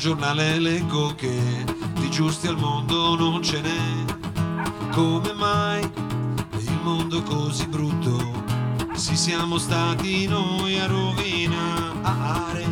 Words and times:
giornale 0.00 0.58
leggo 0.58 1.14
che 1.14 1.38
di 1.92 2.10
giusti 2.10 2.46
al 2.46 2.56
mondo 2.56 3.16
non 3.16 3.42
ce 3.42 3.60
n'è. 3.60 4.90
Come 4.92 5.34
mai 5.34 5.82
il 5.82 6.80
mondo 6.82 7.22
così 7.22 7.66
brutto? 7.66 8.16
Si 8.94 9.14
siamo 9.14 9.58
stati 9.58 10.26
noi 10.26 10.78
a 10.78 10.86
rovinare 10.86 12.64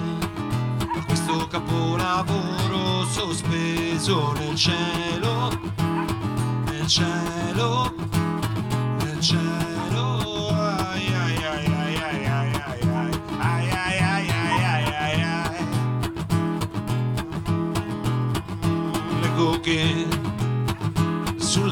questo 1.06 1.46
capolavoro 1.48 3.04
sospeso 3.10 4.32
nel 4.32 4.54
cielo, 4.54 5.50
nel 6.64 6.86
cielo, 6.86 7.94
nel 9.04 9.20
cielo. 9.20 9.77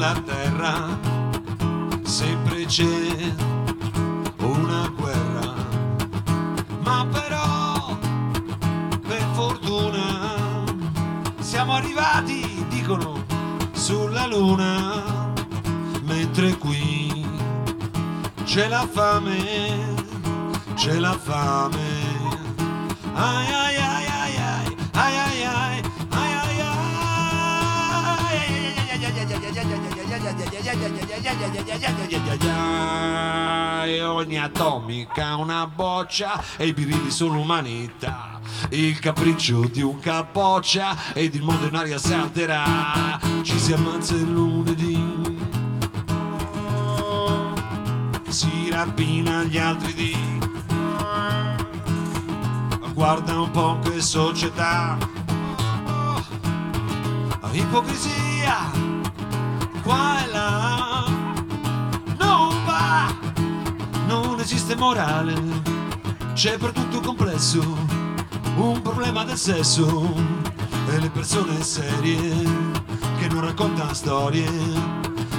Sulla 0.07 0.21
terra 0.21 0.99
sempre 2.03 2.65
c'è 2.65 3.33
una 4.37 4.89
guerra, 4.95 5.53
ma 6.81 7.05
però 7.11 7.97
per 9.05 9.25
fortuna 9.33 10.63
siamo 11.39 11.73
arrivati, 11.73 12.65
dicono, 12.69 13.25
sulla 13.73 14.27
luna, 14.27 15.33
mentre 16.03 16.55
qui 16.57 17.25
c'è 18.45 18.69
la 18.69 18.87
fame, 18.89 19.93
c'è 20.75 20.99
la 20.99 21.17
fame. 21.17 22.05
Ai 23.13 23.53
ai 23.53 23.66
ai 33.87 33.99
ogni 34.01 34.37
atomica 34.37 35.35
una 35.35 35.65
boccia 35.65 36.43
e 36.57 36.67
i 36.67 36.73
birilli 36.73 37.09
sono 37.09 37.39
umanità 37.39 38.39
il 38.71 38.99
capriccio 38.99 39.61
di 39.67 39.81
un 39.81 39.99
capoccia 39.99 41.13
ed 41.13 41.35
il 41.35 41.43
mondo 41.43 41.67
in 41.67 41.75
aria 41.75 41.97
salterà 41.97 43.17
ci 43.43 43.57
si 43.57 43.71
ammazza 43.71 44.15
il 44.15 44.29
lunedì 44.29 45.35
si 48.27 48.69
rapina 48.69 49.43
gli 49.43 49.57
altri 49.57 49.93
dì 49.93 50.39
guarda 52.93 53.39
un 53.39 53.51
po' 53.51 53.79
che 53.83 54.01
società 54.01 54.97
oh, 55.85 56.21
ipocrisia 57.51 58.87
qua 59.83 60.16
e 60.16 60.16
non 64.07 64.39
esiste 64.39 64.75
morale 64.75 65.33
c'è 66.33 66.57
per 66.57 66.71
tutto 66.71 67.01
complesso 67.01 67.59
un 68.57 68.81
problema 68.81 69.23
del 69.23 69.37
sesso 69.37 70.13
e 70.89 70.99
le 70.99 71.09
persone 71.09 71.61
serie 71.63 72.19
che 73.19 73.27
non 73.27 73.41
raccontano 73.41 73.93
storie 73.93 74.45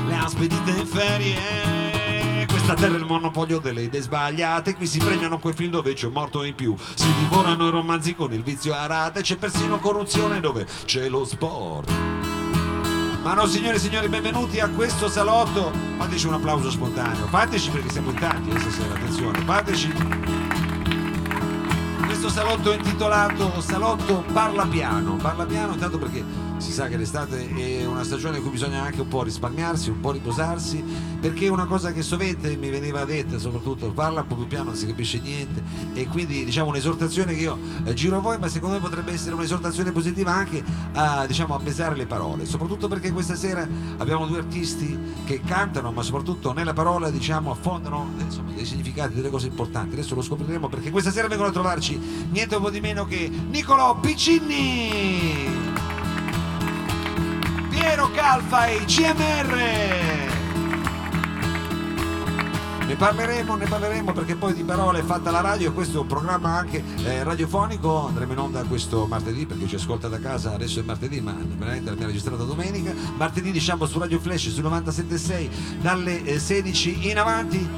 le 0.09 0.15
ha 0.15 0.27
spedite 0.27 0.71
in 0.71 0.87
ferie. 0.87 2.47
Questa 2.47 2.75
terra 2.75 2.95
è 2.95 2.99
il 2.99 3.05
monopolio 3.05 3.59
delle 3.59 3.83
idee 3.83 4.01
sbagliate 4.01 4.75
qui 4.75 4.87
si 4.87 4.99
premiano 4.99 5.39
quei 5.39 5.55
film 5.55 5.71
dove 5.71 5.95
c'è 5.95 6.07
un 6.07 6.13
morto 6.13 6.43
in 6.43 6.55
più. 6.55 6.75
Si 6.95 7.07
divorano 7.19 7.69
i 7.69 7.71
romanzi 7.71 8.15
con 8.15 8.33
il 8.33 8.43
vizio 8.43 8.75
a 8.75 8.87
rate 8.87 9.23
c'è 9.23 9.37
persino 9.37 9.79
corruzione 9.79 10.41
dove 10.41 10.67
c'è 10.85 11.09
lo 11.09 11.25
sport 11.25 12.18
ma 13.29 13.35
no, 13.35 13.45
signore 13.45 13.77
e 13.77 13.79
signori, 13.79 14.09
benvenuti 14.09 14.59
a 14.59 14.71
questo 14.71 15.07
salotto. 15.07 15.71
Fateci 15.99 16.27
un 16.27 16.33
applauso 16.33 16.71
spontaneo. 16.71 17.27
Fateci 17.27 17.69
perché 17.69 17.91
siamo 17.91 18.09
in 18.09 18.19
tanti 18.19 18.49
eh, 18.49 18.59
stasera, 18.59 18.95
attenzione. 18.95 19.41
Fateci. 19.41 19.93
Questo 22.07 22.31
salotto 22.31 22.73
è 22.73 22.77
intitolato 22.77 23.61
Salotto 23.61 24.25
Parla 24.33 24.65
Piano. 24.65 25.17
Parla 25.17 25.45
Piano 25.45 25.75
intanto 25.75 25.99
perché 25.99 26.25
si 26.59 26.73
sa 26.73 26.89
che 26.89 26.97
l'estate 26.97 27.49
è 27.55 27.87
una 27.87 28.03
stagione 28.03 28.39
in 28.39 28.43
cui 28.43 28.51
bisogna 28.51 28.83
anche 28.83 29.01
un 29.01 29.09
po' 29.09 29.23
risparmiarsi, 29.23 29.91
un 29.91 30.01
po' 30.01 30.11
riposarsi, 30.11 30.83
perché 31.21 31.49
una 31.49 31.67
cosa 31.67 31.93
che 31.93 32.03
sovente 32.03 32.57
mi 32.57 32.69
veniva 32.69 33.05
detta, 33.05 33.39
soprattutto 33.39 33.91
parla 33.93 34.25
più 34.25 34.47
piano, 34.47 34.65
non 34.65 34.75
si 34.75 34.87
capisce 34.87 35.21
niente 35.21 35.63
e 35.95 36.07
quindi 36.07 36.45
diciamo 36.45 36.69
un'esortazione 36.69 37.35
che 37.35 37.41
io 37.41 37.59
eh, 37.85 37.95
giro 37.95 38.17
a 38.17 38.21
voi, 38.21 38.39
ma 38.39 38.49
secondo 38.49 38.77
me 38.77 38.81
potrebbe 38.81 39.13
essere 39.13 39.35
un'esortazione 39.35 39.93
positiva 39.93 40.33
anche 40.33 40.63
a, 40.93 41.27
diciamo, 41.27 41.55
a 41.55 41.59
pesare 41.59 41.95
le 41.95 42.07
parole, 42.07 42.45
soprattutto 42.45 42.89
perché 42.89 43.13
questa 43.13 43.37
sera 43.37 43.67
abbiamo 43.99 44.27
due 44.27 44.39
artisti 44.39 44.99
che 45.25 45.41
cantano, 45.45 45.93
ma 45.93 46.03
soprattutto 46.03 46.53
nella 46.53 46.73
parola 46.73 47.11
diciamo 47.11 47.51
affondano 47.53 48.15
eh, 48.19 48.23
insomma, 48.23 48.53
dei 48.53 48.65
significati, 48.65 49.15
delle 49.15 49.31
cose 49.31 49.47
importanti. 49.47 49.95
Adesso 49.95 50.15
lo 50.15 50.23
scopriremo 50.23 50.69
perché 50.69 50.91
questa 50.91 51.11
sera 51.11 51.29
vengono 51.29 51.49
a 51.51 51.53
trovarci 51.53 51.99
niente 52.31 52.57
un 52.57 52.63
po' 52.63 52.71
di 52.71 52.81
meno 52.81 53.07
che 53.07 53.29
Nicolò 53.29 53.99
Piccinni. 53.99 55.88
Piero 57.79 58.11
Calfa 58.11 58.67
e 58.67 58.85
CMR. 58.87 59.57
Ne 62.87 62.97
parleremo, 62.97 63.55
ne 63.55 63.67
parleremo 63.67 64.13
perché 64.13 64.35
poi 64.35 64.53
di 64.53 64.65
parole 64.65 64.99
è 64.99 65.03
fatta 65.05 65.31
la 65.31 65.41
radio 65.41 65.73
questo 65.73 65.99
è 65.99 66.01
un 66.01 66.09
programma 66.09 66.57
anche 66.57 66.83
eh, 67.05 67.23
radiofonico, 67.23 68.09
andremo 68.09 68.33
in 68.33 68.39
onda 68.39 68.65
questo 68.65 69.07
martedì 69.07 69.47
perché 69.47 69.69
ci 69.69 69.77
ascolta 69.77 70.09
da 70.09 70.19
casa, 70.19 70.55
adesso 70.55 70.81
è 70.81 70.83
martedì 70.83 71.21
ma 71.21 71.37
veramente 71.39 71.91
l'abbiamo 71.91 72.09
registrata 72.09 72.43
domenica, 72.43 72.93
martedì 73.17 73.53
diciamo 73.53 73.87
su 73.87 73.99
Radio 74.01 74.19
Flash 74.19 74.49
su 74.49 74.61
97.6 74.61 75.49
dalle 75.81 76.25
eh, 76.25 76.39
16 76.41 77.11
in 77.11 77.19
avanti, 77.19 77.69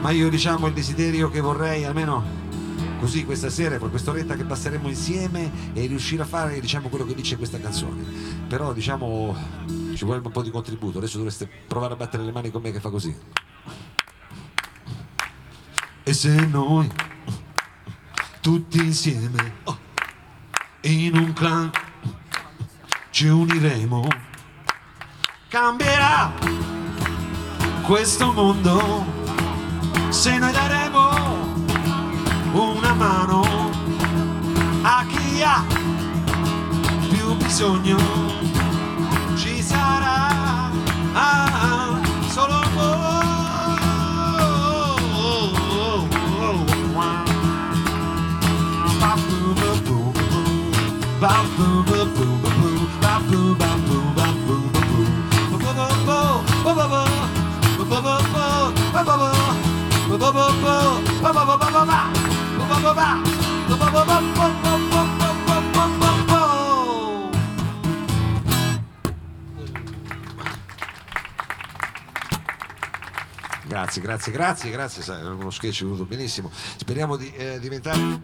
ma 0.00 0.10
io 0.10 0.28
diciamo 0.28 0.68
il 0.68 0.74
desiderio 0.74 1.28
che 1.28 1.40
vorrei 1.40 1.84
almeno 1.84 2.37
così 2.98 3.24
questa 3.24 3.48
sera, 3.48 3.78
per 3.78 3.90
quest'oretta 3.90 4.34
che 4.34 4.44
passeremo 4.44 4.88
insieme 4.88 5.50
e 5.72 5.86
riuscire 5.86 6.22
a 6.22 6.26
fare 6.26 6.60
diciamo 6.60 6.88
quello 6.88 7.06
che 7.06 7.14
dice 7.14 7.36
questa 7.36 7.58
canzone. 7.58 8.02
Però 8.48 8.72
diciamo 8.72 9.36
ci 9.94 10.04
vuole 10.04 10.20
un 10.22 10.30
po' 10.30 10.42
di 10.42 10.50
contributo, 10.50 10.98
adesso 10.98 11.16
dovreste 11.16 11.48
provare 11.66 11.94
a 11.94 11.96
battere 11.96 12.22
le 12.24 12.32
mani 12.32 12.50
con 12.50 12.62
me 12.62 12.70
che 12.70 12.80
fa 12.80 12.90
così. 12.90 13.16
E 16.02 16.12
se 16.12 16.46
noi 16.46 16.90
tutti 18.40 18.78
insieme 18.78 19.54
in 20.82 21.16
un 21.16 21.32
clan 21.32 21.70
ci 23.10 23.26
uniremo, 23.26 24.06
cambierà 25.48 26.32
questo 27.82 28.32
mondo 28.32 29.04
se 30.10 30.38
noi 30.38 30.52
daremo 30.52 30.87
mano. 32.98 33.70
A 34.82 35.06
chi 35.06 35.42
ha 35.42 35.64
più 37.08 37.34
bisogno 37.36 37.96
ci 39.36 39.62
sarà. 39.62 40.70
Ah, 41.14 42.00
solo 42.28 42.66
Ba 60.10 60.24
ba 60.24 60.32
ba 60.32 61.32
ba 61.32 61.44
ba 61.44 61.56
ba 61.58 61.84
ba 61.84 62.37
Grazie, 73.68 74.00
grazie, 74.02 74.32
grazie, 74.32 74.70
grazie, 74.70 75.02
sai, 75.02 75.22
uno 75.24 75.50
sketch 75.50 75.80
è 75.80 75.84
venuto 75.84 76.04
benissimo. 76.04 76.50
Speriamo 76.52 77.16
di 77.16 77.32
eh, 77.34 77.58
diventare 77.60 78.22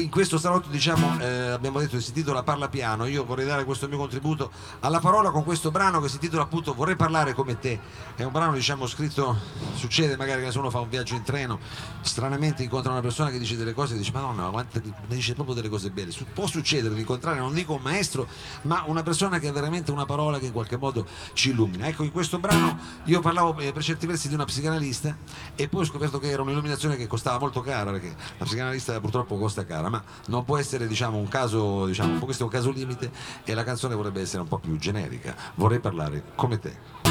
in 0.00 0.08
questo 0.08 0.38
salotto 0.38 0.68
diciamo, 0.70 1.20
eh, 1.20 1.48
abbiamo 1.50 1.78
detto 1.78 1.96
che 1.96 2.02
si 2.02 2.08
intitola 2.08 2.42
Parla 2.42 2.68
piano, 2.68 3.04
io 3.04 3.24
vorrei 3.24 3.44
dare 3.44 3.64
questo 3.64 3.88
mio 3.88 3.98
contributo 3.98 4.50
alla 4.80 5.00
parola 5.00 5.30
con 5.30 5.44
questo 5.44 5.70
brano 5.70 6.00
che 6.00 6.08
si 6.08 6.14
intitola 6.14 6.42
appunto 6.42 6.72
Vorrei 6.72 6.96
parlare 6.96 7.34
come 7.34 7.58
te, 7.58 7.78
è 8.16 8.22
un 8.22 8.32
brano 8.32 8.54
diciamo 8.54 8.86
scritto, 8.86 9.36
succede 9.74 10.16
magari 10.16 10.48
che 10.48 10.58
uno 10.58 10.70
fa 10.70 10.80
un 10.80 10.88
viaggio 10.88 11.14
in 11.14 11.22
treno, 11.22 11.58
stranamente 12.00 12.62
incontra 12.62 12.90
una 12.90 13.02
persona 13.02 13.30
che 13.30 13.38
dice 13.38 13.56
delle 13.56 13.74
cose 13.74 13.94
e 13.94 13.98
dice 13.98 14.12
madonna, 14.12 14.48
quante, 14.48 14.80
mi 14.82 15.14
dice 15.14 15.34
proprio 15.34 15.54
delle 15.54 15.68
cose 15.68 15.90
belle, 15.90 16.12
può 16.32 16.46
succedere 16.46 16.94
di 16.94 17.00
incontrare, 17.00 17.38
non 17.38 17.52
dico 17.52 17.74
un 17.74 17.82
maestro, 17.82 18.26
ma 18.62 18.84
una 18.86 19.02
persona 19.02 19.38
che 19.38 19.48
ha 19.48 19.52
veramente 19.52 19.90
una 19.90 20.06
parola 20.06 20.38
che 20.38 20.46
in 20.46 20.52
qualche 20.52 20.78
modo 20.78 21.06
ci 21.34 21.50
illumina. 21.50 21.86
Ecco, 21.86 22.02
in 22.02 22.12
questo 22.12 22.38
brano 22.38 22.78
io 23.04 23.20
parlavo 23.20 23.58
eh, 23.58 23.72
per 23.72 23.82
certi 23.82 24.06
versi 24.06 24.28
di 24.28 24.34
una 24.34 24.44
psicanalista 24.46 25.16
e 25.54 25.68
poi 25.68 25.82
ho 25.82 25.84
scoperto 25.84 26.18
che 26.18 26.30
era 26.30 26.40
un'illuminazione 26.40 26.96
che 26.96 27.06
costava 27.06 27.38
molto 27.38 27.60
cara, 27.60 27.90
perché 27.90 28.14
la 28.38 28.44
psicanalista 28.46 28.98
purtroppo 28.98 29.36
costa 29.36 29.66
caro 29.66 29.81
chiara, 29.82 29.88
ma 29.88 30.02
non 30.26 30.44
può 30.44 30.56
essere 30.56 30.86
diciamo, 30.86 31.18
un 31.18 31.28
caso, 31.28 31.86
diciamo, 31.86 32.18
questo 32.20 32.44
è 32.44 32.46
un 32.46 32.52
caso 32.52 32.70
limite 32.70 33.10
e 33.44 33.54
la 33.54 33.64
canzone 33.64 33.94
vorrebbe 33.94 34.20
essere 34.20 34.42
un 34.42 34.48
po' 34.48 34.58
più 34.58 34.76
generica. 34.76 35.34
Vorrei 35.54 35.80
parlare 35.80 36.22
come 36.34 36.58
te. 36.58 37.10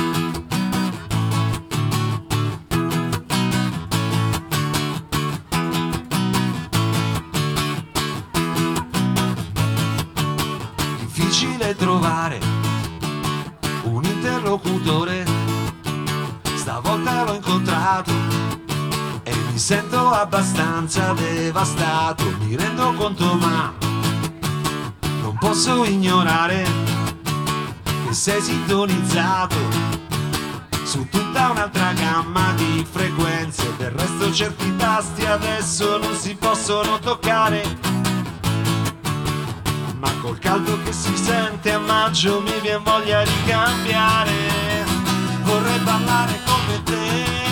Trovare 11.78 12.38
un 13.86 14.04
interlocutore, 14.04 15.26
stavolta 16.56 17.24
l'ho 17.24 17.34
incontrato 17.34 18.21
sento 19.62 20.10
abbastanza 20.10 21.14
devastato, 21.14 22.24
mi 22.40 22.56
rendo 22.56 22.94
conto 22.94 23.36
ma 23.36 23.72
non 25.22 25.38
posso 25.40 25.86
ignorare 25.86 26.66
che 27.84 28.12
sei 28.12 28.42
sintonizzato 28.42 29.56
su 30.84 31.08
tutta 31.10 31.52
un'altra 31.52 31.94
gamma 31.94 32.54
di 32.54 32.84
frequenze, 32.90 33.72
del 33.78 33.92
resto 33.92 34.34
certi 34.34 34.76
tasti 34.78 35.28
adesso 35.28 36.00
non 36.00 36.16
si 36.16 36.34
possono 36.34 36.98
toccare. 36.98 37.64
Ma 40.00 40.12
col 40.22 40.40
caldo 40.40 40.82
che 40.84 40.92
si 40.92 41.16
sente 41.16 41.72
a 41.72 41.80
maggio 41.80 42.42
mi 42.42 42.60
viene 42.62 42.82
voglia 42.84 43.24
di 43.24 43.44
cambiare, 43.46 44.34
vorrei 45.44 45.80
parlare 45.82 46.40
come 46.48 46.84
te 46.84 47.51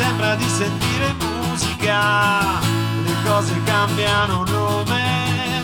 sembra 0.00 0.34
di 0.34 0.48
sentire 0.48 1.14
musica, 1.18 2.58
le 3.04 3.14
cose 3.22 3.54
cambiano 3.64 4.44
nome 4.44 5.62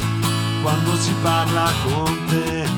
quando 0.61 0.94
si 0.97 1.15
parla 1.23 1.73
con 1.85 2.19
te. 2.27 2.69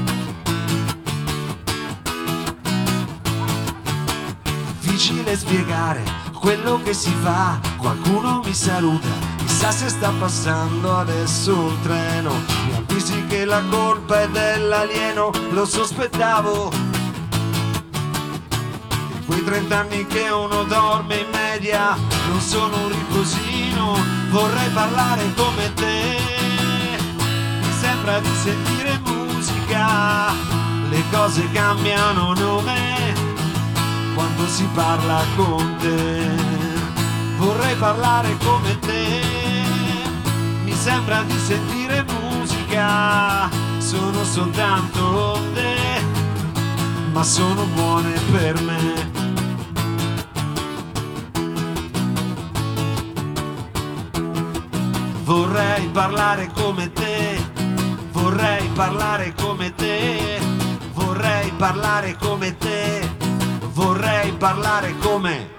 Difficile 4.78 5.36
spiegare 5.36 6.02
quello 6.32 6.80
che 6.84 6.94
si 6.94 7.12
fa, 7.22 7.58
qualcuno 7.76 8.40
mi 8.44 8.54
saluta, 8.54 9.08
chissà 9.38 9.72
se 9.72 9.88
sta 9.88 10.12
passando 10.16 10.96
adesso 10.96 11.58
un 11.58 11.80
treno, 11.82 12.34
mi 12.66 12.76
avvisi 12.76 13.26
che 13.26 13.44
la 13.44 13.62
colpa 13.68 14.22
è 14.22 14.28
dell'alieno, 14.28 15.32
lo 15.50 15.64
sospettavo 15.64 16.87
Quei 19.28 19.44
trent'anni 19.44 20.06
che 20.06 20.30
uno 20.30 20.62
dorme 20.64 21.16
in 21.16 21.26
media 21.30 21.94
non 22.28 22.40
sono 22.40 22.78
un 22.78 22.88
riposino, 22.88 23.94
vorrei 24.30 24.70
parlare 24.70 25.34
come 25.36 25.70
te. 25.74 26.16
Mi 27.60 27.72
sembra 27.78 28.20
di 28.20 28.34
sentire 28.34 28.98
musica, 29.04 30.32
le 30.88 31.02
cose 31.10 31.46
cambiano 31.52 32.32
nome 32.32 33.14
quando 34.14 34.48
si 34.48 34.66
parla 34.72 35.22
con 35.36 35.76
te. 35.78 36.26
Vorrei 37.36 37.76
parlare 37.76 38.34
come 38.42 38.78
te, 38.78 39.20
mi 40.64 40.72
sembra 40.72 41.22
di 41.24 41.38
sentire 41.38 42.02
musica, 42.18 43.50
sono 43.76 44.24
soltanto 44.24 45.34
onde, 45.34 46.02
ma 47.12 47.22
sono 47.22 47.64
buone 47.74 48.18
per 48.30 48.62
me. 48.62 49.17
Vorrei 55.28 55.86
parlare 55.88 56.48
come 56.54 56.90
te, 56.90 57.36
vorrei 58.12 58.66
parlare 58.68 59.34
come 59.34 59.74
te, 59.74 60.40
vorrei 60.94 61.50
parlare 61.50 62.16
come 62.16 62.56
te, 62.56 63.06
vorrei 63.74 64.32
parlare 64.32 64.96
come... 64.96 65.56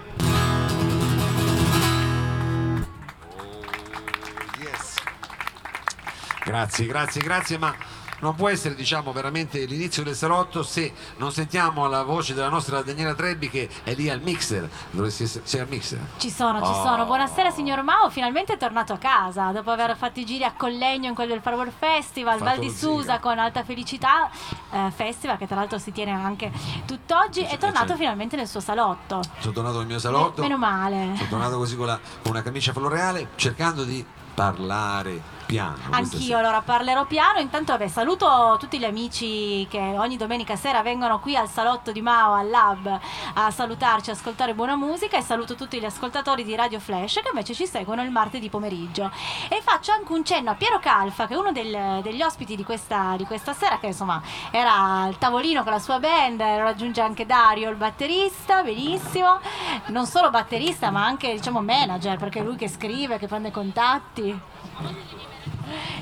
Grazie, 6.44 6.86
grazie, 6.86 7.20
grazie, 7.22 7.58
ma 7.58 7.72
non 8.20 8.34
può 8.34 8.48
essere 8.48 8.74
diciamo 8.74 9.12
veramente 9.12 9.64
l'inizio 9.64 10.02
del 10.02 10.14
salotto 10.14 10.62
se 10.62 10.92
non 11.16 11.32
sentiamo 11.32 11.86
la 11.88 12.02
voce 12.02 12.34
della 12.34 12.48
nostra 12.48 12.82
Daniela 12.82 13.14
Trebbi 13.14 13.50
che 13.50 13.68
è 13.82 13.94
lì 13.94 14.08
al 14.08 14.20
mixer. 14.20 14.68
Dovresti 14.90 15.24
essere 15.24 15.46
sei 15.46 15.60
al 15.60 15.68
mixer? 15.68 15.98
Ci 16.16 16.30
sono 16.30 16.58
ci 16.58 16.70
oh. 16.70 16.82
sono. 16.82 17.04
Buonasera 17.04 17.50
signor 17.50 17.82
Mao. 17.82 18.10
Finalmente 18.10 18.54
è 18.54 18.56
tornato 18.56 18.92
a 18.92 18.98
casa 18.98 19.50
dopo 19.52 19.70
aver 19.70 19.96
fatto 19.96 20.20
i 20.20 20.24
giri 20.24 20.44
a 20.44 20.52
Collegno 20.52 21.08
in 21.08 21.14
quello 21.14 21.32
del 21.32 21.42
Firework 21.42 21.72
Festival 21.76 22.38
Val 22.38 22.58
di 22.58 22.70
Susa 22.70 23.18
con 23.18 23.38
Alta 23.38 23.64
Felicità 23.64 24.30
eh, 24.70 24.90
Festival 24.94 25.36
che 25.36 25.46
tra 25.46 25.56
l'altro 25.56 25.78
si 25.78 25.92
tiene 25.92 26.12
anche 26.12 26.50
tutt'oggi 26.86 27.42
è 27.42 27.58
tornato 27.58 27.96
finalmente 27.96 28.36
nel 28.36 28.46
suo 28.46 28.60
salotto. 28.60 29.20
Sono 29.38 29.52
tornato 29.52 29.78
nel 29.78 29.86
mio 29.86 29.98
salotto. 29.98 30.42
Meno 30.42 30.58
male. 30.58 31.12
Sono 31.16 31.28
tornato 31.28 31.56
così 31.56 31.76
con, 31.76 31.86
la, 31.86 31.98
con 32.22 32.32
una 32.32 32.42
camicia 32.42 32.72
floreale 32.72 33.28
cercando 33.36 33.84
di 33.84 34.04
parlare 34.34 35.38
piano. 35.50 35.76
Anch'io 35.90 36.38
allora 36.38 36.62
parlerò 36.62 37.04
piano. 37.06 37.40
Intanto 37.40 37.72
vabbè, 37.72 37.88
saluto 37.88 38.56
tutti 38.60 38.78
gli 38.78 38.84
amici 38.84 39.66
che 39.68 39.78
ogni 39.78 40.16
domenica 40.16 40.54
sera 40.54 40.82
vengono 40.82 41.18
qui 41.18 41.34
al 41.34 41.48
salotto 41.48 41.90
di 41.90 42.00
Mao, 42.00 42.34
al 42.34 42.48
lab, 42.48 43.00
a 43.34 43.50
salutarci, 43.50 44.10
ascoltare 44.10 44.54
buona 44.54 44.76
musica 44.76 45.16
e 45.16 45.22
saluto 45.22 45.56
tutti 45.56 45.80
gli 45.80 45.84
ascoltatori 45.84 46.44
di 46.44 46.54
Radio 46.54 46.78
Flash 46.78 47.14
che 47.14 47.30
invece 47.30 47.54
ci 47.54 47.66
seguono 47.66 48.02
il 48.02 48.10
martedì 48.10 48.48
pomeriggio. 48.48 49.10
E 49.48 49.60
faccio 49.62 49.90
anche 49.90 50.12
un 50.12 50.24
cenno 50.24 50.50
a 50.50 50.54
Piero 50.54 50.78
Calfa, 50.78 51.26
che 51.26 51.34
è 51.34 51.36
uno 51.36 51.50
del, 51.50 52.00
degli 52.02 52.22
ospiti 52.22 52.54
di 52.54 52.62
questa, 52.62 53.14
di 53.16 53.24
questa 53.24 53.52
sera, 53.52 53.78
che 53.78 53.88
insomma 53.88 54.22
era 54.52 54.72
al 54.72 55.18
tavolino 55.18 55.64
con 55.64 55.72
la 55.72 55.80
sua 55.80 55.98
band, 55.98 56.40
lo 56.40 56.62
raggiunge 56.62 57.00
anche 57.00 57.26
Dario, 57.26 57.70
il 57.70 57.76
batterista, 57.76 58.62
benissimo. 58.62 59.40
Non 59.86 60.06
solo 60.06 60.30
batterista, 60.30 60.90
ma 60.90 61.04
anche 61.04 61.32
diciamo 61.32 61.60
manager, 61.60 62.16
perché 62.18 62.38
è 62.38 62.42
lui 62.42 62.56
che 62.56 62.68
scrive, 62.68 63.18
che 63.18 63.26
prende 63.26 63.50
contatti 63.50 64.40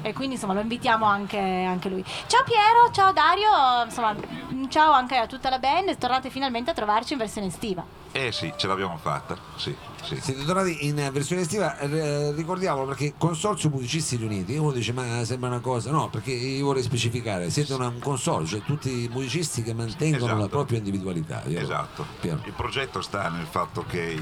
e 0.03 0.13
quindi 0.13 0.35
insomma 0.35 0.55
lo 0.55 0.61
invitiamo 0.61 1.05
anche, 1.05 1.39
anche, 1.39 1.89
lui. 1.89 2.05
Ciao 2.27 2.43
Piero, 2.45 2.91
ciao 2.93 3.13
Dario, 3.13 3.85
insomma 3.85 4.15
ciao 4.69 4.93
anche 4.93 5.17
a 5.17 5.27
tutta 5.27 5.51
la 5.51 5.59
band, 5.59 5.97
tornate 5.99 6.31
finalmente 6.31 6.71
a 6.71 6.75
trovarci 6.75 7.13
in 7.13 7.19
versione 7.19 7.49
estiva. 7.49 7.85
Eh 8.13 8.33
sì, 8.33 8.53
ce 8.57 8.67
l'abbiamo 8.67 8.97
fatta, 8.97 9.37
sì. 9.57 9.75
Sì. 10.03 10.19
Siete 10.21 10.45
tornati 10.45 10.87
in 10.87 10.95
versione 11.13 11.43
estiva, 11.43 11.77
eh, 11.79 12.33
ricordiamolo 12.33 12.87
perché 12.87 13.15
Consorzio 13.19 13.69
Musicisti 13.69 14.17
Riuniti, 14.17 14.57
uno 14.57 14.71
dice 14.71 14.93
ma 14.93 15.25
sembra 15.25 15.51
una 15.51 15.61
cosa, 15.61 15.91
no 15.91 16.09
perché 16.09 16.31
io 16.31 16.65
vorrei 16.65 16.83
specificare, 16.83 17.51
siete 17.51 17.75
una, 17.75 17.89
un 17.89 17.99
consorzio, 17.99 18.59
cioè 18.59 18.67
tutti 18.67 19.05
i 19.05 19.09
musicisti 19.09 19.63
che 19.63 19.75
mantengono 19.75 20.25
esatto. 20.25 20.41
la 20.41 20.49
propria 20.49 20.79
individualità. 20.79 21.43
Io 21.47 21.61
esatto, 21.61 22.07
piano. 22.21 22.41
il 22.45 22.53
progetto 22.53 23.03
sta 23.03 23.29
nel 23.29 23.47
fatto 23.47 23.85
che 23.87 24.17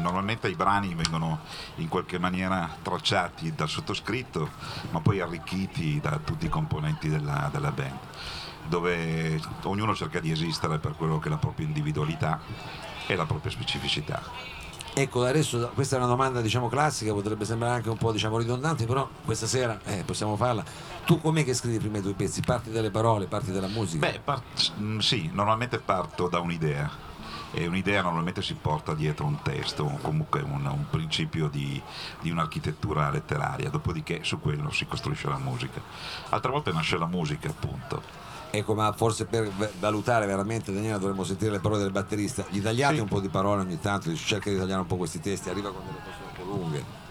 normalmente 0.00 0.48
i 0.48 0.54
brani 0.54 0.94
vengono 0.94 1.40
in 1.76 1.88
qualche 1.88 2.18
maniera 2.18 2.76
tracciati 2.82 3.52
dal 3.54 3.68
sottoscritto 3.68 4.48
ma 4.90 5.00
poi 5.00 5.20
arricchiti 5.20 5.98
da 6.00 6.20
tutti 6.22 6.46
i 6.46 6.50
componenti 6.50 7.08
della, 7.08 7.48
della 7.52 7.72
band 7.72 7.98
dove 8.68 9.40
ognuno 9.62 9.94
cerca 9.94 10.20
di 10.20 10.30
esistere 10.30 10.78
per 10.78 10.94
quello 10.96 11.18
che 11.18 11.28
è 11.28 11.30
la 11.30 11.36
propria 11.36 11.66
individualità 11.66 12.40
e 13.06 13.16
la 13.16 13.26
propria 13.26 13.50
specificità. 13.50 14.22
Ecco, 14.98 15.24
adesso 15.24 15.70
questa 15.74 15.96
è 15.96 15.98
una 15.98 16.08
domanda 16.08 16.40
diciamo 16.40 16.68
classica, 16.68 17.12
potrebbe 17.12 17.44
sembrare 17.44 17.74
anche 17.74 17.90
un 17.90 17.98
po' 17.98 18.12
diciamo, 18.12 18.38
ridondante, 18.38 18.86
però 18.86 19.06
questa 19.26 19.46
sera 19.46 19.78
eh, 19.84 20.04
possiamo 20.04 20.36
farla. 20.36 20.64
Tu 21.04 21.20
com'è 21.20 21.44
che 21.44 21.52
scrivi 21.52 21.78
prima 21.78 21.98
i 21.98 22.00
tuoi 22.00 22.14
pezzi? 22.14 22.40
Parti 22.40 22.70
dalle 22.70 22.90
parole, 22.90 23.26
parti 23.26 23.52
dalla 23.52 23.68
musica? 23.68 24.10
Beh, 24.10 24.20
part- 24.24 24.72
mm, 24.80 24.98
sì, 25.00 25.28
normalmente 25.34 25.78
parto 25.80 26.28
da 26.28 26.40
un'idea 26.40 26.90
e 27.52 27.66
un'idea 27.66 28.00
normalmente 28.00 28.40
si 28.40 28.54
porta 28.54 28.94
dietro 28.94 29.26
un 29.26 29.42
testo 29.42 29.84
o 29.84 29.98
comunque 30.00 30.40
un, 30.40 30.64
un 30.64 30.86
principio 30.88 31.48
di, 31.48 31.80
di, 32.22 32.30
un'architettura 32.30 33.10
letteraria, 33.10 33.68
dopodiché 33.68 34.20
su 34.22 34.40
quello 34.40 34.72
si 34.72 34.86
costruisce 34.86 35.28
la 35.28 35.38
musica. 35.38 35.78
Altre 36.30 36.50
volte 36.50 36.72
nasce 36.72 36.96
la 36.96 37.06
musica 37.06 37.50
appunto 37.50 38.24
Ecco, 38.50 38.74
ma 38.74 38.92
forse 38.92 39.26
per 39.26 39.50
valutare 39.78 40.26
veramente 40.26 40.72
Daniela 40.72 40.98
dovremmo 40.98 41.24
sentire 41.24 41.50
le 41.50 41.60
parole 41.60 41.82
del 41.82 41.90
batterista. 41.90 42.44
Gli 42.48 42.62
tagliate 42.62 42.94
sì. 42.94 43.00
un 43.00 43.08
po' 43.08 43.20
di 43.20 43.28
parole 43.28 43.62
ogni 43.62 43.78
tanto, 43.80 44.14
cerca 44.14 44.50
di 44.50 44.56
tagliare 44.56 44.80
un 44.80 44.86
po' 44.86 44.96
questi 44.96 45.20
testi, 45.20 45.50
arriva 45.50 45.70
con 45.70 45.82
delle 45.84 45.98
cose 46.02 46.16
un 46.22 46.34
po' 46.34 46.56
lunghe. 46.56 47.04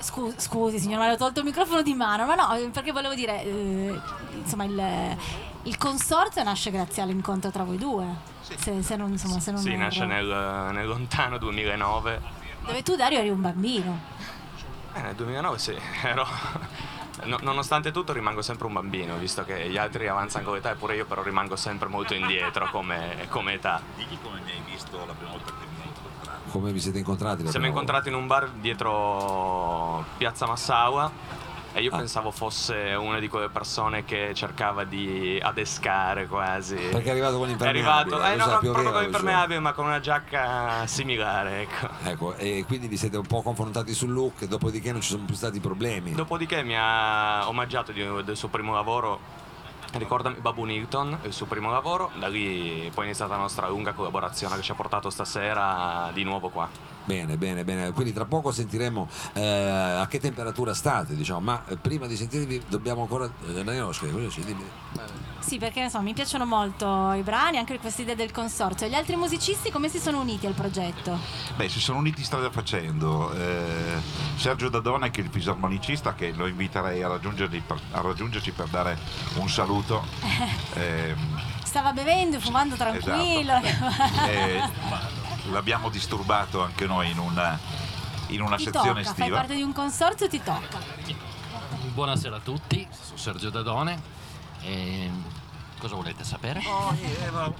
Scusi, 0.00 0.34
scusi 0.38 0.78
signor 0.80 0.98
Mario, 0.98 1.14
ho 1.14 1.18
tolto 1.18 1.40
il 1.40 1.46
microfono 1.46 1.80
di 1.80 1.94
mano, 1.94 2.26
ma 2.26 2.34
no, 2.34 2.70
perché 2.70 2.90
volevo 2.90 3.14
dire, 3.14 3.44
eh, 3.44 4.00
insomma, 4.34 4.64
il, 4.64 5.16
il, 5.62 5.78
consorzio 5.78 6.42
nasce 6.42 6.72
grazie 6.72 7.02
all'incontro 7.02 7.50
tra 7.52 7.62
voi 7.62 7.78
due. 7.78 8.06
Sì, 8.40 8.54
se, 8.58 8.82
se 8.82 8.96
non, 8.96 9.12
insomma, 9.12 9.38
se 9.38 9.52
non 9.52 9.60
sì 9.60 9.76
nasce 9.76 10.04
nel, 10.04 10.26
nel, 10.72 10.86
lontano 10.88 11.38
2009. 11.38 12.20
Dove 12.66 12.82
tu, 12.82 12.96
Dario, 12.96 13.20
eri 13.20 13.28
un 13.28 13.40
bambino. 13.40 14.00
Eh, 14.94 15.00
nel 15.00 15.14
2009 15.14 15.58
sì, 15.58 15.74
ero 16.02 16.26
no, 17.24 17.38
nonostante 17.42 17.90
tutto 17.90 18.12
rimango 18.12 18.42
sempre 18.42 18.66
un 18.66 18.72
bambino, 18.72 19.16
visto 19.16 19.44
che 19.44 19.68
gli 19.68 19.76
altri 19.76 20.08
avanzano 20.08 20.44
con 20.44 20.54
l'età 20.54 20.72
e 20.72 20.74
pure 20.74 20.96
io 20.96 21.06
però 21.06 21.22
rimango 21.22 21.56
sempre 21.56 21.88
molto 21.88 22.14
indietro 22.14 22.68
come, 22.70 23.26
come 23.28 23.54
età. 23.54 23.80
Digli 23.96 24.18
come 24.22 24.40
mi 24.44 24.50
hai 24.50 24.62
visto 24.70 25.04
la 25.06 25.12
prima 25.12 25.30
volta 25.32 25.52
che 25.52 25.66
mi 25.66 25.82
hai 25.82 25.88
incontrato. 25.88 26.50
come 26.50 26.72
vi 26.72 26.80
siete 26.80 26.98
incontrati? 26.98 27.46
Siamo 27.48 27.66
incontrati 27.66 28.08
in 28.08 28.14
un 28.14 28.26
bar 28.26 28.50
dietro 28.50 30.04
Piazza 30.16 30.46
Massaua 30.46 31.40
e 31.74 31.80
io 31.82 31.90
Ah. 31.92 31.96
pensavo 31.98 32.30
fosse 32.30 32.92
una 32.94 33.18
di 33.18 33.28
quelle 33.28 33.48
persone 33.48 34.04
che 34.04 34.32
cercava 34.34 34.84
di 34.84 35.38
adescare 35.42 36.26
quasi. 36.26 36.74
Perché 36.76 37.08
è 37.08 37.10
arrivato 37.10 37.36
con 37.38 37.46
È 37.46 37.48
l'impermeabile. 37.48 37.90
arrivato, 38.14 38.24
eh, 38.24 38.36
no, 38.36 38.44
no, 38.44 38.50
proprio 38.50 38.72
vero, 38.74 38.90
con 38.92 39.00
l'impermeabile, 39.02 39.58
ma 39.60 39.72
con 39.72 39.86
una 39.86 40.00
giacca 40.00 40.86
similare, 40.86 41.62
ecco. 41.62 41.88
Ecco, 42.04 42.34
e 42.36 42.64
quindi 42.66 42.88
vi 42.88 42.96
siete 42.96 43.16
un 43.16 43.26
po' 43.26 43.42
confrontati 43.42 43.94
sul 43.94 44.12
look, 44.12 44.44
dopodiché 44.44 44.92
non 44.92 45.00
ci 45.00 45.10
sono 45.10 45.24
più 45.24 45.34
stati 45.34 45.60
problemi. 45.60 46.12
Dopodiché 46.12 46.62
mi 46.62 46.76
ha 46.76 47.48
omaggiato 47.48 47.92
del 47.92 48.36
suo 48.36 48.48
primo 48.48 48.72
lavoro. 48.74 49.40
Ricordami 49.94 50.36
Babu 50.40 50.64
Newton, 50.64 51.18
il 51.24 51.34
suo 51.34 51.44
primo 51.44 51.70
lavoro, 51.70 52.10
da 52.18 52.26
lì 52.28 52.90
poi 52.94 53.04
è 53.04 53.06
iniziata 53.08 53.34
la 53.34 53.40
nostra 53.40 53.68
lunga 53.68 53.92
collaborazione 53.92 54.56
che 54.56 54.62
ci 54.62 54.70
ha 54.70 54.74
portato 54.74 55.10
stasera 55.10 56.08
di 56.14 56.24
nuovo 56.24 56.48
qua. 56.48 56.66
Bene, 57.04 57.36
bene, 57.36 57.64
bene. 57.64 57.92
Quindi 57.92 58.12
tra 58.12 58.24
poco 58.24 58.52
sentiremo 58.52 59.08
eh, 59.34 59.42
a 59.42 60.06
che 60.06 60.20
temperatura 60.20 60.74
state, 60.74 61.16
diciamo, 61.16 61.40
ma 61.40 61.64
eh, 61.66 61.76
prima 61.76 62.06
di 62.06 62.16
sentirvi 62.16 62.62
dobbiamo 62.68 63.02
ancora... 63.02 63.24
Eh. 63.24 63.52
Sì, 65.40 65.58
perché 65.58 65.80
insomma, 65.80 66.04
mi 66.04 66.14
piacciono 66.14 66.46
molto 66.46 67.12
i 67.12 67.22
brani, 67.22 67.58
anche 67.58 67.78
questa 67.78 68.02
idea 68.02 68.14
del 68.14 68.30
consorzio. 68.30 68.86
Gli 68.86 68.94
altri 68.94 69.16
musicisti 69.16 69.70
come 69.70 69.88
si 69.88 69.98
sono 69.98 70.20
uniti 70.20 70.46
al 70.46 70.52
progetto? 70.52 71.18
Beh, 71.56 71.68
si 71.68 71.80
sono 71.80 71.98
uniti 71.98 72.22
strada 72.22 72.50
facendo. 72.50 73.32
Eh, 73.32 74.00
Sergio 74.36 74.68
Dadone, 74.68 75.10
che 75.10 75.20
è 75.20 75.24
il 75.24 75.30
fisarmonicista, 75.30 76.14
che 76.14 76.32
lo 76.32 76.46
inviterei 76.46 77.02
a, 77.02 77.08
raggiungerci 77.08 77.62
per, 77.66 77.80
a 77.90 78.00
raggiungerci 78.00 78.52
per 78.52 78.68
dare 78.68 78.96
un 79.38 79.48
saluto. 79.48 80.04
Ehm, 80.74 81.40
Stava 81.64 81.92
bevendo, 81.92 82.40
fumando 82.40 82.76
tranquillo. 82.76 83.60
esatto. 83.62 85.10
L'abbiamo 85.50 85.88
disturbato 85.88 86.62
anche 86.62 86.86
noi 86.86 87.10
in 87.10 87.18
una, 87.18 87.58
in 88.28 88.40
una 88.40 88.56
ti 88.56 88.64
sezione 88.64 89.02
tocca, 89.02 89.02
fai 89.02 89.12
estiva. 89.12 89.36
parte 89.36 89.54
di 89.54 89.62
un 89.62 89.72
consorzio, 89.72 90.28
ti 90.28 90.40
tocca. 90.42 90.78
Buonasera 91.92 92.36
a 92.36 92.40
tutti, 92.40 92.86
sono 92.90 93.18
Sergio 93.18 93.50
Dadone. 93.50 94.00
E 94.62 95.10
cosa 95.80 95.96
volete 95.96 96.22
sapere? 96.22 96.62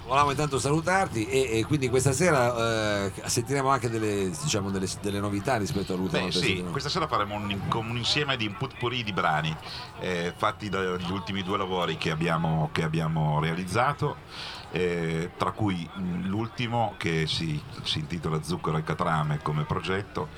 Volevamo 0.06 0.30
intanto 0.30 0.60
salutarti 0.60 1.26
e, 1.26 1.58
e 1.58 1.64
quindi 1.64 1.88
questa 1.88 2.12
sera 2.12 3.06
eh, 3.06 3.12
sentiremo 3.24 3.68
anche 3.68 3.90
delle, 3.90 4.30
diciamo, 4.30 4.70
delle, 4.70 4.86
delle 5.00 5.18
novità 5.18 5.56
rispetto 5.56 5.94
all'ultima 5.94 6.26
Beh, 6.26 6.30
sì, 6.30 6.64
questa 6.70 6.88
sera 6.88 7.08
faremo 7.08 7.34
un, 7.34 7.60
un 7.74 7.96
insieme 7.96 8.36
di 8.36 8.44
input 8.44 8.76
puri 8.78 9.02
di 9.02 9.12
brani 9.12 9.54
eh, 9.98 10.32
fatti 10.36 10.68
dagli 10.68 11.10
ultimi 11.10 11.42
due 11.42 11.58
lavori 11.58 11.96
che 11.98 12.12
abbiamo, 12.12 12.68
che 12.70 12.84
abbiamo 12.84 13.40
realizzato, 13.40 14.18
eh, 14.72 15.30
tra 15.36 15.52
cui 15.52 15.88
l'ultimo 16.24 16.94
che 16.96 17.26
si, 17.26 17.60
si 17.82 18.00
intitola 18.00 18.42
Zucchero 18.42 18.78
e 18.78 18.82
Catrame 18.82 19.40
come 19.42 19.64
progetto 19.64 20.28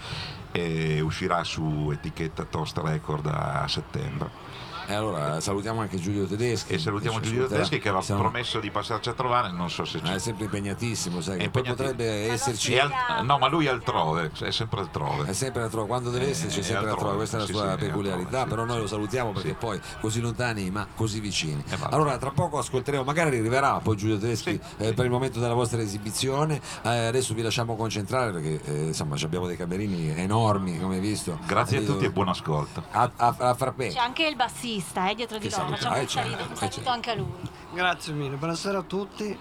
e 0.50 1.00
uscirà 1.00 1.42
su 1.44 1.90
etichetta 1.92 2.44
Toast 2.44 2.78
Record 2.78 3.26
a 3.26 3.66
settembre. 3.68 4.43
E 4.86 4.94
allora 4.94 5.40
salutiamo 5.40 5.80
anche 5.80 5.98
Giulio 5.98 6.26
Tedeschi. 6.26 6.74
E 6.74 6.78
salutiamo 6.78 7.18
Giulio 7.20 7.44
ascolterà. 7.44 7.62
Tedeschi 7.62 7.82
che 7.82 7.88
aveva 7.88 8.02
Siamo- 8.04 8.20
promesso 8.22 8.60
di 8.60 8.70
passarci 8.70 9.08
a 9.08 9.12
trovare, 9.14 9.50
non 9.52 9.70
so 9.70 9.84
se 9.84 10.00
c'è. 10.00 10.14
è 10.14 10.18
sempre 10.18 10.44
impegnatissimo, 10.44 11.20
sai, 11.20 11.36
È 11.38 11.42
che 11.42 11.50
poi 11.50 11.62
impegnativo. 11.66 11.92
potrebbe 11.92 12.30
esserci... 12.32 12.78
Al- 12.78 13.24
no, 13.24 13.38
ma 13.38 13.48
lui 13.48 13.66
è 13.66 13.70
altrove, 13.70 14.30
è 14.40 14.50
sempre 14.50 14.80
altrove. 14.80 15.28
È 15.28 15.32
sempre 15.32 15.62
altrove, 15.62 15.86
quando 15.86 16.10
deve 16.10 16.26
Eh, 16.26 16.30
esserci 16.30 16.60
è 16.60 16.62
sempre 16.62 16.90
altrove, 16.90 17.10
altrove, 17.12 17.16
questa 17.16 17.36
è 17.36 17.40
la 17.40 17.46
sì, 17.46 17.52
sua 17.52 17.70
sì, 17.70 17.76
peculiarità, 17.86 18.22
altrove, 18.24 18.42
sì. 18.44 18.48
però 18.48 18.64
noi 18.64 18.78
lo 18.80 18.86
salutiamo 18.86 19.32
perché 19.32 19.48
Sì. 19.48 19.54
poi 19.58 19.80
così 20.00 20.20
lontani 20.20 20.70
ma 20.70 20.86
così 20.94 21.20
vicini. 21.20 21.62
Eh, 21.68 21.76
allora 21.90 22.16
tra 22.18 22.30
poco 22.30 22.58
ascolteremo, 22.58 23.04
magari 23.04 23.36
arriverà 23.36 23.80
poi 23.82 23.96
Giulio 23.96 24.18
Tedeschi 24.18 24.50
Sì, 24.50 24.60
eh, 24.84 24.92
per 24.94 25.04
il 25.04 25.10
momento 25.10 25.40
della 25.40 25.54
vostra 25.54 25.80
esibizione, 25.80 26.60
Eh, 26.82 27.06
adesso 27.06 27.34
vi 27.34 27.42
lasciamo 27.42 27.76
concentrare 27.76 28.32
perché 28.32 28.60
eh, 28.64 28.86
insomma 28.88 29.16
ci 29.16 29.24
abbiamo 29.24 29.46
dei 29.46 29.56
camerini 29.56 30.12
enormi 30.16 30.78
come 30.80 30.96
hai 30.96 31.00
visto. 31.00 31.38
Grazie 31.46 31.78
a 31.78 31.82
tutti 31.82 32.04
e 32.04 32.10
buon 32.10 32.28
ascolto. 32.28 32.82
A, 32.90 33.10
a, 33.16 33.34
a 33.38 33.54
Frappè. 33.54 33.88
C'è 33.90 33.98
anche 33.98 34.26
il 34.26 34.36
bassista 34.74 35.08
eh, 35.08 35.14
dietro 35.14 35.38
di 35.38 35.48
Che 35.48 35.56
loro, 35.56 35.68
facciamo 35.68 35.96
eh, 35.96 36.00
un 36.00 36.08
certo, 36.08 36.28
saluto, 36.28 36.50
un 36.50 36.56
saluto 36.56 36.74
certo. 36.74 36.90
anche 36.90 37.10
a 37.10 37.14
lui. 37.14 37.32
Grazie 37.72 38.12
mille, 38.12 38.36
buonasera 38.36 38.78
a 38.78 38.82
tutti. 38.82 39.38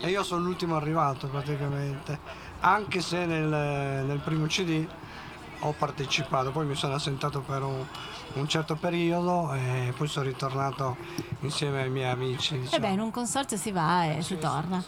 E 0.00 0.08
io 0.08 0.22
sono 0.22 0.42
l'ultimo 0.44 0.76
arrivato 0.76 1.28
praticamente, 1.28 2.18
anche 2.60 3.00
se 3.00 3.24
nel, 3.24 4.04
nel 4.04 4.18
primo 4.18 4.46
CD 4.46 4.86
ho 5.60 5.72
partecipato, 5.72 6.50
poi 6.50 6.66
mi 6.66 6.74
sono 6.74 6.94
assentato 6.94 7.40
per 7.40 7.62
un, 7.62 7.86
un 8.34 8.48
certo 8.48 8.74
periodo 8.74 9.54
e 9.54 9.94
poi 9.96 10.08
sono 10.08 10.26
ritornato 10.26 10.96
insieme 11.40 11.82
ai 11.82 11.90
miei 11.90 12.10
amici. 12.10 12.54
E 12.54 12.60
diciamo. 12.60 12.86
beh, 12.86 12.92
in 12.92 13.00
un 13.00 13.10
consorzio 13.10 13.56
si 13.56 13.70
va 13.70 14.12
e 14.12 14.22
si 14.22 14.36
torna. 14.36 14.82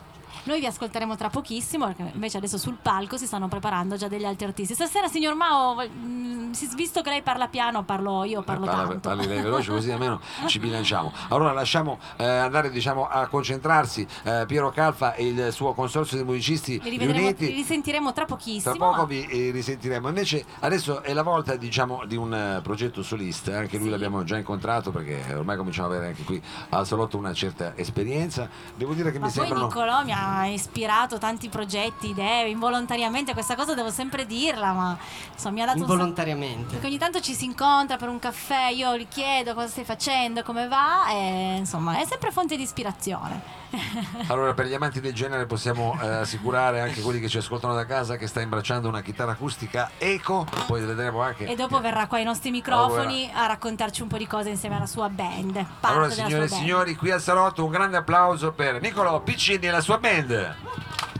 Noi 0.46 0.60
vi 0.60 0.66
ascolteremo 0.66 1.16
tra 1.16 1.28
pochissimo, 1.28 1.86
perché 1.86 2.10
invece 2.14 2.36
adesso 2.38 2.56
sul 2.56 2.76
palco 2.80 3.16
si 3.16 3.26
stanno 3.26 3.48
preparando 3.48 3.96
già 3.96 4.06
degli 4.08 4.24
altri 4.24 4.46
artisti. 4.46 4.74
Stasera, 4.74 5.08
signor 5.08 5.34
Mao, 5.34 5.76
mm, 5.88 6.52
visto 6.76 7.02
che 7.02 7.10
lei 7.10 7.22
parla 7.22 7.48
piano, 7.48 7.82
parlo 7.82 8.22
io, 8.24 8.42
parlo 8.42 8.64
Parla- 8.66 8.86
tanto. 8.86 9.08
parli 9.08 9.26
lei 9.26 9.42
veloce 9.42 9.70
così 9.70 9.90
almeno 9.90 10.20
ci 10.46 10.58
bilanciamo 10.58 11.12
allora 11.28 11.52
lasciamo 11.52 11.98
eh, 12.16 12.24
andare 12.24 12.70
diciamo 12.70 13.06
a 13.08 13.26
concentrarsi 13.26 14.06
eh, 14.22 14.44
Piero 14.46 14.70
Calfa 14.70 15.14
e 15.14 15.26
il 15.26 15.52
suo 15.52 15.74
consorzio 15.74 16.16
di 16.16 16.24
musicisti 16.24 16.80
Li, 16.82 16.96
riuniti 16.96 17.46
li 17.46 17.54
risentiremo 17.54 18.12
tra 18.12 18.24
pochissimo. 18.24 18.74
Tra 18.74 18.86
poco 18.86 19.06
vi 19.06 19.24
eh, 19.26 19.50
risentiremo. 19.50 20.08
Invece 20.08 20.44
adesso 20.60 21.02
è 21.02 21.12
la 21.12 21.22
volta 21.22 21.56
diciamo, 21.56 22.04
di 22.06 22.16
un 22.16 22.32
eh, 22.32 22.60
progetto 22.62 23.02
solista, 23.02 23.56
anche 23.58 23.76
lui 23.76 23.86
Sì. 23.86 23.90
l'abbiamo 23.90 24.22
già 24.24 24.36
incontrato 24.36 24.90
perché 24.90 25.22
ormai 25.34 25.56
cominciamo 25.56 25.88
ad 25.88 25.94
avere 25.94 26.08
anche 26.10 26.22
qui 26.22 26.40
al 26.70 26.86
salotto 26.86 27.16
una 27.18 27.32
certa 27.34 27.72
esperienza. 27.76 28.48
Devo 28.74 28.94
dire 28.94 29.10
che 29.12 29.18
Ma 29.18 29.26
mi 29.26 29.32
sembrano... 29.32 29.66
Niccolò 29.66 30.04
mi 30.04 30.12
ha 30.12 30.35
ispirato 30.44 31.18
tanti 31.18 31.48
progetti, 31.48 32.10
idee, 32.10 32.48
involontariamente 32.48 33.32
questa 33.32 33.54
cosa 33.54 33.74
devo 33.74 33.90
sempre 33.90 34.26
dirla, 34.26 34.72
ma 34.72 34.98
insomma 35.32 35.54
mi 35.54 35.62
ha 35.62 35.66
dato 35.66 35.78
un 35.78 35.82
Involontariamente. 35.84 36.72
Perché 36.72 36.86
ogni 36.86 36.98
tanto 36.98 37.20
ci 37.20 37.34
si 37.34 37.46
incontra 37.46 37.96
per 37.96 38.08
un 38.08 38.18
caffè, 38.18 38.68
io 38.68 38.96
gli 38.96 39.06
chiedo 39.08 39.54
cosa 39.54 39.68
stai 39.68 39.84
facendo, 39.84 40.42
come 40.42 40.68
va 40.68 41.08
e 41.10 41.56
insomma 41.56 41.98
è 41.98 42.04
sempre 42.04 42.30
fonte 42.30 42.56
di 42.56 42.62
ispirazione. 42.62 43.64
Allora 44.28 44.54
per 44.54 44.66
gli 44.66 44.74
amanti 44.74 45.00
del 45.00 45.12
genere 45.12 45.46
possiamo 45.46 45.98
eh, 46.00 46.06
assicurare 46.06 46.80
anche 46.80 47.00
quelli 47.00 47.20
che 47.20 47.28
ci 47.28 47.38
ascoltano 47.38 47.74
da 47.74 47.86
casa 47.86 48.16
che 48.16 48.26
sta 48.26 48.40
imbracciando 48.40 48.88
una 48.88 49.02
chitarra 49.02 49.32
acustica 49.32 49.90
eco, 49.98 50.46
poi 50.66 50.82
vedremo 50.82 51.20
anche... 51.20 51.46
E 51.46 51.54
dopo 51.54 51.80
verrà 51.80 52.06
qua 52.06 52.18
ai 52.18 52.24
nostri 52.24 52.50
microfoni 52.50 53.30
a 53.32 53.46
raccontarci 53.46 54.02
un 54.02 54.08
po' 54.08 54.18
di 54.18 54.26
cose 54.26 54.50
insieme 54.50 54.76
alla 54.76 54.86
sua 54.86 55.08
band. 55.08 55.64
Allora 55.80 56.10
signore 56.10 56.44
e 56.44 56.48
signori, 56.48 56.94
qui 56.96 57.10
al 57.10 57.20
salotto 57.20 57.64
un 57.64 57.70
grande 57.70 57.96
applauso 57.96 58.52
per 58.52 58.80
Niccolò 58.80 59.20
Piccini 59.20 59.66
e 59.66 59.70
la 59.70 59.80
sua 59.80 59.98
band. 59.98 60.56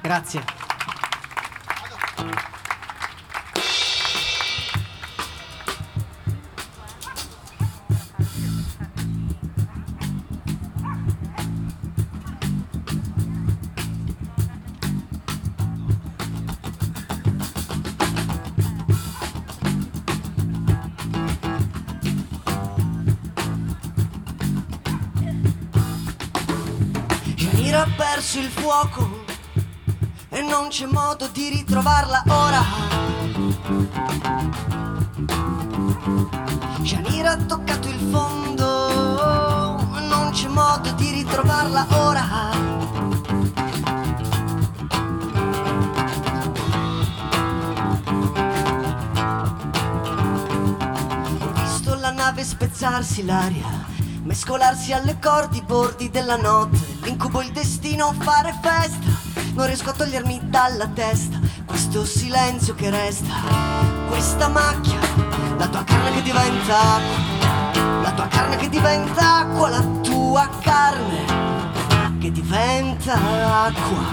Grazie. 0.00 0.67
Perso 28.37 28.40
il 28.40 28.50
fuoco 28.50 29.25
e 30.28 30.43
non 30.43 30.69
c'è 30.69 30.87
modo 30.87 31.26
di 31.28 31.49
ritrovarla 31.49 32.25
ora. 32.28 32.62
Janira 36.83 37.33
ha 37.33 37.37
toccato 37.37 37.88
il 37.88 38.09
fondo 38.11 39.78
non 40.09 40.31
c'è 40.33 40.49
modo 40.49 40.90
di 40.93 41.11
ritrovarla 41.11 41.87
ora. 41.90 42.25
Ho 51.40 51.52
visto 51.55 51.95
la 51.95 52.11
nave 52.11 52.45
spezzarsi 52.45 53.25
l'aria, 53.25 53.66
mescolarsi 54.25 54.93
alle 54.93 55.19
cordi, 55.19 55.62
bordi 55.62 56.11
della 56.11 56.37
notte, 56.37 56.96
l'incubo, 57.06 57.40
il 57.40 57.52
destino, 57.52 58.12
fare 58.18 58.52
festa. 58.60 59.14
Non 59.54 59.66
riesco 59.66 59.90
a 59.90 59.92
togliermi 59.92 60.40
dalla 60.44 60.88
testa 60.88 61.38
questo 61.64 62.04
silenzio 62.04 62.75
che 62.75 62.90
resta, 62.90 63.34
questa 64.08 64.48
macchia, 64.48 64.98
la 65.56 65.68
tua 65.68 65.84
carne 65.84 66.14
che 66.16 66.22
diventa 66.22 66.78
acqua, 66.96 68.02
la 68.02 68.12
tua 68.12 68.26
carne 68.26 68.56
che 68.56 68.68
diventa 68.68 69.36
acqua, 69.38 69.68
la 69.68 69.82
tua 70.02 70.48
carne 70.60 71.25
che 72.18 72.32
diventa 72.32 73.14
acqua. 73.64 74.04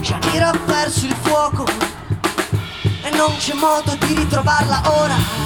Shakira 0.00 0.50
ha 0.50 0.58
perso 0.66 1.06
il 1.06 1.14
fuoco 1.20 1.64
e 3.02 3.10
non 3.16 3.34
c'è 3.36 3.54
modo 3.54 3.94
di 3.94 4.14
ritrovarla 4.14 4.82
ora. 4.84 5.37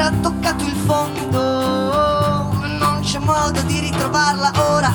Ha 0.00 0.12
toccato 0.22 0.64
il 0.64 0.74
fondo 0.74 2.56
non 2.78 3.00
c'è 3.02 3.18
modo 3.18 3.60
di 3.62 3.80
ritrovarla 3.80 4.52
ora. 4.70 4.92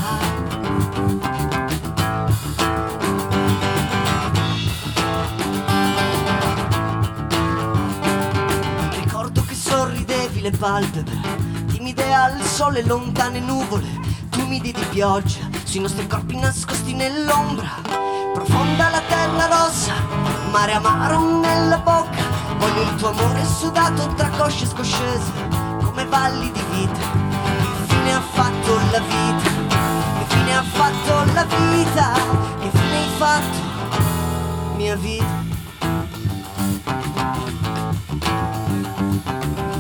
Ricordo 8.92 9.44
che 9.46 9.54
sorridevi 9.54 10.42
le 10.42 10.52
palpebre, 10.52 11.18
timide 11.68 12.14
al 12.14 12.42
sole, 12.42 12.84
lontane 12.84 13.40
nuvole, 13.40 13.88
tumidi 14.30 14.72
di 14.72 14.86
pioggia, 14.90 15.48
sui 15.64 15.82
nostri 15.82 16.08
corpi 16.08 16.38
nascosti 16.38 16.94
nell'ombra. 16.94 17.70
Profonda 18.34 18.90
la 18.90 19.02
terra 19.08 19.46
rossa, 19.48 19.94
mare 20.50 20.72
amaro 20.72 21.40
nella 21.40 21.78
bocca, 21.78 22.23
voglio 22.63 22.84
il 22.84 22.96
tuo 22.96 23.10
amore 23.10 23.43
sudato 23.46 24.08
tra 24.13 24.29
cosce 24.29 24.65
scoscese, 24.65 25.32
come 25.84 26.05
valli 26.05 26.50
di 26.50 26.63
vita. 26.72 27.00
Che 27.00 27.93
fine 27.93 28.13
ha 28.13 28.22
fatto 28.22 28.75
la 28.89 29.00
vita? 29.00 29.50
Che 30.20 30.36
fine 30.36 30.55
ha 30.55 30.63
fatto 30.63 31.34
la 31.34 31.43
vita? 31.43 32.13
Che 32.60 32.70
fine 32.70 32.98
hai 32.98 33.10
fatto, 33.17 33.58
mia 34.77 34.96
vita? 34.96 35.41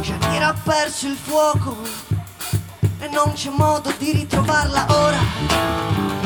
Shakira 0.01 0.47
ha 0.49 0.55
perso 0.61 1.07
il 1.07 1.15
fuoco 1.15 1.77
e 2.99 3.07
non 3.07 3.31
c'è 3.33 3.49
modo 3.49 3.93
di 3.97 4.11
ritrovarla 4.11 4.85
ora. 4.89 6.22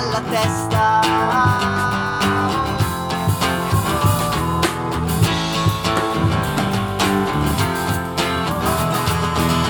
Dalla 0.00 0.20
testa. 0.30 1.00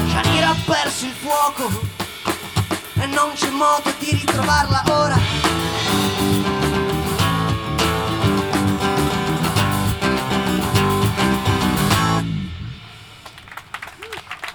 Shakira 0.09 0.49
ha 0.51 0.57
perso 0.65 1.07
il 1.07 1.13
fuoco 1.13 1.69
e 3.01 3.07
non 3.07 3.33
c'è 3.35 3.51
modo 3.51 3.93
di 3.99 4.11
ritrovarla 4.13 4.83
ora. 4.87 5.19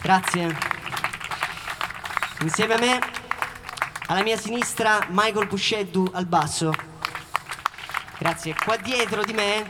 Grazie. 0.01 0.55
Insieme 2.41 2.73
a 2.75 2.77
me, 2.77 3.14
alla 4.07 4.23
mia 4.23 4.37
sinistra, 4.37 5.07
Michael 5.09 5.47
Pusceddu 5.47 6.09
al 6.13 6.25
basso. 6.25 6.71
Grazie. 8.17 8.55
Qua 8.63 8.77
dietro 8.77 9.23
di 9.23 9.33
me, 9.33 9.65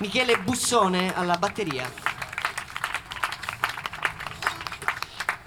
Michele 0.00 0.38
Bussone 0.38 1.14
alla 1.14 1.36
batteria. 1.36 1.90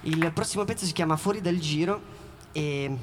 Il 0.01 0.31
prossimo 0.33 0.63
pezzo 0.65 0.85
si 0.85 0.93
chiama 0.93 1.17
Fuori 1.17 1.41
dal 1.41 1.57
giro 1.57 2.01
e- 2.51 2.97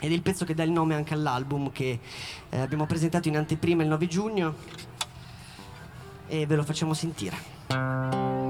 ed 0.00 0.10
è 0.10 0.14
il 0.14 0.22
pezzo 0.22 0.44
che 0.44 0.54
dà 0.54 0.62
il 0.62 0.70
nome 0.70 0.94
anche 0.94 1.14
all'album 1.14 1.70
che 1.70 2.00
eh, 2.48 2.58
abbiamo 2.58 2.86
presentato 2.86 3.28
in 3.28 3.36
anteprima 3.36 3.82
il 3.82 3.88
9 3.88 4.06
giugno 4.06 4.54
e 6.26 6.46
ve 6.46 6.56
lo 6.56 6.62
facciamo 6.64 6.94
sentire. 6.94 8.43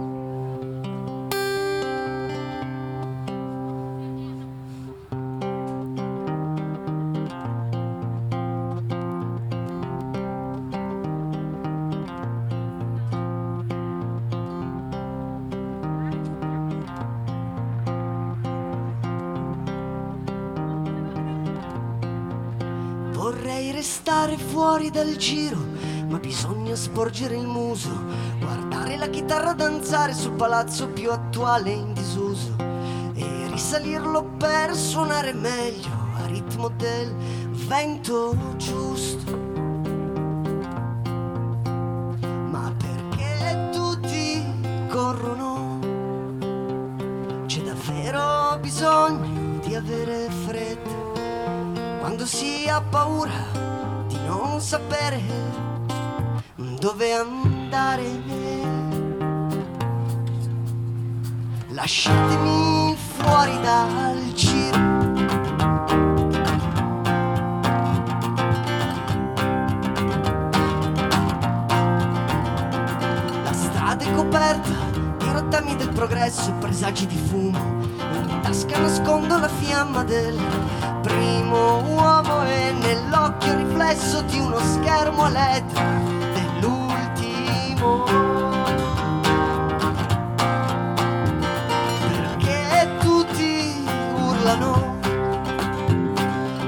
Dal 25.05 25.17
giro, 25.17 25.59
ma 26.09 26.19
bisogna 26.19 26.75
sporgere 26.75 27.37
il 27.37 27.47
muso, 27.47 27.91
guardare 28.39 28.97
la 28.97 29.09
chitarra 29.09 29.53
danzare 29.53 30.15
sul 30.15 30.33
palazzo 30.33 30.89
più 30.89 31.11
attuale 31.11 31.71
in 31.71 31.93
disuso 31.93 32.57
e 33.15 33.49
risalirlo 33.51 34.25
per 34.39 34.75
suonare 34.75 35.35
meglio 35.35 35.93
a 36.17 36.27
ritmo 36.27 36.69
del 36.69 37.15
vento 37.67 38.35
giusto. 38.57 39.33
Ma 42.51 42.73
perché 42.79 43.69
tutti 43.73 44.43
corrono? 44.89 45.81
C'è 47.45 47.61
davvero 47.61 48.59
bisogno 48.59 49.61
di 49.61 49.75
avere 49.75 50.31
fretta 50.47 51.03
quando 52.01 52.25
si 52.27 52.67
ha 52.69 52.81
paura 52.81 53.64
sapere 54.75 55.23
dove 56.81 57.13
andare. 57.13 58.03
Lasciatemi 61.69 62.97
fuori 62.97 63.61
dal 63.61 64.33
giro. 64.33 64.79
La 73.45 73.53
strada 73.53 74.05
è 74.05 74.13
coperta 74.13 74.71
di 75.19 75.31
rottami 75.31 75.77
del 75.77 75.91
progresso 75.91 76.53
presagi 76.55 77.07
di 77.07 77.17
fumo. 77.17 77.59
In 78.13 78.41
tasca 78.43 78.81
nascondo 78.81 79.39
la 79.39 79.49
fiamma 79.49 80.03
del 80.03 80.94
primo 81.25 81.81
uomo 81.87 82.45
e 82.45 82.73
nell'occhio 82.73 83.57
riflesso 83.57 84.21
di 84.23 84.39
uno 84.39 84.59
schermo 84.59 85.25
a 85.25 85.29
LED 85.31 85.73
dell'ultimo. 86.35 88.05
Perché 92.13 92.97
tutti 93.01 93.87
urlano, 94.17 94.99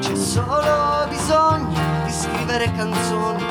c'è 0.01 0.15
solo 0.15 1.07
bisogno 1.11 1.81
di 2.07 2.13
scrivere 2.13 2.73
canzoni 2.73 3.45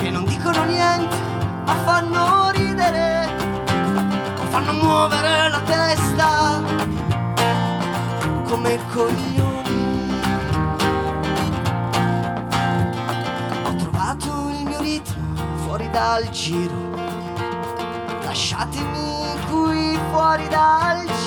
che 0.00 0.10
non 0.10 0.24
dicono 0.24 0.64
niente 0.64 1.16
ma 1.64 1.74
fanno 1.84 2.50
ridere, 2.50 3.26
fanno 4.50 4.72
muovere 4.74 5.48
la 5.48 5.60
testa 5.60 6.62
come 8.44 8.78
coglioni. 8.92 9.37
Dal 15.98 16.30
giro. 16.30 16.90
Lasciatemi 18.22 19.36
qui 19.48 19.98
fuori 20.10 20.46
dal 20.46 21.00
giro. 21.00 21.17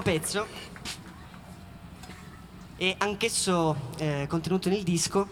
Prossimo 0.00 0.02
pezzo 0.02 0.46
è 2.76 2.94
anch'esso 2.98 3.76
eh, 3.98 4.26
contenuto 4.28 4.70
nel 4.70 4.82
disco, 4.82 5.26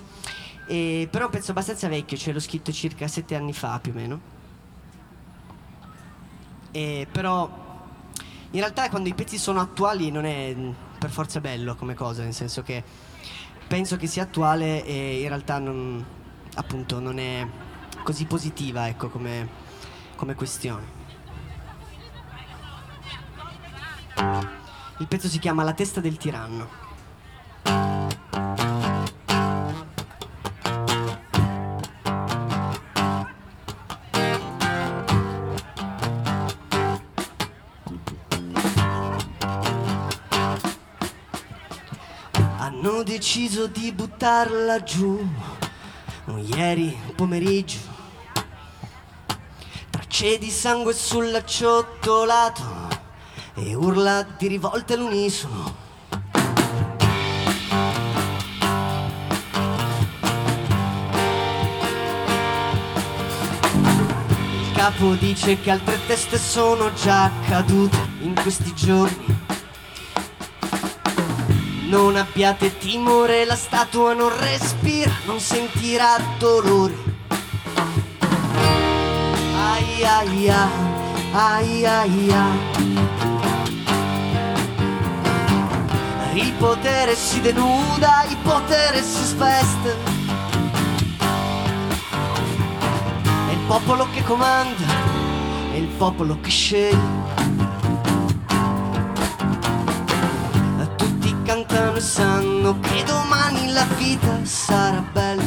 eh, 0.67 1.09
però 1.11 1.25
è 1.25 1.27
un 1.27 1.33
pezzo 1.33 1.53
abbastanza 1.53 1.89
vecchio, 1.89 2.17
cioè 2.19 2.35
l'ho 2.35 2.41
scritto 2.41 2.71
circa 2.71 3.09
sette 3.09 3.35
anni 3.35 3.55
fa 3.55 3.79
più 3.81 3.93
o 3.93 3.95
meno. 3.95 4.21
Eh, 6.71 7.07
però 7.11 7.49
in 8.51 8.61
realtà 8.61 8.91
quando 8.91 9.09
i 9.09 9.15
pezzi 9.15 9.39
sono 9.39 9.61
attuali 9.61 10.11
non 10.11 10.27
è 10.27 10.55
mm, 10.55 10.71
per 10.99 11.11
forza 11.11 11.41
bello 11.41 11.75
come 11.75 11.95
cosa, 11.95 12.23
nel 12.23 12.35
senso 12.35 12.63
che 12.63 12.85
penso 13.67 13.97
che 13.97 14.07
sia 14.07 14.25
attuale 14.25 14.85
e 14.85 15.23
in 15.23 15.29
realtà 15.29 15.59
non, 15.59 16.05
appunto 16.55 17.01
non 17.01 17.19
è 17.19 17.47
così 18.03 18.27
positiva 18.27 18.87
ecco, 18.87 19.09
come, 19.09 19.49
come 20.17 20.35
questione. 20.35 20.98
Il 25.01 25.07
pezzo 25.07 25.29
si 25.29 25.39
chiama 25.39 25.63
La 25.63 25.75
testa 25.75 26.01
del 26.01 26.17
tiranno. 26.17 26.69
Hanno 42.59 43.03
deciso 43.03 43.67
di 43.69 43.93
buttarla 43.93 44.83
giù 44.83 45.27
ieri 46.37 46.97
pomeriggio. 47.15 47.79
Tracce 49.91 50.39
di 50.39 50.51
sangue 50.51 50.93
sull'acciottolato 50.93 52.78
e 53.61 53.75
urla 53.75 54.25
di 54.37 54.47
rivolte 54.47 54.95
all'unisono. 54.95 55.87
Il 64.61 64.73
capo 64.75 65.15
dice 65.15 65.61
che 65.61 65.71
altre 65.71 65.99
teste 66.07 66.39
sono 66.39 66.93
già 66.95 67.31
cadute 67.49 67.97
in 68.21 68.35
questi 68.35 68.73
giorni. 68.75 69.37
Non 71.89 72.17
abbiate 72.17 72.77
timore, 72.79 73.45
la 73.45 73.57
statua 73.57 74.13
non 74.13 74.31
respira, 74.39 75.11
non 75.25 75.41
sentirà 75.41 76.17
dolore. 76.39 76.95
Ai 79.57 80.05
ai 80.05 80.49
ai, 80.49 80.67
ai 81.33 81.85
ai 81.85 82.33
ai. 82.33 83.08
Potere 86.59 87.15
si 87.15 87.41
denuda, 87.41 88.25
il 88.29 88.37
potere 88.39 89.01
si 89.01 89.25
sveste. 89.25 89.97
È 93.49 93.53
il 93.53 93.61
popolo 93.67 94.09
che 94.13 94.23
comanda, 94.25 94.85
è 95.73 95.77
il 95.77 95.87
popolo 95.87 96.39
che 96.41 96.51
sceglie. 96.51 97.27
Tutti 100.97 101.35
cantano 101.45 101.97
e 101.97 102.01
sanno 102.01 102.81
che 102.81 103.05
domani 103.05 103.71
la 103.71 103.87
vita 103.97 104.41
sarà 104.43 105.05
bella. 105.13 105.43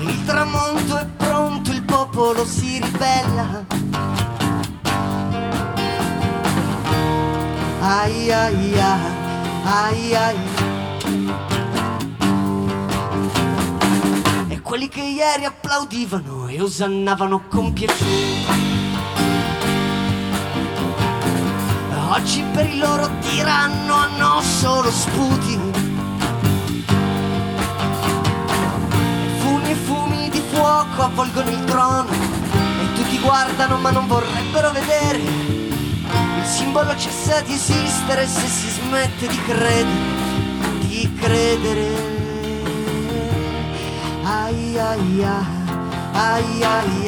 Il 0.00 0.24
tramonto 0.24 0.98
è 0.98 1.06
pronto, 1.16 1.72
il 1.72 1.82
popolo 1.82 2.46
si 2.46 2.80
ribella. 2.80 3.89
Ai 7.92 8.30
ai 8.30 8.80
ai, 9.64 10.14
ai. 10.14 10.36
E 14.46 14.60
quelli 14.60 14.86
che 14.86 15.00
ieri 15.00 15.44
applaudivano 15.44 16.46
e 16.46 16.62
osannavano 16.62 17.48
con 17.48 17.72
piacere. 17.72 18.68
Oggi 22.10 22.44
per 22.52 22.66
il 22.66 22.78
loro 22.78 23.10
tiranno 23.22 23.94
hanno 23.94 24.40
solo 24.40 24.88
sputi. 24.88 25.58
Fumi 29.40 29.70
e 29.70 29.74
fumi 29.74 30.28
di 30.30 30.40
fuoco 30.52 31.02
avvolgono 31.02 31.50
il 31.50 31.64
trono 31.64 32.12
e 32.12 32.92
tutti 32.94 33.18
guardano 33.18 33.78
ma 33.78 33.90
non 33.90 34.06
vorrebbero 34.06 34.70
vedere. 34.70 35.49
Il 36.40 36.46
simbolo 36.46 36.96
cessa 36.96 37.42
di 37.42 37.52
esistere 37.52 38.26
se 38.26 38.46
si 38.46 38.70
smette 38.70 39.26
di 39.26 39.42
credere, 39.42 39.90
di 40.80 41.14
credere. 41.20 41.88
Ai 44.22 44.78
ai 44.78 45.22
ai, 45.22 46.02
ai 46.12 46.62
ai. 46.62 47.04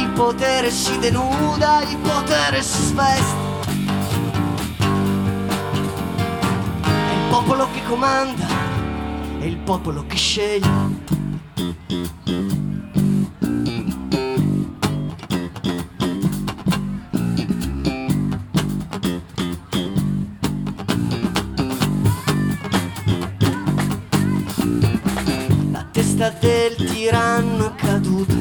Il 0.00 0.08
potere 0.10 0.70
si 0.70 0.98
denuda, 0.98 1.80
il 1.88 1.96
potere 1.96 2.62
si 2.62 2.82
sveste. 2.82 3.44
È 6.82 7.12
il 7.12 7.28
popolo 7.30 7.68
che 7.72 7.82
comanda, 7.88 8.46
è 9.38 9.44
il 9.44 9.56
popolo 9.56 10.04
che 10.06 10.16
sceglie. 10.16 11.05
Testa 26.16 26.30
del 26.40 26.74
tiranno 26.76 27.74
caduta 27.76 28.34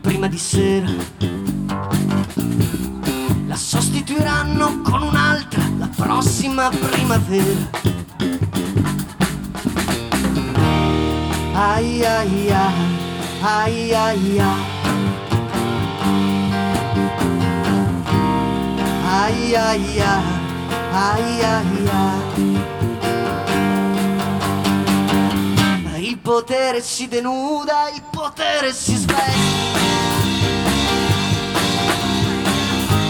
prima 0.00 0.28
di 0.28 0.38
sera. 0.38 0.88
La 3.46 3.56
sostituiranno 3.56 4.80
con 4.82 5.02
un'altra 5.02 5.62
la 5.78 5.88
prossima 5.96 6.68
primavera. 6.70 7.70
Ai 11.54 12.04
ai 12.04 12.50
ai, 12.50 12.72
ai 13.42 13.92
ai 13.92 14.38
ai. 14.38 14.72
Ai 19.06 19.54
ai 19.54 20.00
ai, 20.00 20.22
ai 20.92 21.42
ai 21.42 21.88
ai. 21.88 22.53
Potere 26.24 26.80
si 26.80 27.06
denuda, 27.06 27.90
il 27.94 28.02
potere 28.10 28.72
si 28.72 28.96
sveste. 28.96 29.78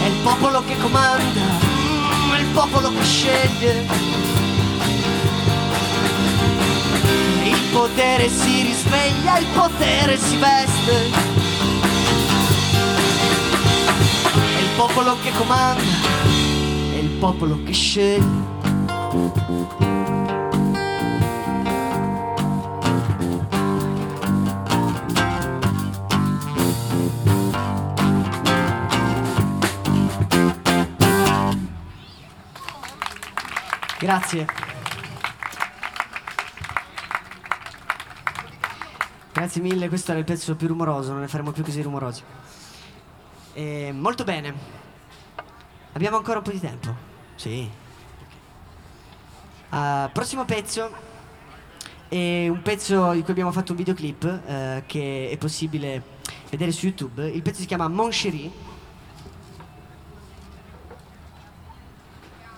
È 0.03 0.05
il 0.05 0.17
popolo 0.21 0.61
che 0.65 0.77
comanda, 0.79 1.39
mm, 1.39 2.33
è 2.33 2.39
il 2.39 2.47
popolo 2.47 2.89
che 2.89 3.03
sceglie. 3.05 3.87
Il 7.45 7.61
potere 7.71 8.27
si 8.27 8.63
risveglia, 8.63 9.37
il 9.37 9.47
potere 9.53 10.17
si 10.17 10.35
veste. 10.35 11.09
È 14.33 14.59
il 14.59 14.69
popolo 14.75 15.15
che 15.23 15.31
comanda, 15.37 15.83
è 16.91 16.97
il 16.97 17.11
popolo 17.11 17.63
che 17.63 17.71
sceglie. 17.71 19.94
Grazie. 34.05 34.45
Grazie 39.33 39.61
mille, 39.61 39.87
questo 39.87 40.11
era 40.11 40.19
il 40.19 40.25
pezzo 40.25 40.55
più 40.55 40.67
rumoroso, 40.67 41.11
non 41.11 41.21
ne 41.21 41.27
faremo 41.27 41.51
più 41.51 41.63
così 41.63 41.81
rumorosi. 41.81 42.21
Eh, 43.53 43.91
molto 43.91 44.23
bene. 44.23 44.53
Abbiamo 45.93 46.17
ancora 46.17 46.37
un 46.37 46.43
po' 46.43 46.51
di 46.51 46.59
tempo? 46.59 46.95
Sì. 47.33 47.67
Ah, 49.69 50.07
prossimo 50.13 50.45
pezzo 50.45 50.87
è 52.07 52.47
un 52.47 52.61
pezzo 52.61 53.11
di 53.13 53.23
cui 53.23 53.31
abbiamo 53.31 53.51
fatto 53.51 53.71
un 53.71 53.77
videoclip 53.79 54.23
eh, 54.23 54.83
che 54.85 55.29
è 55.31 55.37
possibile 55.37 56.03
vedere 56.51 56.71
su 56.71 56.85
YouTube. 56.85 57.27
Il 57.27 57.41
pezzo 57.41 57.61
si 57.61 57.65
chiama 57.65 57.87
Mon 57.87 58.11
Chéri. 58.11 58.51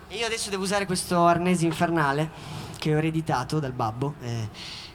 E 0.09 0.15
io 0.15 0.25
adesso 0.25 0.49
devo 0.49 0.63
usare 0.63 0.85
questo 0.85 1.25
arnese 1.25 1.65
infernale 1.65 2.29
che 2.77 2.93
ho 2.93 2.97
ereditato 2.97 3.59
dal 3.59 3.73
babbo, 3.73 4.15
eh, 4.21 4.47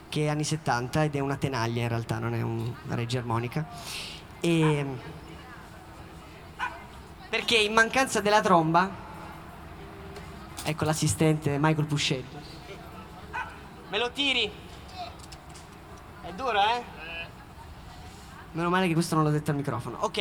che 0.09 0.25
è 0.25 0.27
anni 0.29 0.43
70 0.43 1.03
ed 1.03 1.15
è 1.15 1.19
una 1.19 1.35
tenaglia 1.35 1.83
in 1.83 1.87
realtà, 1.87 2.17
non 2.17 2.33
è 2.33 2.41
un- 2.41 2.73
una 2.85 2.95
regia 2.95 3.19
armonica. 3.19 3.65
E, 4.39 4.85
perché 7.29 7.57
in 7.57 7.73
mancanza 7.73 8.21
della 8.21 8.41
tromba, 8.41 8.89
ecco 10.63 10.83
l'assistente 10.85 11.57
Michael 11.59 11.85
Puscelli. 11.87 12.25
Me 13.89 13.97
lo 13.99 14.09
tiri? 14.11 14.51
È 16.21 16.31
duro, 16.33 16.59
eh? 16.59 16.83
Meno 18.53 18.69
male 18.69 18.87
che 18.87 18.93
questo 18.93 19.13
non 19.15 19.23
l'ho 19.23 19.29
detto 19.29 19.51
al 19.51 19.57
microfono. 19.57 19.97
Ok, 20.01 20.17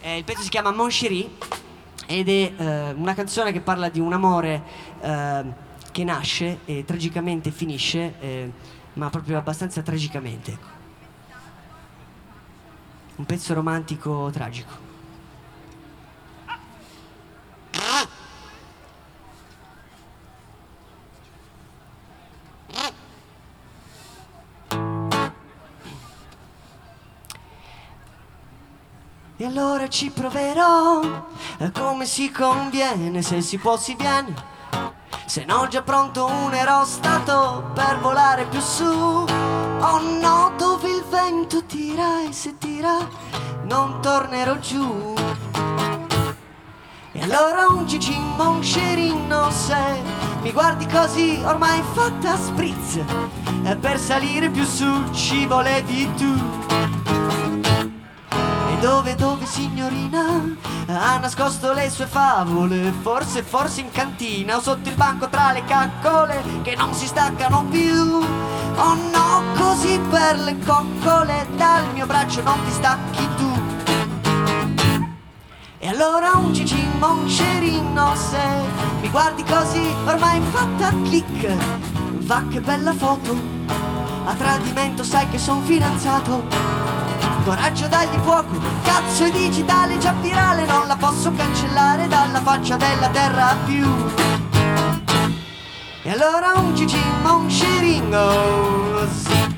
eh, 0.00 0.16
il 0.18 0.24
pezzo 0.24 0.42
si 0.42 0.48
chiama 0.50 0.70
Mon 0.70 0.88
Chéri 0.88 1.38
ed 2.06 2.28
è 2.28 2.52
eh, 2.56 2.90
una 2.92 3.14
canzone 3.14 3.52
che 3.52 3.60
parla 3.60 3.88
di 3.88 4.00
un 4.00 4.12
amore 4.12 4.62
eh, 5.00 5.44
che 5.90 6.04
nasce 6.04 6.60
e 6.64 6.84
tragicamente 6.84 7.50
finisce, 7.50 8.14
eh, 8.20 8.50
ma 8.94 9.10
proprio 9.10 9.38
abbastanza 9.38 9.82
tragicamente. 9.82 10.52
ecco. 10.52 10.66
Un 13.16 13.24
pezzo 13.26 13.54
romantico 13.54 14.30
tragico. 14.32 14.91
E 29.42 29.46
allora 29.46 29.88
ci 29.88 30.10
proverò 30.10 31.00
eh, 31.58 31.72
come 31.72 32.06
si 32.06 32.30
conviene, 32.30 33.22
se 33.22 33.40
si 33.40 33.58
può 33.58 33.76
si 33.76 33.96
viene. 33.96 34.32
Se 35.26 35.44
no 35.44 35.66
già 35.68 35.82
pronto 35.82 36.26
un 36.26 36.52
aerostato 36.52 37.72
per 37.74 37.98
volare 37.98 38.44
più 38.44 38.60
su. 38.60 38.84
Oh 38.84 40.00
no, 40.20 40.52
dove 40.56 40.88
il 40.90 41.02
vento 41.10 41.64
tira 41.64 42.22
e 42.22 42.32
se 42.32 42.56
tira 42.56 42.98
non 43.64 44.00
tornerò 44.00 44.58
giù. 44.58 45.12
E 47.10 47.20
allora 47.20 47.66
un 47.66 47.84
Gigi 47.84 48.16
Moncherino 48.16 49.50
se 49.50 50.02
mi 50.42 50.52
guardi 50.52 50.86
così 50.86 51.42
ormai 51.44 51.82
fatta 51.94 52.36
spritz 52.36 53.00
e 53.64 53.74
per 53.74 53.98
salire 53.98 54.50
più 54.50 54.64
su 54.64 55.10
ci 55.12 55.46
volevi 55.46 56.14
tu. 56.14 57.01
Dove, 58.82 59.14
dove 59.14 59.46
signorina 59.46 60.42
ha 60.88 61.16
nascosto 61.18 61.72
le 61.72 61.88
sue 61.88 62.06
favole? 62.06 62.92
Forse, 63.00 63.44
forse 63.44 63.80
in 63.80 63.92
cantina 63.92 64.56
o 64.56 64.60
sotto 64.60 64.88
il 64.88 64.96
banco 64.96 65.28
tra 65.28 65.52
le 65.52 65.64
caccole 65.64 66.42
che 66.62 66.74
non 66.74 66.92
si 66.92 67.06
staccano 67.06 67.64
più. 67.70 67.94
Oh 67.94 68.94
no, 69.12 69.44
così 69.56 70.00
per 70.10 70.36
le 70.40 70.58
coccole 70.66 71.46
dal 71.54 71.92
mio 71.92 72.06
braccio 72.06 72.42
non 72.42 72.58
ti 72.64 72.72
stacchi 72.72 73.28
tu. 73.36 73.50
E 75.78 75.86
allora 75.86 76.32
un 76.32 76.52
Gigi 76.52 76.84
Moncerino 76.98 78.16
se 78.16 78.42
mi 79.00 79.08
guardi 79.10 79.44
così 79.44 79.94
ormai 80.06 80.40
fatta 80.50 80.88
click 81.04 81.54
Va 82.24 82.42
che 82.48 82.60
bella 82.60 82.92
foto 82.92 83.36
A 84.24 84.34
tradimento 84.34 85.02
sai 85.04 85.28
che 85.28 85.38
son 85.38 85.62
fidanzato 85.62 87.01
Coraggio 87.44 87.88
dagli 87.88 88.16
fuoco. 88.22 88.60
Cazzo 88.82 89.24
è 89.24 89.30
digitale 89.30 89.98
già 89.98 90.12
virale. 90.12 90.64
Non 90.64 90.86
la 90.86 90.96
posso 90.96 91.32
cancellare 91.32 92.06
dalla 92.08 92.40
faccia 92.40 92.76
della 92.76 93.08
terra 93.08 93.56
più. 93.64 93.86
E 96.04 96.10
allora 96.10 96.52
un 96.56 96.74
Gigi 96.74 97.00
Moncerino 97.22 99.06
sì 99.08 99.51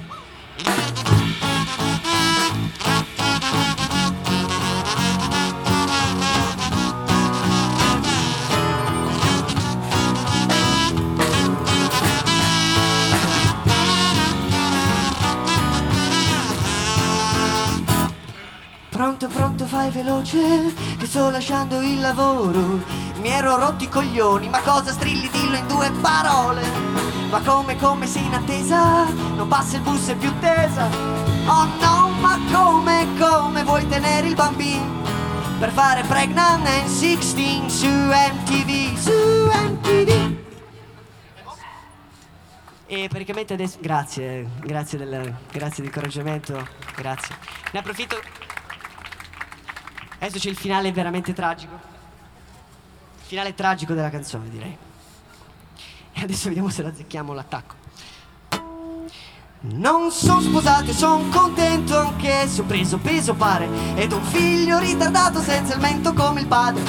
Pronto, 19.05 19.29
pronto, 19.29 19.67
fai 19.67 19.91
veloce, 19.91 20.73
che 20.97 21.05
sto 21.05 21.29
lasciando 21.29 21.79
il 21.83 22.01
lavoro. 22.01 22.81
Mi 23.21 23.29
ero 23.29 23.55
rotti 23.59 23.85
i 23.85 23.89
coglioni, 23.91 24.49
ma 24.49 24.63
cosa 24.63 24.93
strilli 24.93 25.29
dillo 25.29 25.57
in 25.57 25.67
due 25.67 25.91
parole. 26.01 26.63
Ma 27.29 27.39
come, 27.43 27.77
come 27.77 28.07
sei 28.07 28.25
in 28.25 28.33
attesa, 28.33 29.05
non 29.37 29.47
passa 29.47 29.77
il 29.77 29.83
bus 29.83 30.09
è 30.09 30.17
più 30.17 30.33
tesa. 30.39 30.89
Oh 31.45 31.67
no, 31.81 32.15
ma 32.19 32.39
come, 32.51 33.07
come 33.19 33.63
vuoi 33.63 33.87
tenere 33.89 34.27
il 34.27 34.35
bambino? 34.35 35.03
Per 35.59 35.71
fare 35.71 36.03
pregnant 36.05 36.67
and 36.67 36.87
16 36.87 37.69
su 37.69 37.87
MTV, 37.87 38.97
su 38.97 39.13
MTV. 39.53 40.37
E 42.87 43.09
praticamente 43.09 43.53
adesso, 43.53 43.77
grazie, 43.83 44.49
grazie 44.61 44.97
del, 44.97 45.37
grazie 45.53 45.83
dell'incoraggiamento, 45.83 46.67
grazie. 46.97 47.37
Ne 47.73 47.81
approfitto, 47.81 48.44
adesso 50.27 50.39
c'è 50.39 50.51
il 50.51 50.57
finale 50.57 50.91
veramente 50.93 51.33
tragico. 51.33 51.75
Il 51.75 53.27
finale 53.27 53.55
tragico 53.55 53.95
della 53.95 54.11
canzone, 54.11 54.49
direi. 54.49 54.77
E 56.13 56.21
adesso 56.21 56.49
vediamo 56.49 56.69
se 56.69 56.85
azzecchiamo 56.85 57.33
l'attacco. 57.33 57.83
Non 59.67 60.11
sono 60.11 60.41
sposato 60.41 60.91
e 60.91 60.93
son 60.93 61.31
contento 61.31 61.99
anche 61.99 62.47
se 62.49 62.61
ho 62.61 62.65
preso 62.65 62.99
peso 62.99 63.33
pare 63.33 63.67
Ed 63.95 64.13
un 64.13 64.23
figlio 64.23 64.79
ritardato 64.79 65.41
senza 65.41 65.73
il 65.73 65.81
mento 65.81 66.13
come 66.13 66.43
il 66.43 66.47
padre 66.47 66.83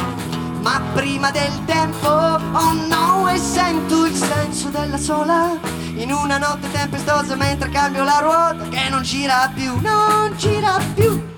Ma 0.60 0.82
prima 0.94 1.32
del 1.32 1.64
tempo, 1.64 2.06
oh 2.10 2.74
no, 2.74 3.30
e 3.30 3.38
sento 3.38 4.06
il 4.06 4.14
senso 4.14 4.68
della 4.68 4.98
sola 4.98 5.58
In 5.96 6.12
una 6.12 6.38
notte 6.38 6.70
tempestosa 6.70 7.38
mentre 7.38 7.70
cambio 7.70 8.04
la 8.04 8.20
ruota 8.20 8.68
Che 8.68 8.90
non 8.90 9.04
gira 9.04 9.50
più, 9.56 9.80
non 9.80 10.36
gira 10.36 10.78
più 10.94 11.35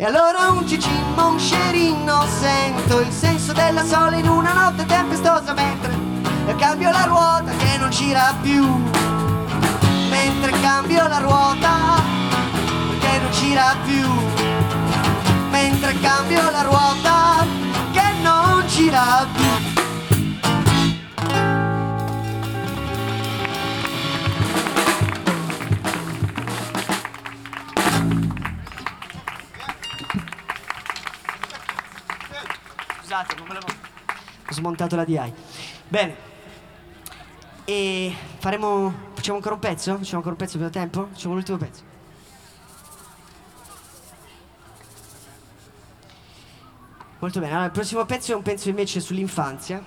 e 0.00 0.04
allora 0.06 0.48
un 0.48 0.66
cicimmo, 0.66 1.28
un 1.32 1.38
scerino 1.38 2.24
Sento 2.40 3.00
il 3.00 3.12
senso 3.12 3.52
della 3.52 3.84
sola 3.84 4.16
in 4.16 4.26
una 4.26 4.54
notte 4.54 4.86
tempestosa 4.86 5.52
Mentre 5.52 5.92
cambio 6.56 6.90
la 6.90 7.04
ruota 7.04 7.52
che 7.56 7.76
non 7.78 7.90
gira 7.90 8.34
più. 8.42 8.66
Mentre 10.08 10.50
cambio 10.60 11.06
la 11.06 11.18
ruota 11.18 12.02
che 12.98 13.18
non 13.18 13.30
gira 13.30 13.76
più. 13.84 14.08
Mentre 15.50 15.98
cambio 16.00 16.50
la 16.50 16.62
ruota 16.62 17.46
che 17.92 18.12
non 18.22 18.64
gira 18.66 19.26
più 19.32 19.69
Scusate, 33.10 33.34
non 33.34 33.48
me 33.48 33.54
l'avevo... 33.54 33.72
Ho 34.48 34.52
smontato 34.52 34.94
la 34.94 35.04
DI. 35.04 35.32
Bene. 35.88 36.14
E 37.64 38.14
faremo... 38.38 39.08
Facciamo 39.14 39.38
ancora 39.38 39.54
un 39.54 39.60
pezzo? 39.60 39.96
Facciamo 39.96 40.18
ancora 40.18 40.30
un 40.30 40.36
pezzo 40.36 40.58
per 40.58 40.70
tempo? 40.70 41.08
Facciamo 41.10 41.34
l'ultimo 41.34 41.58
pezzo. 41.58 41.82
Molto 47.18 47.40
bene, 47.40 47.50
allora 47.50 47.66
il 47.66 47.72
prossimo 47.72 48.04
pezzo 48.06 48.30
è 48.30 48.36
un 48.36 48.42
pezzo 48.42 48.68
invece 48.68 49.00
sull'infanzia 49.00 49.82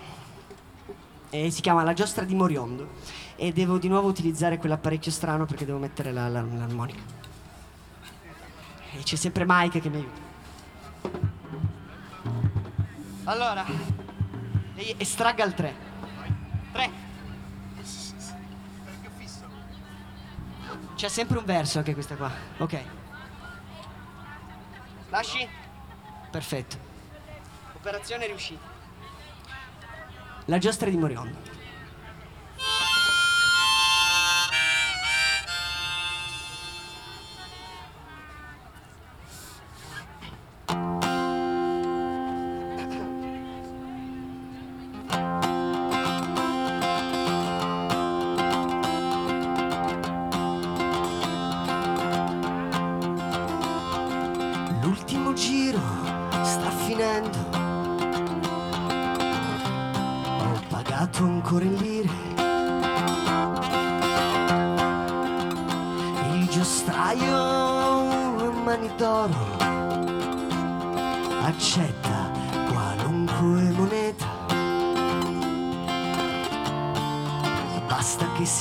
e 1.30 1.50
si 1.50 1.62
chiama 1.62 1.84
La 1.84 1.94
giostra 1.94 2.26
di 2.26 2.36
Moriondo 2.36 2.90
e 3.38 3.54
devo 3.54 3.78
di 3.78 3.88
nuovo 3.88 4.10
utilizzare 4.10 4.58
quell'apparecchio 4.58 5.12
strano 5.12 5.46
perché 5.46 5.66
devo 5.66 5.78
mettere 5.80 6.12
la- 6.12 6.28
la- 6.28 6.42
l'armonica. 6.42 7.02
E 8.98 9.02
c'è 9.02 9.16
sempre 9.16 9.46
Mike 9.48 9.80
che 9.80 9.90
mi 9.90 9.96
aiuta. 9.96 11.33
Allora, 13.26 13.66
lei 14.76 14.96
estragga 14.98 15.46
il 15.46 15.54
3. 15.54 15.76
3. 16.74 16.92
C'è 20.96 21.08
sempre 21.08 21.38
un 21.38 21.46
verso 21.46 21.78
anche 21.78 21.94
questa 21.94 22.16
qua. 22.16 22.32
Ok. 22.58 22.84
Lasci? 25.10 25.48
Perfetto. 26.32 26.78
Operazione 27.76 28.28
riuscita. 28.28 28.66
La 30.46 30.58
giostra 30.58 30.90
di 30.90 30.98
Moriondo. 30.98 31.53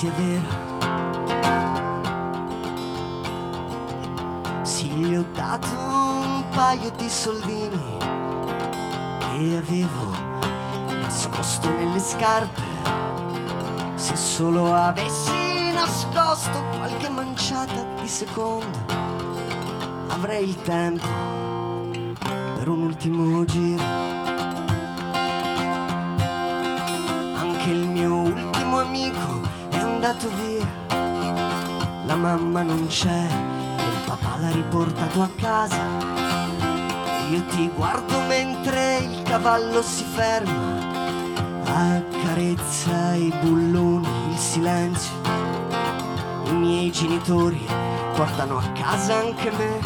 Basta 0.02 0.10
che 0.10 0.10
sia 0.10 0.10
vera. 0.16 0.42
Sì, 4.62 4.88
gli 4.88 5.14
ho 5.14 5.24
dato 5.32 5.68
un 5.68 6.44
paio 6.50 6.90
di 6.96 7.08
soldini 7.08 7.98
che 9.18 9.56
avevo 9.56 10.10
nascosto 11.00 11.68
nelle 11.70 12.00
scarpe. 12.00 12.62
Se 13.94 14.16
solo 14.16 14.74
avessi 14.74 15.72
nascosto 15.72 16.64
qualche 16.76 17.08
manciata 17.08 17.84
di 18.00 18.08
secondo, 18.08 18.78
avrei 20.08 20.48
il 20.48 20.60
tempo 20.62 21.06
per 22.56 22.68
un 22.68 22.82
ultimo 22.82 23.44
giro. 23.44 24.01
Andato 30.12 30.28
via. 30.36 30.68
La 32.04 32.14
mamma 32.14 32.62
non 32.62 32.86
c'è 32.86 33.26
il 33.78 34.00
papà 34.04 34.36
l'ha 34.40 34.50
riportato 34.50 35.22
a 35.22 35.30
casa. 35.36 35.80
Io 37.30 37.44
ti 37.46 37.70
guardo 37.74 38.20
mentre 38.28 38.98
il 38.98 39.22
cavallo 39.22 39.80
si 39.80 40.04
ferma, 40.04 41.60
accarezza 41.64 43.14
i 43.14 43.32
bulloni, 43.40 44.30
il 44.30 44.36
silenzio. 44.36 45.14
I 46.44 46.52
miei 46.52 46.90
genitori 46.90 47.64
portano 48.14 48.58
a 48.58 48.68
casa 48.72 49.16
anche 49.16 49.50
me, 49.50 49.78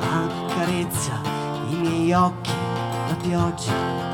accarezza 0.00 1.20
i 1.68 1.74
miei 1.74 2.12
occhi, 2.12 2.50
la 3.08 3.14
pioggia. 3.14 4.11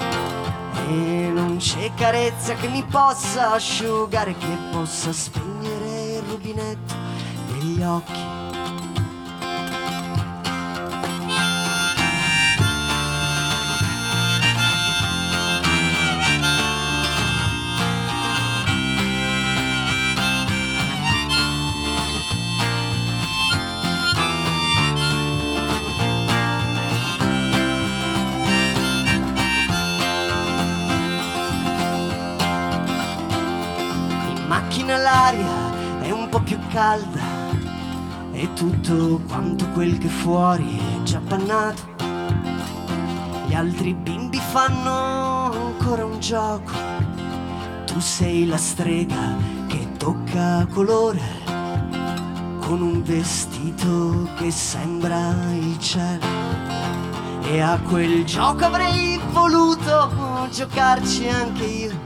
E 0.89 1.31
non 1.35 1.59
c'è 1.59 1.93
carezza 1.95 2.55
che 2.55 2.67
mi 2.69 2.83
possa 2.83 3.53
asciugare, 3.53 4.35
che 4.39 4.57
possa 4.73 5.13
spegnere 5.13 6.15
il 6.17 6.23
rubinetto 6.23 6.95
degli 7.53 7.83
occhi. 7.83 8.28
È 36.09 36.11
un 36.11 36.31
po' 36.31 36.41
più 36.41 36.59
calda 36.71 37.21
e 38.33 38.51
tutto 38.55 39.21
quanto 39.29 39.69
quel 39.73 39.99
che 39.99 40.09
fuori 40.09 40.79
è 40.79 41.03
già 41.03 41.21
pannato. 41.21 41.83
Gli 43.47 43.53
altri 43.53 43.93
bimbi 43.93 44.39
fanno 44.39 45.53
ancora 45.53 46.07
un 46.07 46.19
gioco. 46.19 46.73
Tu 47.85 48.01
sei 48.01 48.47
la 48.47 48.57
strega 48.57 49.37
che 49.67 49.87
tocca 49.99 50.67
colore 50.73 51.21
con 52.61 52.81
un 52.81 53.03
vestito 53.03 54.31
che 54.39 54.51
sembra 54.51 55.35
il 55.53 55.79
cielo. 55.79 56.25
E 57.43 57.61
a 57.61 57.79
quel 57.81 58.25
gioco 58.25 58.65
avrei 58.65 59.21
voluto 59.31 60.49
giocarci 60.51 61.29
anche 61.29 61.65
io. 61.65 62.01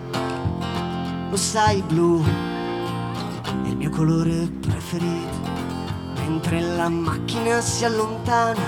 Lo 1.31 1.37
sai, 1.37 1.81
blu 1.83 2.51
colore 3.92 4.50
preferito. 4.61 5.50
Mentre 6.16 6.61
la 6.61 6.88
macchina 6.88 7.61
si 7.61 7.85
allontana, 7.85 8.61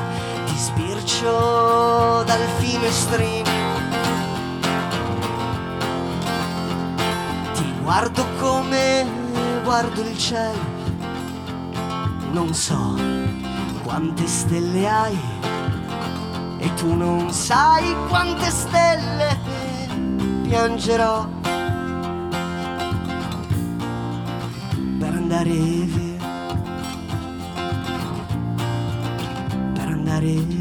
ti 0.45 0.55
sbircio 0.55 2.23
dal 2.25 2.47
finestrino. 2.59 3.51
Ti 7.55 7.73
guardo 7.83 8.25
come 8.39 9.07
guardo 9.65 10.03
il 10.03 10.19
cielo. 10.19 10.73
Non 12.33 12.53
so 12.53 12.95
quante 13.83 14.27
stelle 14.27 14.89
hai 14.89 15.19
e 16.59 16.75
tu 16.75 16.95
non 16.95 17.31
sai 17.31 17.95
quante 18.09 18.51
stelle 18.51 19.39
piangerò 20.43 21.27
per 29.75 29.89
andare 29.89 30.54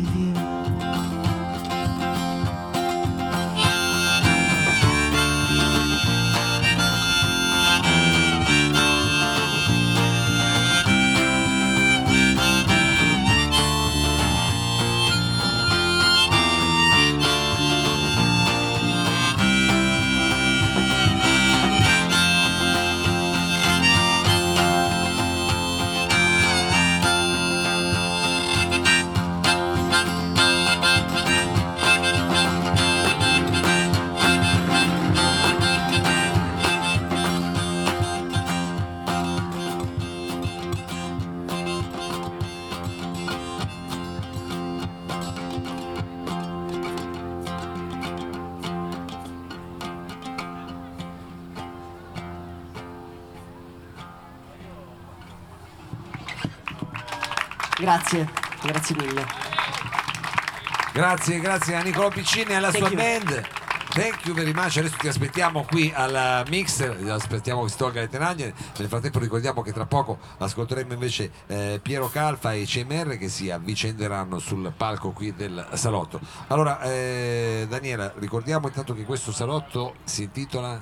Grazie, 61.03 61.41
grazie 61.41 61.75
a 61.75 61.81
Nicolò 61.81 62.07
Piccini 62.07 62.51
e 62.51 62.55
alla 62.55 62.71
Thank 62.71 62.87
sua 62.87 62.87
you. 62.87 62.95
band. 62.95 63.47
Thank 63.89 64.25
you 64.25 64.33
very 64.33 64.53
much. 64.53 64.77
Adesso 64.77 64.95
ti 64.97 65.09
aspettiamo 65.09 65.65
qui 65.65 65.91
al 65.93 66.45
mixer, 66.47 66.97
aspettiamo 67.09 67.63
che 67.63 67.71
si 67.71 67.75
tolga 67.75 67.99
le 67.99 68.07
tenaglie. 68.07 68.53
Nel 68.77 68.87
frattempo 68.87 69.19
ricordiamo 69.19 69.61
che 69.61 69.73
tra 69.73 69.85
poco 69.85 70.17
ascolteremo 70.37 70.93
invece 70.93 71.29
eh, 71.47 71.81
Piero 71.83 72.07
Calfa 72.07 72.53
e 72.53 72.63
CMR 72.63 73.17
che 73.17 73.27
si 73.27 73.51
avvicenderanno 73.51 74.39
sul 74.39 74.71
palco 74.77 75.11
qui 75.11 75.35
del 75.35 75.67
salotto. 75.73 76.21
Allora, 76.47 76.81
eh, 76.83 77.65
Daniela, 77.67 78.13
ricordiamo 78.15 78.67
intanto 78.67 78.95
che 78.95 79.03
questo 79.03 79.33
salotto 79.33 79.95
si 80.05 80.23
intitola 80.23 80.81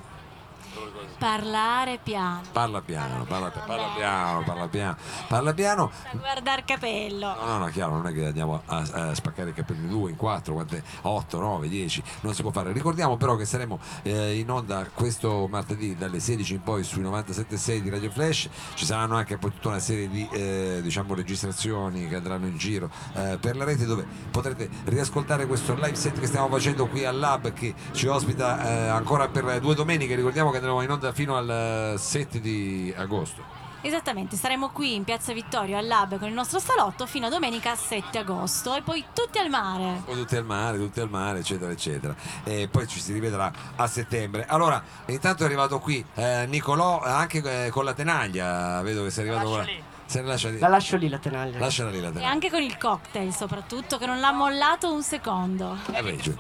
Parlare 1.17 1.99
piano. 2.01 2.41
Parla 2.51 2.82
piano, 2.82 3.26
parla, 3.26 3.49
parla 3.49 3.88
piano, 3.95 4.43
parla 4.43 4.67
piano, 4.67 4.97
parla 5.28 5.53
piano. 5.53 5.91
Guardar 6.13 6.63
capello. 6.65 7.36
No, 7.36 7.45
no, 7.45 7.57
no, 7.59 7.65
chiaro, 7.67 7.93
non 7.93 8.07
è 8.07 8.13
che 8.13 8.26
andiamo 8.26 8.61
a, 8.65 8.78
a 8.91 9.13
spaccare 9.13 9.49
i 9.49 9.53
capelli 9.53 9.82
in 9.84 9.89
due, 9.89 10.09
in 10.09 10.15
quattro, 10.15 10.53
quante, 10.53 10.84
8, 11.01 11.39
9, 11.39 11.67
10, 11.67 12.03
non 12.22 12.34
si 12.34 12.41
può 12.41 12.51
fare. 12.51 12.72
Ricordiamo 12.72 13.17
però 13.17 13.36
che 13.36 13.45
saremo 13.45 13.80
eh, 14.03 14.38
in 14.38 14.49
onda 14.49 14.88
questo 14.93 15.47
martedì 15.49 15.95
dalle 15.95 16.19
16 16.19 16.53
in 16.53 16.63
poi 16.63 16.84
sui 16.84 17.03
97.6 17.03 17.80
di 17.80 17.89
Radio 17.89 18.09
Flash, 18.09 18.49
ci 18.76 18.86
saranno 18.86 19.15
anche 19.15 19.38
poi 19.38 19.51
tutta 19.51 19.67
una 19.69 19.80
serie 19.80 20.09
di 20.09 20.28
eh, 20.32 20.80
diciamo, 20.82 21.13
registrazioni 21.13 22.07
che 22.07 22.15
andranno 22.15 22.47
in 22.47 22.57
giro 22.57 22.89
eh, 23.13 23.38
per 23.39 23.57
la 23.57 23.65
rete 23.65 23.86
dove 23.86 24.05
potrete 24.32 24.69
riascoltare 24.86 25.45
questo 25.45 25.74
live 25.76 25.95
set 25.95 26.19
che 26.19 26.28
stiamo 26.28 26.47
facendo 26.47 26.88
qui 26.88 27.05
al 27.05 27.19
Lab 27.19 27.53
che 27.53 27.74
ci 27.91 28.07
ospita 28.07 28.65
eh, 28.65 28.88
ancora 28.88 29.28
per 29.28 29.59
due 29.59 29.76
domeniche, 29.76 30.15
ricordiamo 30.15 30.49
che 30.51 30.61
andremo 30.62 30.82
in 30.84 30.91
onda 30.91 31.12
fino 31.12 31.36
al 31.36 31.95
7 31.97 32.39
di 32.39 32.93
agosto. 32.95 33.59
Esattamente, 33.84 34.36
saremo 34.36 34.70
qui 34.70 34.93
in 34.93 35.03
Piazza 35.03 35.34
Vittorio 35.34 35.76
al 35.76 35.88
Lab 35.88 36.20
con 36.20 36.28
il 36.28 36.36
nostro 36.36 36.59
salotto 36.59 37.07
fino 37.07 37.26
a 37.26 37.30
domenica 37.30 37.76
7 37.76 38.20
agosto 38.20 38.76
e 38.76 38.84
poi 38.84 39.03
tutti 39.12 39.39
al 39.39 39.49
mare. 39.49 40.03
Poi 40.05 40.14
tutti 40.16 40.36
al 40.36 40.45
mare, 40.45 40.78
tutti 40.78 40.99
al 40.99 41.09
mare, 41.09 41.39
eccetera, 41.39 41.72
eccetera. 41.72 42.14
E 42.43 42.68
poi 42.70 42.88
ci 42.88 42.99
si 42.99 43.12
rivedrà 43.12 43.51
a 43.76 43.88
settembre. 43.88 44.45
Allora, 44.45 44.84
intanto 45.07 45.41
è 45.41 45.45
arrivato 45.47 45.80
qui 45.80 46.05
eh, 46.14 46.45
Nicolò 46.47 47.01
anche 47.01 47.66
eh, 47.66 47.70
con 47.72 47.84
la 47.84 47.93
tenaglia. 47.95 48.84
Vedo 48.84 49.01
che 49.03 49.09
sei 49.09 49.28
arrivato 49.28 49.49
con 49.49 49.57
la. 49.57 49.66
Se 50.05 50.22
ne 50.22 50.28
lascia 50.28 50.49
lì. 50.49 50.59
La 50.59 50.68
lascio 50.68 50.97
lì 50.97 51.09
la 51.09 51.18
tenaglia. 51.18 51.57
Lasciala 51.57 51.89
lì 51.89 52.01
la 52.01 52.09
E 52.09 52.12
tenaglia. 52.12 52.30
anche 52.30 52.49
con 52.51 52.62
il 52.62 52.78
cocktail 52.78 53.34
soprattutto 53.34 53.97
che 53.97 54.05
non 54.05 54.20
l'ha 54.20 54.32
mollato 54.32 54.93
un 54.93 55.01
secondo. 55.01 55.76
Eh 55.91 56.03
beh, 56.03 56.18
giu- 56.18 56.38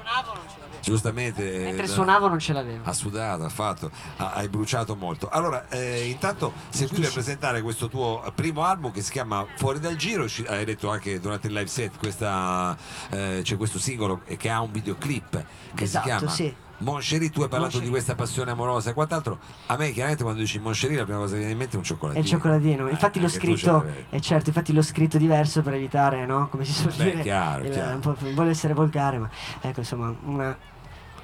giustamente. 0.81 1.43
Mentre 1.59 1.83
eh, 1.83 1.87
suonavo 1.87 2.27
non 2.27 2.39
ce 2.39 2.53
l'avevo. 2.53 2.83
Ha 2.83 2.93
sudato, 2.93 3.43
ha 3.43 3.49
fatto, 3.49 3.91
ha- 4.17 4.31
hai 4.33 4.47
bruciato 4.49 4.95
molto. 4.95 5.29
Allora, 5.29 5.67
eh, 5.69 6.05
intanto 6.07 6.53
sei 6.69 6.87
qui 6.87 6.99
per 7.01 7.11
presentare 7.13 7.61
questo 7.61 7.87
tuo 7.87 8.23
primo 8.35 8.63
album 8.63 8.91
che 8.91 9.01
si 9.01 9.11
chiama 9.11 9.45
Fuori 9.55 9.79
dal 9.79 9.95
Giro, 9.95 10.27
Ci- 10.27 10.45
hai 10.47 10.65
detto 10.65 10.89
anche 10.89 11.19
durante 11.19 11.47
il 11.47 11.53
live 11.53 11.67
set, 11.67 11.97
questa, 11.97 12.75
eh, 13.09 13.41
c'è 13.43 13.57
questo 13.57 13.79
singolo 13.79 14.21
che 14.37 14.49
ha 14.49 14.61
un 14.61 14.71
videoclip 14.71 15.43
che 15.75 15.83
Esatto, 15.83 16.07
si 16.07 16.15
chiama 16.17 16.31
sì. 16.31 16.53
Moncherie, 16.81 17.29
tu 17.29 17.41
hai 17.43 17.47
parlato 17.47 17.73
Moncherie. 17.77 17.85
di 17.85 17.89
questa 17.91 18.15
passione 18.15 18.49
amorosa 18.49 18.89
e 18.89 18.93
quant'altro. 18.93 19.37
A 19.67 19.77
me 19.77 19.91
chiaramente 19.91 20.23
quando 20.23 20.41
dici 20.41 20.57
Moncherie 20.57 20.97
la 20.97 21.03
prima 21.03 21.19
cosa 21.19 21.33
che 21.33 21.37
viene 21.37 21.51
in 21.51 21.57
mente 21.59 21.73
è 21.73 21.77
un 21.77 21.83
È 21.83 21.85
cioccolatino. 21.85 22.23
il 22.23 22.29
cioccolatino, 22.29 22.87
Eh, 22.87 22.91
infatti 22.91 23.19
l'ho 23.19 23.27
tu 23.27 23.31
ce 23.33 23.37
scritto, 23.39 23.85
eh, 24.09 24.19
certo, 24.19 24.49
infatti 24.49 24.73
l'ho 24.73 24.81
scritto 24.81 25.17
diverso 25.19 25.61
per 25.61 25.75
evitare, 25.75 26.25
no? 26.25 26.47
Come 26.49 26.65
si 26.65 26.71
suol 26.73 26.93
Beh, 26.95 27.03
dire, 27.03 27.21
chiaro, 27.21 27.63
il- 27.65 27.71
chiaro. 27.71 27.93
un 27.93 27.99
po', 27.99 28.15
voglio 28.33 28.49
essere 28.49 28.73
volgare, 28.73 29.19
ma 29.19 29.29
ecco 29.61 29.79
insomma 29.81 30.11
una, 30.23 30.57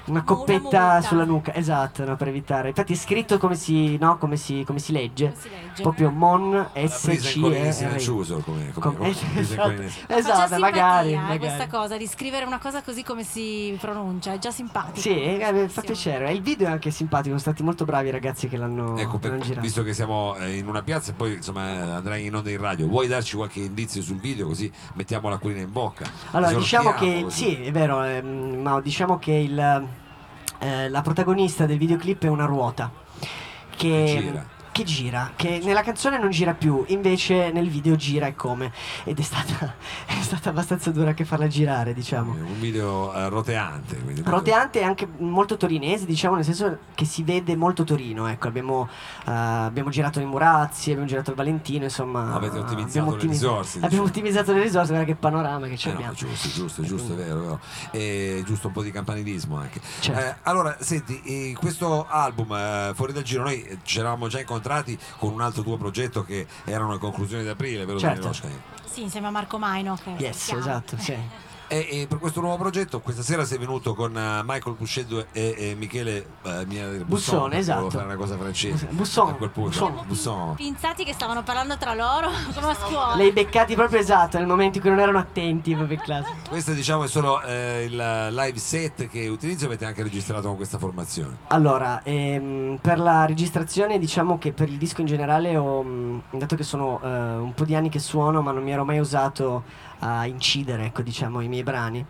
una 0.08 0.20
Una 0.20 0.24
coppetta 0.24 0.60
multa. 0.62 1.02
sulla 1.02 1.24
nuca, 1.26 1.54
esatto, 1.54 2.04
no, 2.06 2.16
per 2.16 2.30
evitare. 2.30 2.70
Infatti 2.70 2.94
è 2.94 2.96
scritto 2.96 3.38
come 3.38 3.56
si, 3.56 3.98
no, 3.98 4.18
come 4.18 4.36
si, 4.38 4.64
come 4.66 4.80
si 4.80 4.92
legge, 4.92 5.26
Come 5.32 5.42
si 5.42 5.50
legge? 5.50 5.82
proprio 5.82 6.10
Mon 6.12 6.52
La 6.52 6.70
presa 6.74 7.12
in 7.12 7.20
S 7.20 7.40
colline 7.40 7.62
C 7.64 7.66
E 7.68 7.72
silencioso 7.72 8.38
come, 8.40 8.72
come, 8.74 9.10
esatto, 9.10 9.72
esatto, 10.08 10.48
simpatia, 10.48 10.58
magari, 10.60 11.12
eh, 11.12 11.16
magari. 11.18 11.40
questa 11.40 11.68
cosa 11.68 11.98
di 11.98 12.08
scrivere 12.08 12.46
una 12.46 12.58
cosa 12.60 12.82
così 12.82 13.04
come 13.04 13.24
si 13.24 13.78
pronuncia, 13.80 14.34
è 14.34 14.38
già 14.40 14.52
simpatico. 14.52 15.00
Sì, 15.00 15.22
eh, 15.22 15.68
fa 15.70 15.82
piacere. 15.82 16.30
E 16.30 16.34
il 16.34 16.42
video 16.42 16.68
è 16.68 16.72
anche 16.72 16.90
simpatico, 16.92 17.30
sono 17.30 17.40
stati 17.40 17.64
molto 17.64 17.86
bravi 17.86 18.08
i 18.08 18.12
ragazzi 18.12 18.48
che 18.48 18.58
l'hanno, 18.58 18.98
Ecco, 18.98 19.18
per- 19.18 19.32
l'hanno 19.32 19.44
girato. 19.44 19.62
visto 19.62 19.84
che 19.84 19.94
siamo 19.94 20.36
eh, 20.38 20.58
in 20.58 20.68
una 20.68 20.82
piazza 20.84 21.12
e 21.12 21.14
poi 21.14 21.34
insomma 21.36 21.96
andrai 21.96 22.26
in 22.26 22.36
onda 22.36 22.50
in 22.50 22.60
radio, 22.60 22.88
vuoi 22.88 23.08
darci 23.08 23.36
qualche 23.36 23.60
indizio 23.60 24.02
sul 24.02 24.18
video 24.18 24.48
così 24.48 24.72
mettiamo 24.94 25.30
l'acquolina 25.30 25.62
in 25.62 25.72
bocca? 25.72 26.06
Allora, 26.32 26.54
diciamo 26.54 26.94
che 26.94 27.22
così. 27.24 27.44
sì, 27.44 27.56
è 27.64 27.72
vero, 27.72 28.02
ehm, 28.04 28.62
ma 28.62 28.80
diciamo 28.82 29.18
che 29.20 29.32
il, 29.32 29.88
eh, 30.60 30.90
la 30.90 31.02
protagonista 31.02 31.66
del 31.66 31.78
videoclip 31.78 32.24
è 32.24 32.28
una 32.28 32.46
ruota 32.46 32.92
che, 33.76 34.18
gira. 34.20 34.48
Che 34.78 34.84
gira, 34.84 35.32
che 35.36 35.60
nella 35.64 35.82
canzone 35.82 36.20
non 36.20 36.30
gira 36.30 36.54
più, 36.54 36.84
invece 36.90 37.52
nel 37.52 37.68
video 37.68 37.96
gira 37.96 38.28
e 38.28 38.36
come. 38.36 38.72
Ed 39.06 39.18
è 39.18 39.24
stata, 39.24 39.74
è 40.06 40.22
stata 40.22 40.50
abbastanza 40.50 40.92
dura 40.92 41.10
anche 41.10 41.26
farla 41.26 41.48
girare, 41.48 41.96
diciamo. 41.96 42.34
Un 42.34 42.60
video 42.60 43.12
eh, 43.12 43.28
roteante. 43.28 43.98
Quindi 43.98 44.22
Roteante 44.24 44.82
e 44.82 44.84
anche 44.84 45.08
molto 45.18 45.58
torinese, 45.58 46.06
diciamo, 46.06 46.36
nel 46.36 46.44
senso 46.44 46.78
che 46.94 47.06
si 47.06 47.24
vede 47.24 47.56
molto 47.56 47.84
Torino. 47.84 48.28
Ecco, 48.28 48.50
abbiamo, 48.50 48.88
eh, 49.26 49.32
abbiamo 49.32 49.90
girato 49.90 50.20
nei 50.20 50.28
Murazzi, 50.28 50.92
abbiamo 50.92 51.08
girato 51.08 51.32
il 51.32 51.36
Valentino, 51.36 51.86
insomma. 51.86 52.36
Avete 52.36 52.60
ottimizzato 52.60 53.00
abbiamo 53.00 53.16
le 53.16 53.28
risorse, 53.32 53.78
Abbiamo 53.78 53.88
diciamo. 53.90 54.08
ottimizzato 54.08 54.54
le 54.54 54.62
risorse, 54.62 54.88
guarda 54.90 55.06
che 55.12 55.16
panorama 55.16 55.68
che 55.68 55.78
ci 55.78 55.90
Eh 55.90 55.94
no, 55.94 56.14
giusto, 56.14 56.50
giusto, 56.50 56.84
giusto, 56.84 57.14
è 57.14 57.16
vero, 57.16 57.40
è 57.40 57.42
vero. 57.42 57.60
E 57.90 58.44
giusto 58.46 58.68
un 58.68 58.74
po' 58.74 58.84
di 58.84 58.92
campanilismo 58.92 59.58
anche. 59.58 59.82
Certo. 60.02 60.22
Eh, 60.22 60.36
allora, 60.44 60.78
senti, 60.82 61.20
eh, 61.24 61.56
questo 61.60 62.06
album 62.08 62.54
eh, 62.54 62.92
Fuori 62.94 63.12
dal 63.12 63.24
Giro, 63.24 63.42
noi 63.42 63.80
ci 63.82 63.98
eravamo 63.98 64.28
già 64.28 64.40
incontrati 64.40 64.66
con 65.18 65.32
un 65.34 65.42
altro 65.42 65.64
tuo 65.64 65.78
progetto 65.78 66.24
che 66.24 66.46
erano 66.66 66.92
le 66.92 66.98
conclusioni 67.00 67.44
d'aprile, 67.44 67.86
vero 67.86 68.00
Certo. 68.00 68.30
Daniel? 68.42 68.62
Sì, 68.86 69.02
insieme 69.04 69.28
a 69.28 69.32
Marco 69.32 69.58
Maino. 69.58 69.98
Che 70.02 70.10
Yes, 70.18 70.46
chiama. 70.46 70.60
esatto, 70.62 70.98
sì. 70.98 71.18
E, 71.70 71.88
e 71.90 72.08
per 72.08 72.18
questo 72.20 72.40
nuovo 72.40 72.58
progetto, 72.58 73.00
questa 73.02 73.22
sera 73.22 73.44
sei 73.44 73.58
venuto 73.58 73.94
con 73.94 74.16
eh, 74.18 74.42
Michael 74.46 74.76
Pusceddo 74.76 75.26
e, 75.32 75.54
e 75.58 75.76
Michele 75.76 76.26
dire 76.66 77.04
Bussone, 77.06 77.42
perché 77.42 77.58
esatto. 77.58 77.90
Fare 77.90 78.06
una 78.06 78.16
cosa 78.16 78.38
francese. 78.38 78.88
Busson, 78.92 79.30
A 79.30 79.34
quel 79.34 79.50
punto, 79.50 79.70
Busson. 79.90 80.08
Busson. 80.08 80.56
Pinzati 80.56 81.04
che 81.04 81.14
stavano 81.14 81.44
parlando 81.44 81.78
tra 81.78 81.94
loro 81.94 82.30
come 82.56 82.70
a 82.70 82.74
scuola. 82.74 83.16
L'hai 83.16 83.32
beccati 83.32 83.76
proprio 83.76 84.00
esatto, 84.00 84.38
nel 84.38 84.48
momento 84.48 84.78
in 84.78 84.84
cui 84.84 84.92
non 84.92 85.00
erano 85.00 85.20
attenti 85.20 85.74
proprio 85.76 85.98
in 85.98 86.04
classe. 86.04 86.34
Questo 86.48 86.72
diciamo 86.72 87.04
è 87.04 87.08
solo 87.08 87.42
eh, 87.42 87.84
il 87.84 88.28
live 88.32 88.58
set 88.58 89.08
che 89.08 89.28
utilizzo, 89.28 89.66
avete 89.66 89.86
anche 89.86 90.04
registrato 90.04 90.48
con 90.48 90.56
questa 90.56 90.78
formazione. 90.78 91.38
Allora, 91.48 92.02
ehm, 92.04 92.80
per 92.82 93.00
la 93.00 93.26
registrazione 93.26 94.00
diciamo 94.00 94.38
che 94.38 94.54
per 94.54 94.70
il 94.70 94.78
disco 94.78 95.02
in 95.02 95.08
generale 95.08 95.58
ho, 95.58 95.84
mh, 95.84 96.22
dato 96.32 96.56
che 96.56 96.64
sono 96.64 97.00
eh, 97.04 97.08
un 97.08 97.54
po' 97.54 97.66
di 97.66 97.76
anni 97.76 97.90
che 97.90 98.00
suono 98.00 98.42
ma 98.42 98.52
non 98.52 98.64
mi 98.64 98.72
ero 98.72 98.86
mai 98.86 99.00
usato 99.00 99.64
a 100.00 100.26
incidere, 100.26 100.86
ecco 100.86 101.02
diciamo, 101.02 101.42
i 101.42 101.48
miei 101.48 101.64
brani, 101.64 102.06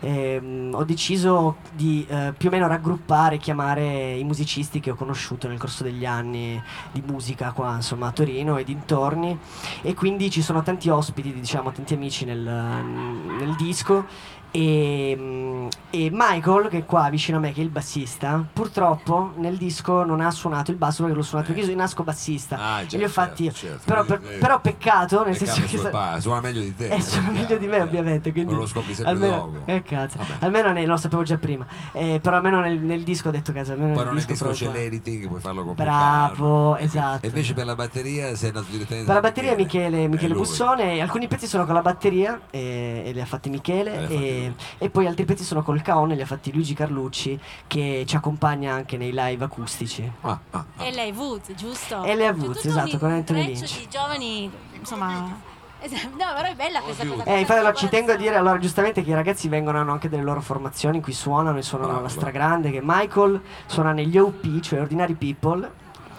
ehm, 0.00 0.70
ho 0.74 0.84
deciso 0.84 1.56
di 1.72 2.06
eh, 2.08 2.32
più 2.36 2.48
o 2.48 2.52
meno 2.52 2.66
raggruppare, 2.66 3.38
chiamare 3.38 4.14
i 4.14 4.24
musicisti 4.24 4.80
che 4.80 4.90
ho 4.90 4.94
conosciuto 4.94 5.48
nel 5.48 5.58
corso 5.58 5.82
degli 5.82 6.04
anni 6.04 6.62
di 6.92 7.02
musica 7.04 7.52
qua 7.52 7.74
insomma 7.74 8.08
a 8.08 8.12
Torino 8.12 8.56
e 8.56 8.64
dintorni. 8.64 9.38
E 9.82 9.94
quindi 9.94 10.30
ci 10.30 10.42
sono 10.42 10.62
tanti 10.62 10.88
ospiti, 10.88 11.32
diciamo, 11.32 11.72
tanti 11.72 11.94
amici 11.94 12.24
nel, 12.24 12.38
nel 12.38 13.54
disco 13.56 14.06
e, 14.54 15.68
e 15.90 16.08
Michael, 16.12 16.68
che 16.68 16.78
è 16.78 16.84
qua 16.84 17.08
vicino 17.10 17.38
a 17.38 17.40
me, 17.40 17.52
che 17.52 17.60
è 17.60 17.64
il 17.64 17.70
bassista, 17.70 18.44
purtroppo 18.52 19.32
nel 19.36 19.56
disco 19.56 20.04
non 20.04 20.20
ha 20.20 20.30
suonato 20.30 20.70
il 20.70 20.76
basso 20.76 21.02
perché 21.02 21.16
l'ho 21.16 21.22
suonato 21.24 21.52
io, 21.52 21.64
io 21.64 21.74
nasco 21.74 22.02
bassista. 22.04 22.56
Ah, 22.58 22.80
e 22.82 22.86
già, 22.86 22.98
li 22.98 23.04
ho 23.04 23.08
fatti 23.08 23.44
certo, 23.44 23.58
certo. 23.58 23.82
Però, 23.86 24.04
per- 24.04 24.20
Eh, 24.22 24.38
però 24.38 24.60
peccato, 24.60 25.24
nel 25.24 25.36
peccato 25.36 25.58
senso 25.60 25.82
che 25.84 25.88
pa- 25.88 26.20
suona 26.20 26.40
meglio 26.40 26.60
di 26.60 26.74
te. 26.76 26.88
eh, 26.88 27.00
suona 27.00 27.28
eh, 27.28 27.32
meglio 27.32 27.56
di 27.58 27.64
me 27.66 27.70
chiaro, 27.76 27.88
ovviamente, 27.88 28.32
quindi 28.32 28.50
Non 28.52 28.60
lo 28.60 28.66
scopri 28.66 28.94
sempre 28.94 29.12
almeno, 29.12 29.36
dopo. 29.36 29.58
Eh 29.64 29.82
cazzo, 29.82 30.18
Vabbè. 30.18 30.32
almeno 30.44 30.72
ne- 30.72 30.86
lo 30.86 30.96
sapevo 30.96 31.22
già 31.22 31.36
prima, 31.38 31.66
Eh, 31.92 32.20
però 32.22 32.36
almeno 32.36 32.60
nel, 32.60 32.78
nel 32.78 33.02
disco 33.02 33.28
ho 33.28 33.32
detto 33.32 33.52
cazzo, 33.52 33.72
almeno 33.72 33.94
Poi 33.94 34.04
nel 34.04 34.14
nel 34.14 34.24
disco 34.24 34.48
disco 34.48 34.66
c'è 34.66 34.72
l'editing, 34.72 35.28
puoi 35.28 35.40
farlo 35.40 35.64
con 35.64 35.74
Bravo, 35.74 36.76
esatto. 36.76 37.24
E 37.24 37.28
invece 37.28 37.54
per 37.54 37.64
la 37.64 37.74
batteria 37.74 38.34
sei 38.36 38.48
andato 38.48 38.66
direttamente 38.70 39.06
Per 39.06 39.14
la 39.14 39.20
batteria 39.20 39.54
Michele, 39.56 40.08
Michele 40.08 40.34
Eh. 40.34 40.36
Bussone, 40.36 41.00
alcuni 41.00 41.26
pezzi 41.26 41.46
sono 41.46 41.64
con 41.64 41.74
la 41.74 41.80
batteria 41.82 42.40
e, 42.50 43.02
e 43.06 43.12
li 43.12 43.20
ha 43.20 43.24
fatti 43.26 43.48
Eh, 43.48 43.52
Michele 43.52 44.41
e, 44.46 44.54
e 44.78 44.90
poi 44.90 45.06
altri 45.06 45.24
pezzi 45.24 45.44
sono 45.44 45.62
col 45.62 45.82
Caon 45.82 46.12
e 46.12 46.14
li 46.14 46.22
ha 46.22 46.26
fatti 46.26 46.52
Luigi 46.52 46.74
Carlucci 46.74 47.38
che 47.66 48.04
ci 48.06 48.16
accompagna 48.16 48.74
anche 48.74 48.96
nei 48.96 49.12
live 49.12 49.44
acustici. 49.44 50.10
Ah, 50.22 50.38
ah, 50.50 50.64
ah. 50.76 50.84
E 50.84 50.92
lei 50.92 51.12
Woods, 51.12 51.52
giusto? 51.54 52.02
E 52.04 52.14
lei 52.14 52.30
Woods, 52.30 52.64
esatto, 52.64 52.98
con 52.98 53.10
Anthony 53.10 53.46
Lynch. 53.46 53.78
di 53.78 53.88
giovani, 53.88 54.50
insomma... 54.72 55.50
No, 55.82 56.32
però 56.36 56.48
è 56.48 56.54
bella 56.54 56.80
questa 56.80 57.04
cosa. 57.04 57.24
Eh, 57.24 57.40
infatti 57.40 57.58
allora, 57.58 57.74
ci 57.74 57.88
tengo 57.88 58.12
a 58.12 58.14
dire 58.14 58.36
allora 58.36 58.56
giustamente 58.58 59.02
che 59.02 59.10
i 59.10 59.14
ragazzi 59.14 59.48
vengono 59.48 59.80
hanno 59.80 59.90
anche 59.90 60.08
delle 60.08 60.22
loro 60.22 60.40
formazioni 60.40 60.98
in 60.98 61.02
cui 61.02 61.12
suonano 61.12 61.58
e 61.58 61.62
suonano 61.62 61.90
Bravo, 61.90 62.06
la 62.06 62.08
bravo. 62.08 62.20
stragrande 62.20 62.70
che 62.70 62.80
Michael 62.80 63.40
suona 63.66 63.90
negli 63.90 64.16
OP, 64.16 64.60
cioè 64.60 64.80
Ordinary 64.80 65.14
People, 65.14 65.68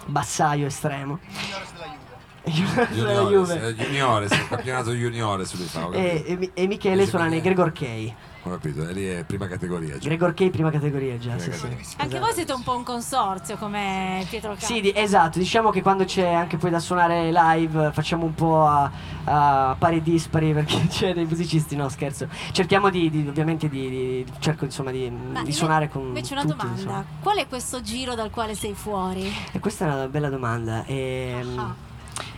bassaio 0.05 0.65
estremo. 0.65 1.19
Juniores 2.45 3.49
eh, 3.51 3.73
juniores, 3.75 4.31
il 4.31 4.47
campionato 4.47 4.91
juniores 4.91 5.55
lui 5.55 5.65
fa, 5.65 5.89
E, 5.91 6.23
e 6.27 6.51
e 6.53 6.67
Michele 6.67 7.05
suona 7.05 7.27
nei. 7.27 7.39
Gregor 7.41 7.71
K. 7.71 8.13
Ho 8.45 8.49
capito, 8.49 8.85
e 8.85 8.91
lì 8.91 9.05
è 9.07 9.23
prima 9.23 9.47
categoria. 9.47 9.97
già. 9.97 10.09
Gregor 10.09 10.33
K 10.33 10.49
prima 10.49 10.69
categoria 10.69 11.17
già, 11.17 11.37
sì, 11.39 11.47
Prima 11.49 11.55
sì. 11.55 11.61
categoria. 11.61 11.85
Anche 11.95 12.05
Esatto. 12.07 12.19
voi 12.25 12.33
siete 12.33 12.51
un 12.51 12.63
po' 12.63 12.75
un 12.75 12.83
consorzio 12.83 13.55
come 13.55 14.25
Pietro 14.29 14.51
Cazzo. 14.55 14.65
Sì, 14.65 14.81
di- 14.81 14.91
esatto, 14.93 15.39
diciamo 15.39 15.69
che 15.69 15.81
quando 15.81 16.03
c'è 16.03 16.27
anche 16.33 16.57
poi 16.57 16.69
da 16.69 16.79
suonare 16.79 17.31
live 17.31 17.91
facciamo 17.93 18.25
un 18.25 18.33
po' 18.35 18.65
a, 18.67 18.91
a 19.23 19.75
pari 19.79 19.97
e 19.97 20.01
dispari 20.01 20.51
perché 20.51 20.85
c'è 20.91 21.13
dei 21.13 21.23
musicisti, 21.25 21.77
no 21.77 21.87
scherzo. 21.87 22.27
Cerchiamo 22.51 22.89
di, 22.89 23.09
di- 23.09 23.25
ovviamente 23.25 23.69
di, 23.69 23.89
di- 23.89 24.25
cerco 24.39 24.65
insomma 24.65 24.91
di, 24.91 25.03
io- 25.05 25.51
suonare 25.53 25.87
con 25.87 26.01
Invece 26.07 26.33
una 26.33 26.41
tutti, 26.41 26.55
domanda, 26.57 26.81
insomma. 26.81 27.05
qual 27.21 27.37
è 27.37 27.47
questo 27.47 27.81
giro 27.81 28.13
dal 28.15 28.29
quale 28.29 28.55
sei 28.55 28.73
fuori? 28.73 29.33
E 29.53 29.59
questa 29.59 29.85
è 29.85 29.93
una 29.93 30.07
bella 30.09 30.27
domanda. 30.29 30.83
ehm, 30.85 31.57
Ah. 31.59 31.75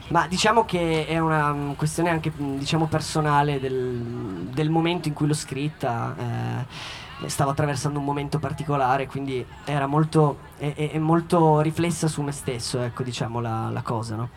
Ma 0.08 0.28
diciamo 0.28 0.66
che 0.66 1.08
è 1.08 1.18
una 1.18 1.52
mm, 1.52 1.72
questione 1.74 2.10
anche 2.10 2.32
mm, 2.40 2.58
diciamo 2.58 2.86
personale 2.86 3.60
del, 3.60 4.48
del 4.52 4.70
momento 4.70 5.08
in 5.08 5.14
cui 5.14 5.28
l'ho 5.28 5.34
scritta. 5.34 6.16
eh, 6.18 6.94
stavo 7.28 7.52
attraversando 7.52 7.98
un 8.00 8.06
momento 8.06 8.40
particolare, 8.40 9.08
quindi 9.08 9.44
era 9.64 9.88
molto, 9.88 10.40
è, 10.58 10.74
è- 10.92 10.98
molto 11.00 11.62
riflessa 11.62 12.08
su 12.08 12.22
me 12.22 12.34
stesso, 12.34 12.82
ecco, 12.82 13.04
diciamo 13.04 13.40
la, 13.40 13.70
la 13.72 13.82
cosa, 13.82 14.16
no? 14.16 14.30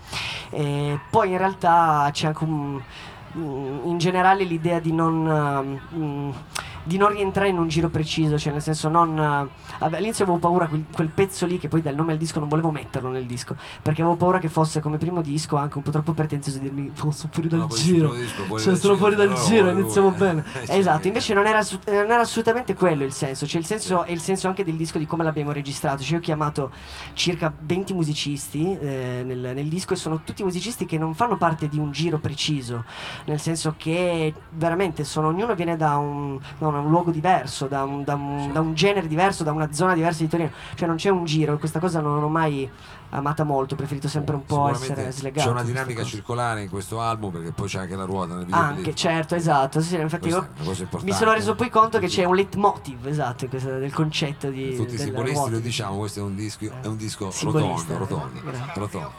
Poi 1.10 1.30
in 1.30 1.38
realtà 1.38 2.08
c'è 2.12 2.28
anche 2.28 2.44
un, 2.44 2.80
mm, 3.36 3.86
in 3.88 3.98
generale 3.98 4.44
l'idea 4.44 4.78
di 4.78 4.92
non, 4.92 5.80
di 6.88 6.96
non 6.96 7.10
rientrare 7.12 7.50
in 7.50 7.58
un 7.58 7.68
giro 7.68 7.88
preciso, 7.90 8.38
cioè 8.38 8.52
nel 8.52 8.62
senso 8.62 8.88
non... 8.88 9.18
eh, 9.18 9.84
all'inizio 9.84 10.24
avevo 10.24 10.38
paura 10.38 10.66
quel, 10.66 10.84
quel 10.90 11.08
pezzo 11.08 11.44
lì, 11.46 11.58
che 11.58 11.68
poi 11.68 11.82
dal 11.82 11.94
nome 11.94 12.08
del 12.08 12.18
disco 12.18 12.38
non 12.40 12.48
volevo 12.48 12.70
metterlo 12.70 13.10
nel 13.10 13.26
disco, 13.26 13.54
perché 13.82 14.00
avevo 14.00 14.16
paura 14.16 14.38
che 14.38 14.48
fosse 14.48 14.80
come 14.80 14.96
primo 14.96 15.20
disco 15.20 15.56
anche 15.56 15.76
un 15.76 15.82
po' 15.84 15.90
troppo 15.90 16.12
pretenzioso 16.14 16.58
dirmi 16.58 16.90
"Oh, 17.02 17.10
sono 17.10 17.30
fuori 17.32 17.48
dal 17.48 17.58
No, 17.60 17.66
giro, 17.68 18.14
disco, 18.14 18.42
cioè 18.48 18.48
dal 18.48 18.60
sono 18.60 18.76
giro, 18.78 18.96
fuori 18.96 19.14
dal 19.14 19.34
giro, 19.34 19.70
iniziamo 19.70 20.08
lui, 20.08 20.18
bene. 20.18 20.44
eh. 20.66 20.72
Eh, 20.74 20.78
esatto, 20.78 21.06
invece 21.06 21.34
non 21.34 21.46
era, 21.46 21.58
assu- 21.58 21.86
non 21.86 22.10
era 22.10 22.20
assolutamente 22.20 22.74
quello 22.74 23.04
il 23.04 23.12
senso, 23.12 23.46
cioè 23.46 23.60
il 23.60 23.66
senso 23.66 24.04
è 24.04 24.10
il 24.12 24.20
senso 24.20 24.48
anche 24.48 24.64
del 24.64 24.76
disco 24.76 24.96
di 24.98 25.06
come 25.06 25.24
l'abbiamo 25.24 25.52
registrato, 25.52 26.02
cioè 26.02 26.12
io 26.12 26.18
ho 26.18 26.20
chiamato 26.20 26.70
circa 27.12 27.52
20 27.58 27.92
musicisti 27.92 28.76
eh, 28.78 29.22
nel, 29.24 29.52
nel 29.54 29.68
disco 29.68 29.92
e 29.92 29.96
sono 29.96 30.20
tutti 30.24 30.42
musicisti 30.42 30.86
che 30.86 30.96
non 30.98 31.14
fanno 31.14 31.36
parte 31.36 31.68
di 31.68 31.78
un 31.78 31.90
giro 31.92 32.18
preciso, 32.18 32.84
nel 33.26 33.40
senso 33.40 33.74
che 33.76 34.32
veramente 34.50 35.04
sono, 35.04 35.28
ognuno 35.28 35.54
viene 35.54 35.76
da 35.76 35.96
un, 35.96 36.38
da 36.58 36.66
un 36.68 36.74
luogo 36.86 37.10
diverso, 37.10 37.66
da 37.66 37.82
un, 37.84 38.04
da 38.04 38.14
un- 38.14 38.52
da 38.52 38.60
un 38.60 38.74
genere 38.74 39.06
diverso, 39.08 39.42
da 39.44 39.52
una 39.52 39.72
zona 39.72 39.94
diversa 39.94 40.22
di 40.22 40.28
Torino, 40.28 40.50
cioè 40.74 40.86
non 40.86 40.96
c'è 40.96 41.08
un 41.10 41.24
giro 41.24 41.58
questa 41.58 41.78
cosa 41.80 42.00
non 42.00 42.20
l'ho 42.20 42.28
mai 42.28 42.70
amata 43.10 43.42
molto, 43.42 43.72
ho 43.72 43.76
preferito 43.76 44.06
sempre 44.06 44.34
un 44.34 44.44
po' 44.44 44.68
essere 44.68 45.10
slegato. 45.12 45.46
c'è 45.46 45.50
una 45.52 45.62
da 45.62 45.66
dinamica 45.66 46.04
circolare 46.04 46.62
in 46.62 46.68
questo 46.68 47.00
album 47.00 47.30
perché 47.32 47.52
poi 47.52 47.66
c'è 47.66 47.78
anche 47.78 47.96
la 47.96 48.04
ruota 48.04 48.34
nel 48.34 48.44
videoclip. 48.44 48.76
Anche, 48.78 48.94
certo, 48.94 49.34
esatto. 49.34 49.80
Sì, 49.80 49.96
infatti 49.96 50.28
io 50.28 50.46
mi 51.02 51.12
sono 51.12 51.32
reso 51.32 51.54
poi 51.54 51.70
conto 51.70 51.98
che 51.98 52.06
c'è 52.06 52.24
un 52.24 52.34
leitmotiv, 52.34 53.06
esatto, 53.06 53.46
questo- 53.48 53.78
del 53.78 53.92
concetto 53.94 54.50
di... 54.50 54.76
Tutti 54.76 54.94
i 54.94 54.98
simbolisti 54.98 55.36
ruota. 55.36 55.50
lo 55.52 55.58
diciamo, 55.60 55.96
questo 55.96 56.20
è 56.20 56.22
un 56.22 56.34
disco, 56.34 56.70
è 56.82 56.86
un 56.86 56.96
disco 56.96 57.32
rotondo, 57.44 57.96
rotondo, 57.96 58.40
grazie. 58.44 58.72
rotondo. 58.74 59.12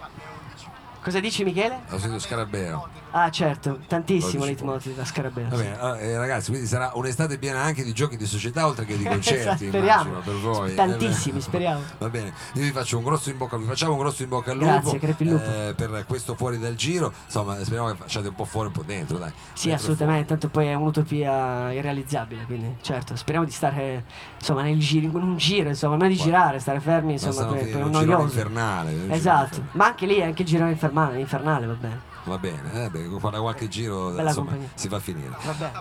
Cosa 1.02 1.20
dici 1.20 1.44
Michele? 1.44 1.80
Ho 1.90 1.98
sentito 1.98 2.20
Scarabeo. 2.20 2.99
Ah 3.12 3.32
certo, 3.32 3.80
tantissimo 3.88 4.46
leitmotiv 4.46 4.96
da 4.96 5.04
Scarabeo. 5.04 5.48
Va 5.50 5.56
sì. 5.58 5.64
bene, 5.64 5.80
allora, 5.80 6.00
eh, 6.00 6.18
ragazzi, 6.18 6.50
quindi 6.52 6.68
sarà 6.68 6.92
un'estate 6.94 7.40
piena 7.40 7.60
anche 7.62 7.84
di 7.84 7.92
giochi 7.92 8.18
di 8.18 8.26
società 8.28 8.68
oltre 8.68 8.86
che 8.86 8.98
di 8.98 9.04
concerti, 9.10 9.68
speriamo. 9.68 10.20
per 10.20 10.36
voi. 10.36 10.76
Tantissimi, 10.76 11.40
Eh, 11.40 11.42
speriamo. 11.42 11.82
Va 11.98 12.10
bene, 12.10 12.34
io 12.54 12.62
vi 12.64 12.72
faccio 12.72 12.98
un 12.98 13.04
grosso 13.04 13.30
in 13.32 13.38
bocca, 13.38 13.58
vi 13.58 13.66
facciamo 13.66 13.94
un 13.94 14.00
grosso 14.00 14.22
in 14.24 14.30
bocca 14.30 14.52
al 14.52 14.58
lupo, 14.58 14.98
Grazie, 15.00 15.26
lupo. 15.26 15.44
eh, 15.44 15.74
per 15.76 16.04
questo 16.08 16.36
fuori 16.36 16.60
dal 16.60 16.76
giro. 16.76 17.12
Insomma, 17.26 17.56
speriamo 17.64 17.90
che 17.90 17.96
facciate 17.98 18.28
un 18.28 18.36
po' 18.36 18.46
fuori, 18.46 18.68
un 18.68 18.74
po' 18.74 18.84
dentro, 18.84 19.18
dai. 19.18 19.32
Sì, 19.54 19.68
Dentro 19.70 19.86
assolutamente, 19.86 20.28
tanto 20.28 20.48
poi 20.50 20.68
è 20.68 20.74
un'utopia 20.76 21.72
irrealizzabile, 21.74 22.44
quindi 22.46 22.76
certo, 22.82 23.16
speriamo 23.16 23.46
di 23.48 23.52
stare 23.52 24.04
insomma 24.38 24.62
nel 24.62 24.78
giro, 24.80 25.08
in 25.08 25.16
un 25.16 25.38
giro, 25.38 25.70
insomma, 25.70 25.96
non 25.96 26.08
di 26.10 26.16
girare, 26.16 26.60
stare 26.60 26.80
fermi, 26.80 27.18
fuori. 27.18 27.36
insomma, 27.36 27.54
per, 27.54 27.66
per 27.70 27.84
un 27.86 27.92
girone 27.92 28.06
noioso. 28.06 28.24
infernale. 28.26 28.90
un 28.92 28.98
girone 29.00 29.16
Esatto, 29.16 29.44
infernale. 29.56 29.70
ma 29.78 29.86
anche 29.86 30.06
lì, 30.06 30.22
anche 30.22 30.42
il 30.44 30.48
giro 30.48 30.68
infernale, 30.68 31.20
infernale, 31.20 31.66
va 31.66 31.74
bene. 31.74 32.08
Va 32.26 32.38
bene, 32.38 32.86
eh, 32.86 32.90
beh, 32.90 33.10
fare 33.20 33.40
qualche 33.40 33.68
giro 33.68 34.10
Bella 34.10 34.30
insomma, 34.30 34.50
compagnia. 34.52 34.70
si 34.76 34.88
va 34.88 34.98
a 34.98 35.00
finire. 35.00 35.30
Va 35.44 35.52
bene. 35.54 35.72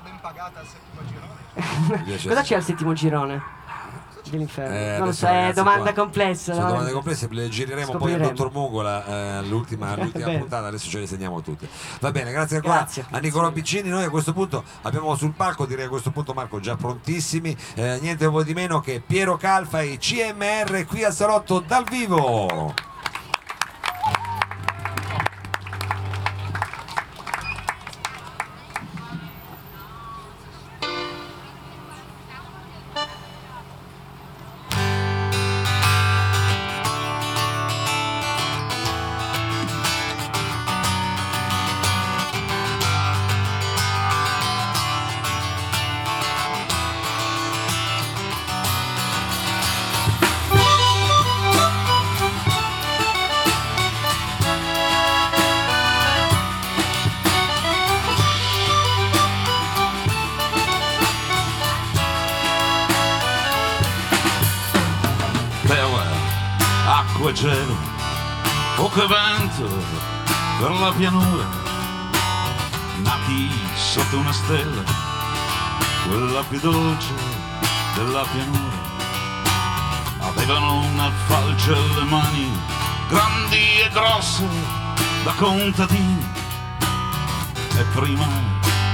Mi 1.88 2.02
piace 2.04 2.28
Cosa 2.28 2.42
c'è 2.42 2.54
al 2.54 2.62
settimo 2.62 2.92
girone 2.92 3.42
dell'inferno? 4.30 4.74
Eh, 4.74 4.78
non 4.90 4.96
lo 4.98 5.02
adesso, 5.04 5.18
so, 5.18 5.26
è 5.26 5.32
ragazzi, 5.32 5.54
domanda 5.54 5.92
qua- 5.92 6.02
complessa. 6.02 6.54
Sono 6.54 6.66
domande 6.68 6.92
complesse, 6.92 7.28
le 7.30 7.48
gireremo 7.48 7.86
poi 7.92 7.94
al 7.94 8.00
Scopriremo. 8.20 8.28
dottor 8.28 8.52
Mongola 8.52 9.04
eh, 9.38 9.42
l'ultima, 9.46 9.94
l'ultima 10.00 10.26
Bene. 10.26 10.38
puntata, 10.38 10.66
adesso 10.68 10.88
ce 10.88 11.00
le 11.00 11.06
segniamo 11.06 11.40
tutte. 11.42 11.68
Va 12.00 12.10
bene, 12.12 12.30
grazie 12.30 12.56
ancora 12.56 12.74
Grazie. 12.76 13.04
a 13.10 13.18
Nicolò 13.18 13.50
Piccini. 13.50 13.88
Noi 13.88 14.04
a 14.04 14.10
questo 14.10 14.32
punto 14.32 14.62
abbiamo 14.82 15.14
sul 15.16 15.32
palco, 15.32 15.66
direi 15.66 15.86
a 15.86 15.88
questo 15.88 16.10
punto 16.10 16.34
Marco, 16.34 16.60
già 16.60 16.76
prontissimi, 16.76 17.54
eh, 17.74 17.98
niente 18.00 18.28
po' 18.30 18.42
di 18.42 18.54
meno 18.54 18.80
che 18.80 19.02
Piero 19.04 19.36
Calfa 19.36 19.80
e 19.82 19.98
CMR 19.98 20.84
qui 20.86 21.04
al 21.04 21.12
salotto 21.12 21.60
dal 21.60 21.84
vivo. 21.84 22.74
Avevano 80.50 80.80
una 80.80 81.12
falce 81.26 81.72
alle 81.72 82.04
mani, 82.04 82.50
grandi 83.06 83.80
e 83.84 83.90
grosse 83.90 84.48
da 85.22 85.32
contadini, 85.32 86.26
e 87.76 87.82
prima 87.92 88.26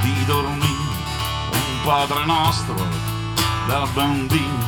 di 0.03 0.25
dormire 0.25 0.67
un 1.53 1.85
padre 1.85 2.25
nostro 2.25 2.75
da 3.69 3.87
bambini 3.93 4.67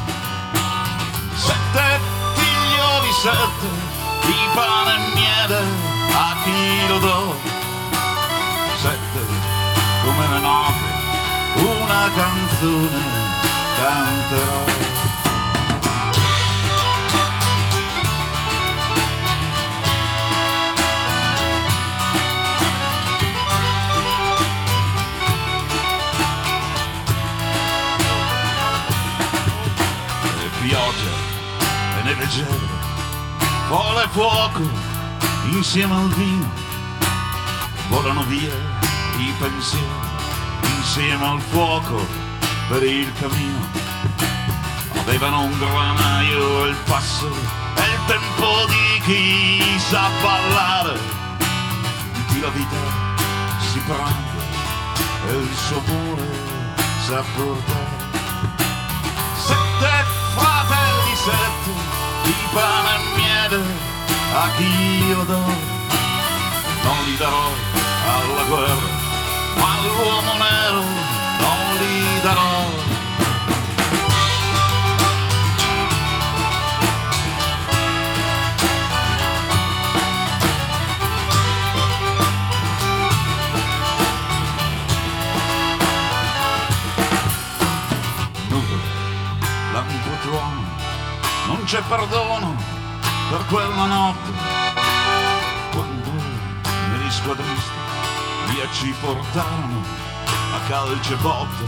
sette 1.34 2.00
figlioli, 2.34 3.12
sette 3.20 3.68
di 4.26 4.48
pane 4.54 4.94
e 4.94 5.14
miele 5.14 5.60
a 6.14 6.36
chi 6.44 6.86
lo 6.86 6.98
do. 7.00 7.34
Sette 8.80 9.26
come 10.04 10.28
le 10.28 10.38
note, 10.38 10.84
una 11.56 12.10
canzone 12.14 13.02
canterò. 13.76 14.95
Fuoco 34.46 34.70
insieme 35.50 35.94
al 35.94 36.08
vino, 36.14 36.48
volano 37.88 38.22
via 38.24 38.54
i 39.18 39.32
pensieri 39.38 39.84
insieme 40.78 41.24
al 41.24 41.40
fuoco 41.40 42.06
per 42.68 42.82
il 42.82 43.12
cammino. 43.18 43.84
Avevano 45.00 45.42
un 45.42 45.58
granaio 45.58 46.66
il 46.66 46.76
passo 46.86 47.28
e 47.76 47.82
il 47.82 48.00
tempo 48.06 48.66
di 48.66 49.00
chi 49.04 49.78
sa 49.78 50.08
ballare, 50.22 50.98
di 52.12 52.24
chi 52.26 52.40
la 52.40 52.48
vita 52.48 52.76
si 53.58 53.78
prende 53.80 54.44
e 55.28 55.36
il 55.36 55.56
suo 55.56 55.80
cuore 55.80 56.28
sa 57.04 57.22
portare. 57.34 58.04
Sette 59.36 60.04
fratelli, 60.34 61.14
sette 61.14 61.70
di 62.24 62.34
pane 62.52 62.94
e 62.94 63.16
miele 63.16 63.85
a 64.38 64.50
chi 64.56 65.06
io 65.08 65.24
do. 65.24 65.38
Non 66.84 67.04
li 67.04 67.16
darò 67.16 67.46
alla 68.14 68.44
guerra, 68.48 68.88
ma 69.56 69.68
all'uomo 69.76 70.32
nero 70.44 70.82
non 71.42 71.76
li 71.80 72.20
darò. 72.22 72.84
E 90.08 90.20
tuono, 90.22 90.64
non 91.46 91.64
c'è 91.64 91.80
perdono 91.88 92.55
per 93.30 93.44
quella 93.46 93.86
notte. 93.86 94.30
Quando 95.70 96.10
negli 96.90 97.10
squadristi 97.10 97.78
via 98.48 98.68
ci 98.72 98.94
portarono 99.00 99.82
a 100.54 100.58
calce 100.68 101.14
botte, 101.16 101.64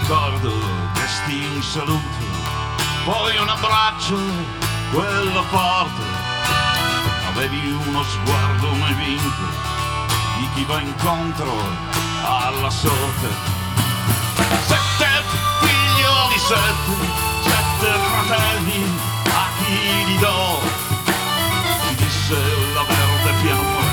ricordo 0.00 0.52
desti 0.94 1.44
un 1.54 1.62
saluto, 1.62 2.24
poi 3.04 3.36
un 3.38 3.48
abbraccio, 3.48 4.18
quello 4.92 5.42
forte. 5.44 6.16
Avevi 7.28 7.70
uno 7.86 8.02
sguardo 8.02 8.72
mai 8.74 8.94
vinto 8.94 9.66
di 10.38 10.48
chi 10.54 10.64
va 10.64 10.80
incontro 10.80 11.52
alla 12.22 12.70
sorte. 12.70 13.56
Sette 14.66 15.08
sette, 16.48 16.92
sette 17.42 17.90
fratelli, 18.10 19.17
a 19.68 19.74
chi 19.74 20.04
li 20.06 20.18
do? 20.18 20.60
Ci 21.80 21.94
disse 21.96 22.38
la 22.74 22.82
verde 22.82 23.32
pianura, 23.42 23.92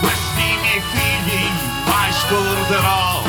questi 0.00 0.46
miei 0.60 0.82
figli 0.92 1.44
mai 1.86 2.12
scorderò. 2.12 3.22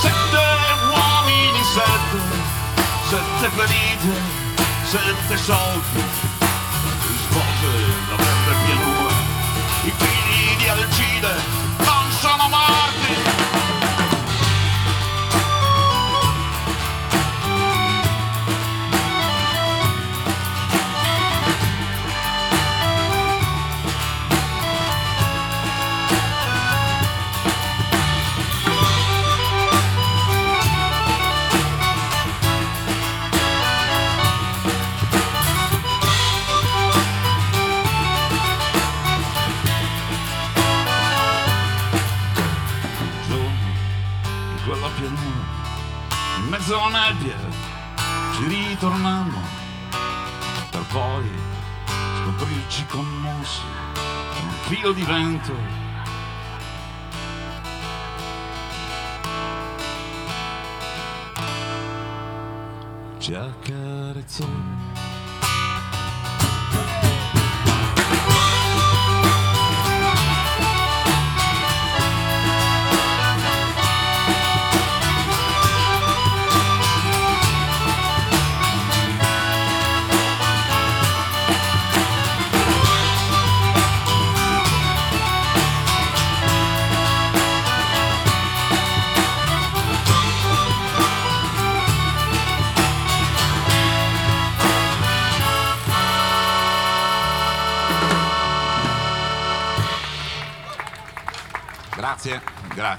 Sette 0.00 0.44
uomini, 0.92 1.62
sette, 1.74 2.18
sette 3.08 3.48
ferite, 3.56 4.12
sette 4.84 5.36
soldi, 5.36 6.04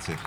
grazie. 0.05 0.17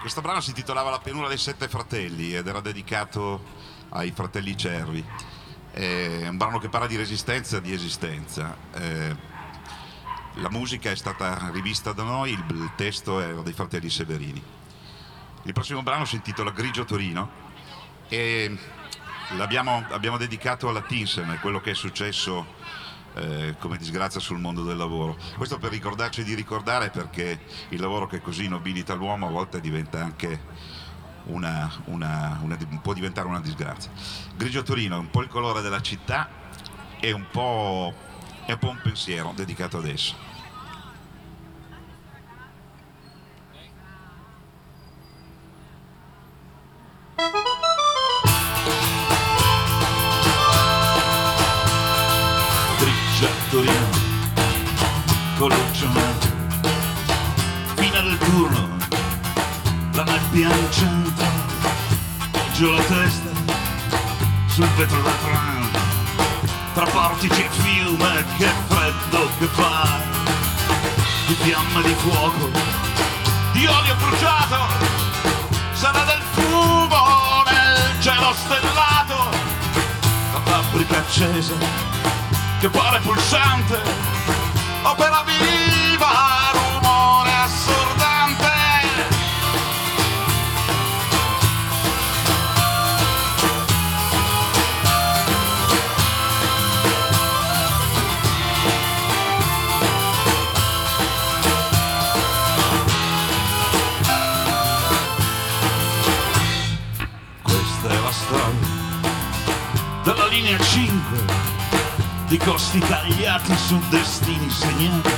Questo 0.00 0.20
brano 0.22 0.40
si 0.40 0.50
intitolava 0.50 0.90
La 0.90 1.00
pianura 1.00 1.28
dei 1.28 1.36
sette 1.36 1.68
fratelli 1.68 2.34
ed 2.34 2.46
era 2.46 2.60
dedicato 2.60 3.44
ai 3.90 4.10
fratelli 4.12 4.56
Cervi. 4.56 5.04
È 5.70 6.26
un 6.28 6.36
brano 6.36 6.58
che 6.58 6.68
parla 6.68 6.86
di 6.86 6.96
resistenza 6.96 7.58
e 7.58 7.60
di 7.60 7.72
esistenza. 7.72 8.56
Eh, 8.74 9.16
la 10.34 10.50
musica 10.50 10.90
è 10.90 10.96
stata 10.96 11.50
rivista 11.52 11.92
da 11.92 12.04
noi, 12.04 12.32
il, 12.32 12.70
testo 12.76 13.20
era 13.20 13.42
dei 13.42 13.52
fratelli 13.52 13.90
Severini. 13.90 14.42
Il 15.42 15.52
prossimo 15.52 15.82
brano 15.82 16.04
si 16.04 16.16
intitola 16.16 16.50
Grigio 16.50 16.84
Torino 16.84 17.46
e 18.08 18.56
l'abbiamo 19.36 19.84
abbiamo 19.90 20.16
dedicato 20.16 20.68
alla 20.68 20.80
Thyssen, 20.80 21.38
quello 21.40 21.60
che 21.60 21.72
è 21.72 21.74
successo 21.74 22.56
eh, 23.18 23.56
come 23.58 23.76
disgrazia 23.76 24.20
sul 24.20 24.38
mondo 24.38 24.62
del 24.62 24.76
lavoro. 24.76 25.16
Questo 25.36 25.58
per 25.58 25.70
ricordarci 25.70 26.22
di 26.24 26.34
ricordare 26.34 26.90
perché 26.90 27.40
il 27.70 27.80
lavoro 27.80 28.06
che 28.06 28.20
così 28.20 28.48
nobilita 28.48 28.94
l'uomo 28.94 29.26
a 29.26 29.30
volte 29.30 29.60
diventa 29.60 30.02
anche 30.02 30.40
una, 31.24 31.70
una- 31.86 32.38
una- 32.42 32.56
può 32.80 32.92
diventare 32.92 33.28
una 33.28 33.40
disgrazia. 33.40 33.90
Grigio 34.36 34.62
Torino 34.62 34.96
è 34.96 34.98
un 34.98 35.10
po' 35.10 35.20
il 35.22 35.28
colore 35.28 35.60
della 35.60 35.80
città 35.82 36.28
e 37.00 37.12
un 37.12 37.26
po', 37.30 37.92
è 38.46 38.52
un 38.52 38.58
po' 38.58 38.70
un 38.70 38.80
pensiero 38.82 39.32
dedicato 39.34 39.78
ad 39.78 39.86
esso. 39.86 40.14
Giù 62.58 62.72
la 62.72 62.82
testa, 62.82 63.30
sul 64.48 64.66
vetro 64.74 65.00
del 65.00 65.12
tram, 65.22 65.70
tra 66.74 66.84
portici 66.86 67.44
e 67.44 67.48
fiume, 67.50 68.24
che 68.36 68.50
freddo 68.66 69.28
che 69.38 69.46
fa, 69.52 70.00
di 71.28 71.34
fiamme 71.34 71.82
di 71.82 71.94
fuoco, 71.94 72.50
di 73.52 73.64
olio 73.64 73.94
bruciato, 73.94 74.56
sarà 75.74 76.02
del 76.02 76.22
fumo 76.32 77.44
nel 77.46 78.00
cielo 78.00 78.34
stellato, 78.34 79.30
la 80.32 80.40
fabbrica 80.42 80.98
accesa 80.98 81.54
che 82.58 82.68
pare 82.70 82.98
pulsante, 82.98 83.80
opera 84.82 85.22
viva, 85.24 85.87
5 110.78 111.24
di 112.28 112.38
costi 112.38 112.78
tagliati 112.78 113.56
su 113.56 113.82
destini 113.88 114.48
segnati. 114.48 115.10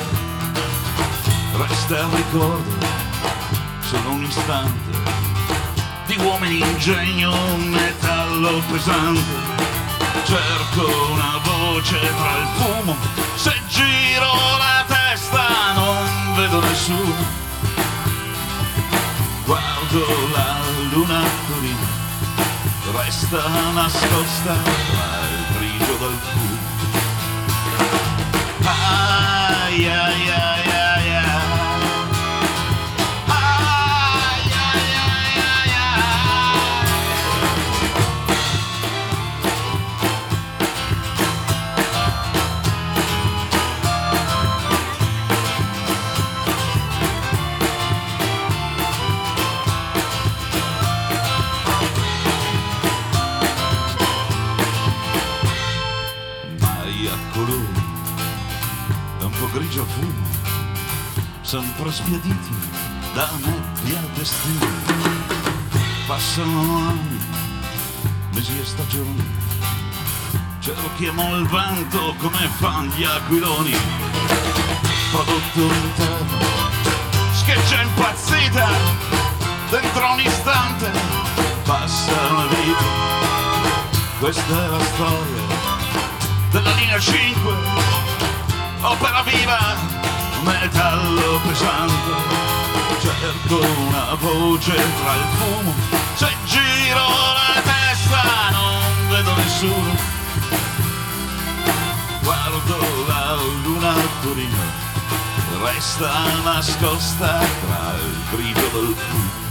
Resta 1.52 1.98
il 1.98 2.06
ricordo, 2.14 2.86
solo 3.80 4.10
un 4.12 4.24
istante, 4.24 4.98
di 6.06 6.16
uomini 6.16 6.60
ingegno, 6.60 7.34
metallo 7.56 8.62
pesante. 8.70 9.58
Cerco 10.24 11.12
una 11.12 11.38
voce 11.42 11.98
tra 11.98 12.36
il 12.38 12.48
fumo, 12.56 12.96
se 13.34 13.52
giro 13.68 14.32
la 14.56 14.84
testa 14.86 15.74
non 15.74 16.36
vedo 16.36 16.60
nessuno. 16.60 17.38
Guardo 19.44 20.06
la 20.32 20.56
luna 20.90 21.18
a 21.18 21.30
Torino, 21.48 21.86
resta 22.92 23.46
nascosta 23.74 25.09
tra 26.00 26.08
il 26.08 26.16
grigio 26.16 27.00
del 30.24 30.39
grigio 59.52 59.84
fumo, 59.84 60.26
sempre 61.42 61.90
spiaditi 61.90 62.54
da 63.14 63.28
nebbia 63.38 64.00
destino. 64.14 64.66
Passano 66.06 66.88
anni, 66.88 67.20
mesi 68.32 68.58
e 68.60 68.64
stagioni, 68.64 69.26
cerchiamo 70.60 71.36
il 71.36 71.46
vento 71.46 72.14
come 72.18 72.48
fanno 72.58 72.92
gli 72.94 73.04
aquiloni. 73.04 73.76
Prodotto 75.10 75.60
interno, 75.60 76.38
scheggia 77.32 77.82
impazzita, 77.82 78.68
dentro 79.70 80.12
un 80.12 80.20
istante 80.20 80.90
passa 81.64 82.12
una 82.30 82.46
vita. 82.46 83.18
Questa 84.18 84.64
è 84.64 84.68
la 84.68 84.84
storia 84.84 85.42
della 86.50 86.74
linea 86.74 86.98
5, 86.98 87.52
opera 88.82 89.22
viva, 89.22 89.76
metallo 90.42 91.40
pesante. 91.46 92.38
Cerco 93.00 93.58
una 93.58 94.14
voce 94.14 94.74
tra 94.74 95.14
il 95.14 95.26
fumo, 95.38 95.74
se 96.14 96.28
giro 96.44 97.08
la 97.38 97.60
testa 97.62 98.50
non 98.50 99.08
vedo 99.08 99.34
nessuno. 99.36 99.96
Guardo 102.22 102.76
la 103.08 103.34
luna 103.64 103.90
a 103.90 104.08
Torino, 104.22 104.64
resta 105.62 106.10
nascosta 106.44 107.38
tra 107.38 107.94
il 107.96 108.16
grigio 108.30 108.68
del 108.80 108.94
fumo. 108.96 109.49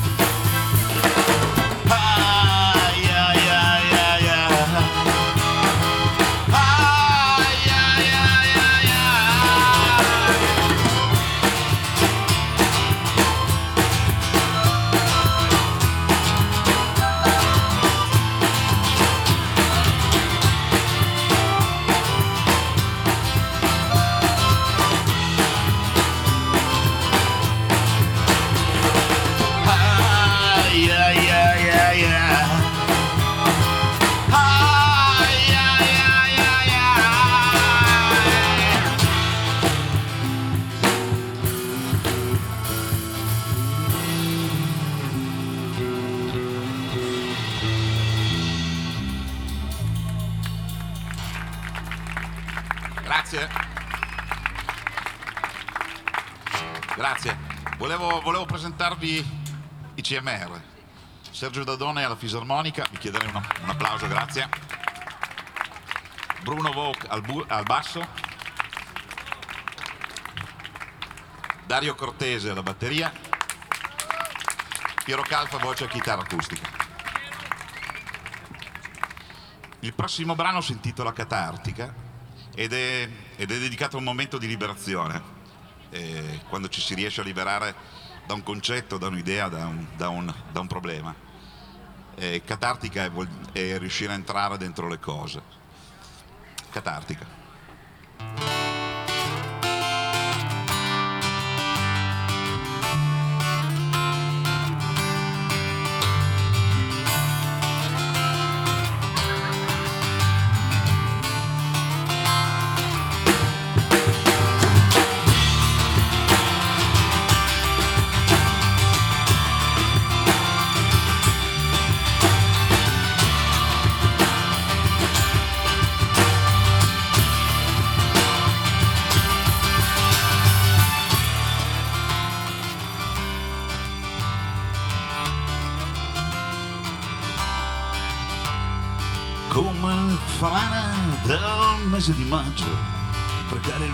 CMR. 60.10 60.60
Sergio 61.30 61.64
Dadone 61.64 62.04
alla 62.04 62.16
fisarmonica, 62.16 62.84
vi 62.90 62.98
chiederei 62.98 63.28
una- 63.30 63.48
un 63.62 63.70
applauso, 63.70 64.08
grazie. 64.08 64.50
Bruno 66.42 66.72
Vogt 66.72 67.06
al, 67.08 67.22
bu- 67.22 67.46
al 67.48 67.62
basso. 67.64 68.04
Dario 71.68 71.94
Cortese 71.94 72.50
alla 72.50 72.64
batteria. 72.64 73.12
Piero 75.04 75.22
Calfa 75.22 75.58
voce 75.60 75.84
e 75.84 75.88
chitarra 75.90 76.24
acustica. 76.24 76.68
Il 79.82 79.94
prossimo 79.94 80.34
brano 80.34 80.62
si 80.62 80.72
intitola 80.72 81.14
Catartica 81.14 81.94
ed 82.56 82.74
è, 82.74 83.08
ed 83.36 83.52
è 83.52 83.60
dedicato 83.60 83.98
a 83.98 84.00
un 84.00 84.06
momento 84.06 84.40
di 84.40 84.48
liberazione, 84.48 85.22
eh, 85.92 86.42
quando 86.50 86.68
ci 86.68 86.82
si 86.82 86.96
riesce 86.96 87.22
a 87.22 87.24
liberare 87.24 88.08
da 88.30 88.36
un 88.36 88.44
concetto, 88.44 89.00
da 89.00 89.08
un'idea, 89.08 89.48
da 89.48 89.66
un, 89.66 89.88
da 89.98 90.10
un- 90.10 90.32
da 90.52 90.60
un 90.60 90.68
problema. 90.68 91.16
Eh, 92.14 92.44
catartica 92.46 93.06
è, 93.06 93.12
è 93.54 93.80
riuscire 93.80 94.12
a 94.12 94.16
entrare 94.16 94.56
dentro 94.60 94.88
le 94.88 95.00
cose. 95.00 95.42
Catartica. 96.70 97.26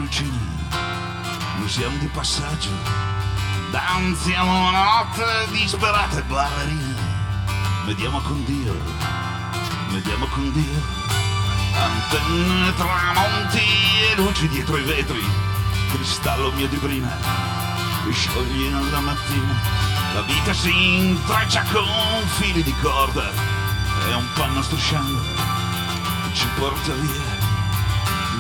Lucine, 0.06 0.38
noi 1.58 1.68
siamo 1.68 1.98
di 1.98 2.06
passaggio, 2.08 2.70
danziamo 3.72 4.70
notte 4.70 5.24
disperate 5.52 6.22
ballerine, 6.24 6.96
vediamo 7.86 8.20
con 8.22 8.46
Dio, 8.46 8.76
vediamo 9.90 10.28
con 10.28 10.52
Dio, 10.54 10.82
antenne 11.74 12.76
tramonti 12.76 13.58
e 14.12 14.16
luci 14.16 14.48
dietro 14.48 14.78
i 14.78 14.84
vetri, 14.84 15.26
cristallo 15.92 16.52
mia 16.52 16.68
di 16.68 16.78
brina, 16.78 17.18
scioglie 18.12 18.70
la 18.92 19.00
mattina, 19.00 19.60
la 20.14 20.22
vita 20.22 20.54
si 20.54 20.98
intreccia 20.98 21.64
con 21.72 22.28
fili 22.38 22.62
di 22.62 22.76
corda, 22.80 23.32
è 24.08 24.14
un 24.14 24.28
panno 24.36 24.62
strisciando. 24.62 25.20
Ci 26.32 26.48
porta 26.58 26.94
via. 26.94 27.35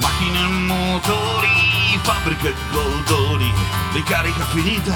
Macchine 0.05 0.37
e 0.37 0.47
motori, 0.47 1.99
fabbriche 2.03 2.53
goldoni, 2.69 3.51
ricarica 3.91 4.45
finita, 4.45 4.95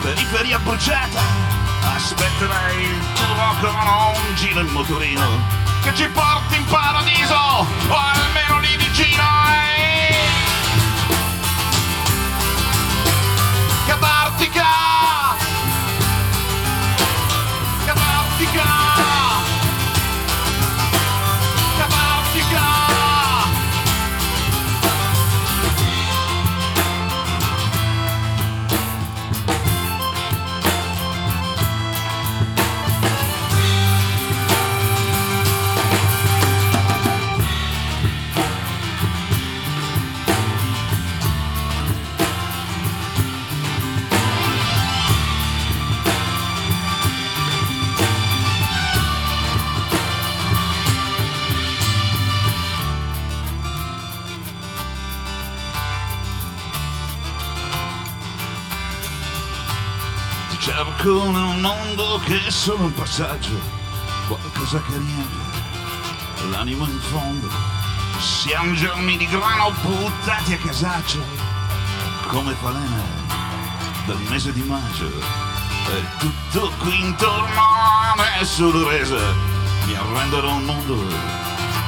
periferia 0.00 0.56
bruciata. 0.60 1.20
Aspetterai 1.96 2.80
il 2.84 3.02
tuo 3.14 3.56
con 3.60 3.74
un 3.74 4.34
giro 4.36 4.60
in 4.60 4.68
motorino 4.68 5.26
che 5.82 5.92
ci 5.96 6.06
porti 6.10 6.56
in 6.56 6.64
paradiso 6.66 7.34
o 7.34 7.96
almeno 7.96 8.60
lì 8.60 8.76
vicino. 8.76 9.22
eh. 9.50 9.74
Mondo 61.84 62.18
che 62.24 62.46
è 62.46 62.50
solo 62.50 62.84
un 62.84 62.94
passaggio, 62.94 63.60
qualcosa 64.26 64.80
che 64.86 64.96
riempie 64.96 66.50
l'anima 66.50 66.86
in 66.86 67.00
fondo. 67.00 67.48
Siamo 68.18 68.72
giorni 68.74 69.16
di 69.16 69.26
grano 69.26 69.72
buttati 69.82 70.54
a 70.54 70.58
casaccio, 70.58 71.22
come 72.28 72.54
falene 72.54 73.02
del 74.06 74.18
mese 74.28 74.52
di 74.52 74.62
maggio. 74.62 75.10
E 75.86 76.02
tutto 76.18 76.72
qui 76.78 76.98
intorno 77.00 77.62
nessuno 78.38 78.88
rese 78.88 79.18
mi 79.84 79.94
arrenderò 79.94 80.54
un 80.54 80.64
mondo 80.64 80.96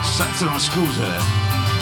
senza 0.02 0.44
una 0.44 0.58
scusa 0.58 1.16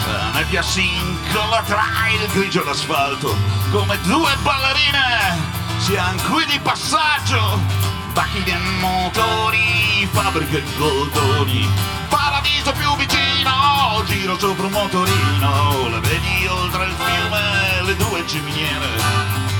la 0.05 0.31
nebbia 0.31 0.61
si 0.61 0.87
incolla 0.95 1.61
tra 1.63 1.83
il 2.13 2.31
grigio 2.31 2.61
e 2.61 2.65
l'asfalto 2.65 3.35
come 3.69 3.99
due 4.03 4.33
ballerine 4.43 5.37
siamo 5.79 6.21
qui 6.21 6.45
di 6.45 6.59
passaggio 6.59 7.84
e 8.17 8.57
motori 8.79 10.07
fabbriche 10.11 10.57
e 10.57 10.63
goldoni 10.77 11.69
paradiso 12.07 12.71
più 12.71 12.95
vicino 12.95 14.03
giro 14.05 14.37
sopra 14.37 14.65
un 14.65 14.71
motorino. 14.71 15.89
Le 15.89 15.99
vedi 15.99 16.47
oltre 16.47 16.85
il 16.85 16.93
fiume 16.97 17.81
le 17.83 17.95
due 17.95 18.27
ciminiere. 18.27 18.85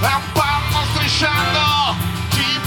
E 0.01 0.08
un 0.08 0.32
panno 0.34 0.86
strisciando 0.93 1.95
ci 2.30 2.60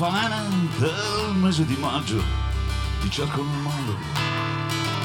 fane 0.00 0.48
del 0.78 1.34
mese 1.34 1.66
di 1.66 1.76
maggio 1.76 2.22
ti 3.02 3.10
cerco 3.10 3.44
nel 3.44 3.60
mondo 3.60 3.98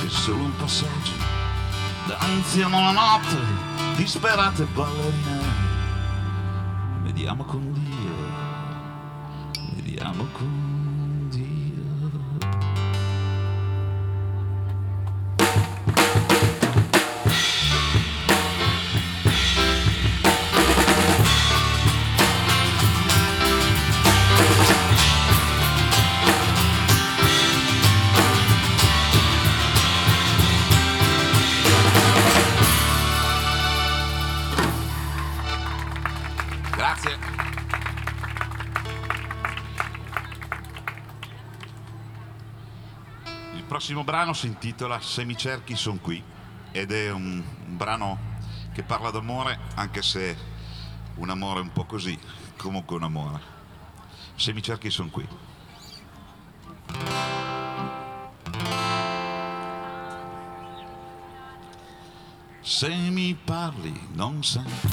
è 0.06 0.08
solo 0.08 0.44
un 0.44 0.56
passaggio. 0.56 1.12
Da 2.08 2.18
iniziamo 2.28 2.80
la 2.80 2.92
notte 2.92 3.36
disperate 3.98 4.64
ballerine. 4.64 5.64
Vediamo 7.02 7.44
con 7.44 7.74
Dio 7.74 8.54
vediamo 9.76 10.28
con 10.32 10.75
brano 44.26 44.34
si 44.34 44.48
intitola 44.48 45.00
Semicerchi 45.00 45.76
son 45.76 46.02
qui 46.02 46.24
ed 46.72 46.92
è 46.92 47.12
un, 47.12 47.44
un 47.68 47.78
brano 47.78 48.18
che 48.74 48.82
parla 48.82 49.12
d'amore 49.12 49.60
anche 49.76 50.02
se 50.02 50.36
un 51.18 51.30
amore 51.30 51.60
un 51.60 51.72
po' 51.72 51.86
così, 51.86 52.18
comunque 52.58 52.96
un 52.96 53.04
amore. 53.04 53.40
Semicerchi 54.36 54.90
son 54.90 55.12
qui. 55.12 55.28
Se 62.62 62.90
mi 62.90 63.36
parli 63.36 64.08
non 64.14 64.44
senti, 64.44 64.88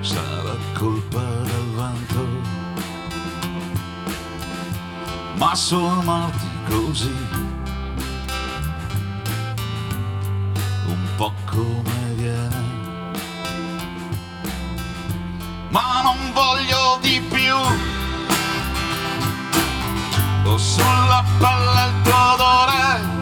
sarà 0.00 0.56
colpa 0.74 1.24
del 1.42 1.70
vento 1.74 2.63
ma 5.44 5.54
sono 5.54 6.00
morti 6.00 6.48
così, 6.70 7.14
un 10.86 11.06
po' 11.16 11.32
come 11.44 12.14
viene. 12.14 12.62
Ma 15.68 16.00
non 16.02 16.32
voglio 16.32 16.98
di 17.02 17.20
più, 17.28 17.54
ho 20.44 20.56
sulla 20.56 21.22
pelle 21.38 21.88
il 21.88 22.02
tuo 22.04 22.32
odore, 22.32 23.13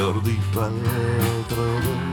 fior 0.00 0.18
di 0.22 0.40
pelle 0.50 2.09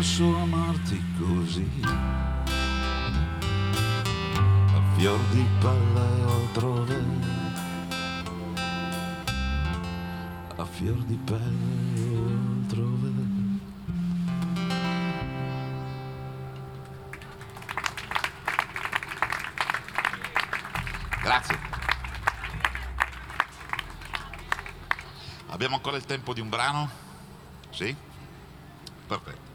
posso 0.00 0.34
amarti 0.34 0.98
così. 1.18 1.68
A 4.72 4.96
fior 4.96 5.20
di 5.28 5.46
pelle 5.58 6.22
altrove. 6.22 7.04
A 10.56 10.64
fior 10.64 10.96
di 11.04 11.16
pelle 11.16 12.16
altrove. 12.16 13.12
Grazie. 21.22 21.58
Abbiamo 25.48 25.74
ancora 25.74 25.98
il 25.98 26.06
tempo 26.06 26.32
di 26.32 26.40
un 26.40 26.48
brano? 26.48 26.88
Sì? 27.68 27.94
Perfetto. 29.06 29.49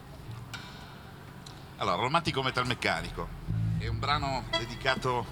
Allora, 1.85 2.01
Romantico 2.01 2.41
Metalmeccanico 2.41 3.27
è 3.77 3.85
un 3.85 3.99
brano 3.99 4.45
dedicato 4.57 5.23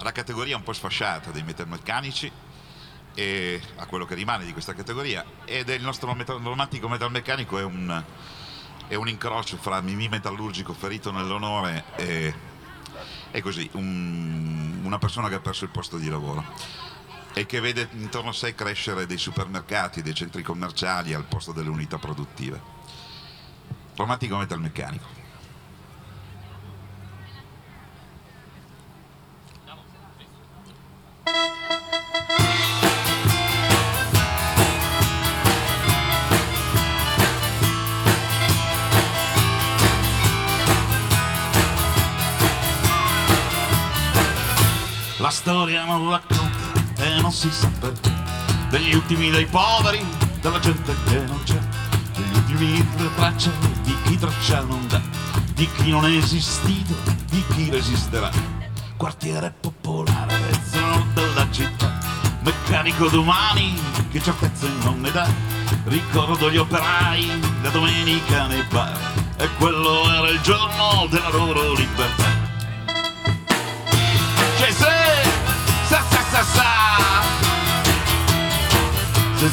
alla 0.00 0.12
categoria 0.12 0.54
un 0.54 0.62
po' 0.62 0.74
sfasciata 0.74 1.30
dei 1.30 1.42
metalmeccanici 1.42 2.30
e 3.14 3.62
a 3.76 3.86
quello 3.86 4.04
che 4.04 4.14
rimane 4.14 4.44
di 4.44 4.52
questa 4.52 4.74
categoria 4.74 5.24
ed 5.46 5.70
è 5.70 5.72
il 5.72 5.82
nostro 5.82 6.12
metal- 6.12 6.42
romantico 6.42 6.90
metalmeccanico 6.90 7.58
è 7.58 7.62
un, 7.62 8.04
è 8.86 8.96
un 8.96 9.08
incrocio 9.08 9.56
fra 9.56 9.80
Mimì 9.80 10.08
metallurgico 10.08 10.74
ferito 10.74 11.10
nell'onore 11.10 11.84
e, 11.96 12.34
e 13.30 13.40
così 13.40 13.66
un- 13.72 14.80
una 14.82 14.98
persona 14.98 15.30
che 15.30 15.36
ha 15.36 15.40
perso 15.40 15.64
il 15.64 15.70
posto 15.70 15.96
di 15.96 16.10
lavoro 16.10 16.44
e 17.32 17.46
che 17.46 17.60
vede 17.60 17.88
intorno 17.92 18.28
a 18.28 18.34
sé 18.34 18.54
crescere 18.54 19.06
dei 19.06 19.16
supermercati, 19.16 20.02
dei 20.02 20.14
centri 20.14 20.42
commerciali 20.42 21.14
al 21.14 21.24
posto 21.24 21.52
delle 21.52 21.70
unità 21.70 21.96
produttive. 21.96 22.60
Romantico 23.96 24.36
metalmeccanico. 24.36 25.17
Storia 45.48 45.82
non 45.86 46.10
racconta 46.10 47.02
e 47.02 47.20
non 47.22 47.32
si 47.32 47.50
sa 47.50 47.70
perché. 47.80 48.12
Degli 48.68 48.94
ultimi 48.94 49.30
dei 49.30 49.46
poveri, 49.46 50.04
della 50.42 50.58
gente 50.58 50.94
che 51.06 51.20
non 51.20 51.42
c'è. 51.42 51.58
Degli 52.14 52.34
ultimi 52.34 52.86
delle 52.94 53.14
tracce 53.14 53.50
di 53.80 53.96
chi 54.04 54.18
traccia 54.18 54.60
non 54.60 54.86
dà. 54.88 55.00
Di 55.54 55.66
chi 55.72 55.88
non 55.88 56.04
è 56.04 56.10
esistito, 56.10 56.94
di 57.30 57.42
chi 57.54 57.70
resisterà. 57.70 58.30
Quartiere 58.98 59.54
popolare, 59.58 60.38
zona 60.70 61.06
della 61.14 61.50
città. 61.50 61.98
Meccanico 62.42 63.08
domani, 63.08 63.80
che 64.10 64.20
certezze 64.20 64.70
non 64.82 65.00
ne 65.00 65.10
dà. 65.10 65.26
Ricordo 65.84 66.50
gli 66.50 66.58
operai, 66.58 67.40
la 67.62 67.70
domenica 67.70 68.48
nei 68.48 68.64
bar. 68.64 68.98
E 69.38 69.48
quello 69.56 70.12
era 70.12 70.28
il 70.28 70.42
giorno 70.42 71.06
della 71.08 71.30
loro 71.30 71.72
libertà. 71.72 72.36
Che 74.58 74.72
sa 79.38 79.46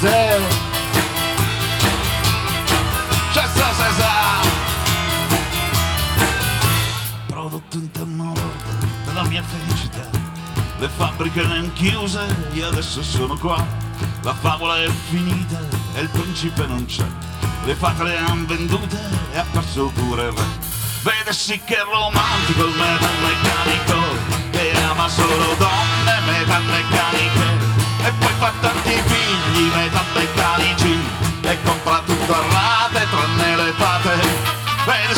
sa 3.53 3.91
sa 3.93 4.11
prodotto 7.27 7.77
interno 7.77 8.33
della 9.05 9.23
mia 9.25 9.43
felicità. 9.43 10.09
Le 10.79 10.89
fabbriche 10.89 11.43
le 11.43 11.53
han 11.53 11.73
chiuse 11.73 12.25
e 12.53 12.63
adesso 12.63 13.03
sono 13.03 13.37
qua. 13.37 13.63
La 14.23 14.33
favola 14.33 14.81
è 14.81 14.89
finita 15.09 15.59
e 15.93 16.01
il 16.01 16.09
principe 16.09 16.65
non 16.65 16.85
c'è. 16.85 17.05
Le 17.65 17.75
fate 17.75 18.03
le 18.03 18.17
han 18.17 18.45
vendute 18.47 18.99
e 19.33 19.37
ha 19.37 19.45
perso 19.51 19.91
pure 19.93 20.23
il 20.23 20.31
re. 20.31 20.45
Vede 21.03 21.31
sì 21.31 21.61
che 21.63 21.77
romantico 21.83 22.65
il 22.65 22.75
metalmeccanico 22.75 23.99
che 24.49 24.71
ama 24.89 25.07
solo 25.07 25.55
donne 25.59 26.19
metalmeccaniche 26.25 27.74
e 28.05 28.11
poi 28.19 28.33
fa 28.37 28.51
tanti 28.61 29.01
figli 29.05 29.71
metalmeccanici 29.73 30.99
e 31.41 31.57
compra 31.63 32.01
tutto 32.05 32.33
a 32.33 32.43
rate 32.51 33.07
tranne 33.09 33.55
le 33.55 33.73
fate. 33.77 34.53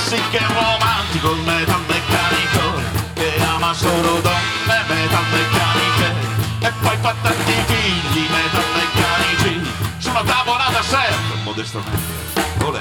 Sì 0.08 0.22
che 0.30 0.40
romantico 0.40 1.32
il 1.34 1.42
metalmeccanico 1.42 2.82
che 3.14 3.34
ama 3.44 3.74
solo 3.74 4.22
donne 4.22 4.84
metalmeccaniche 4.88 6.14
e 6.60 6.72
poi 6.82 6.98
fa 7.02 7.14
tanti 7.22 7.54
figli 7.66 8.26
metalmeccanici 8.30 9.72
su 9.98 10.10
una 10.10 10.24
tavola 10.24 10.70
da 10.72 10.82
sempre 10.82 11.38
modestamente. 11.44 12.16
Olè. 12.64 12.80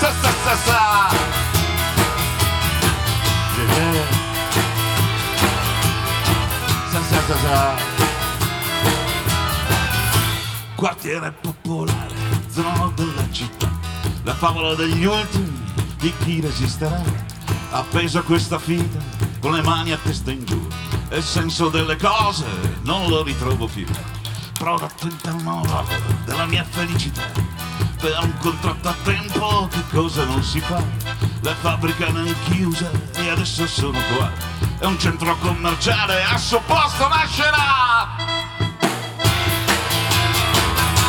sa 0.00 0.12
sa 0.20 0.32
sa 0.44 0.56
sa 0.56 0.91
sa 7.52 7.76
quartiere 10.74 11.32
popolare 11.32 12.14
zona 12.48 12.90
della 12.94 13.30
città. 13.30 13.70
La 14.24 14.34
favola 14.34 14.74
degli 14.74 15.04
ultimi 15.04 15.52
di 15.98 16.12
chi 16.24 16.40
resisterà. 16.40 17.02
Appeso 17.70 18.20
a 18.20 18.22
questa 18.22 18.58
fida 18.58 19.00
con 19.40 19.52
le 19.52 19.62
mani 19.62 19.92
a 19.92 19.98
testa 20.02 20.30
in 20.30 20.44
giù. 20.44 20.66
E 21.10 21.18
il 21.18 21.22
senso 21.22 21.68
delle 21.68 21.96
cose 21.96 22.46
non 22.82 23.08
lo 23.08 23.22
ritrovo 23.22 23.66
più. 23.66 23.86
Prodotto 24.54 25.06
interno 25.06 25.62
della 26.24 26.46
mia 26.46 26.64
felicità. 26.64 27.28
Per 28.00 28.18
un 28.22 28.34
contratto 28.38 28.88
a 28.88 28.94
tempo 29.04 29.68
che 29.70 29.82
cosa 29.90 30.24
non 30.24 30.42
si 30.42 30.60
fa? 30.60 30.82
Le 31.42 31.54
fabbriche 31.60 32.06
hanno 32.06 32.32
chiuse 32.44 32.90
e 33.16 33.28
adesso 33.28 33.66
sono 33.66 33.98
qua 34.16 34.70
è 34.82 34.84
un 34.84 34.98
centro 34.98 35.36
commerciale 35.36 36.24
a 36.24 36.36
suo 36.36 36.60
posto 36.66 37.06
nascerà! 37.06 38.16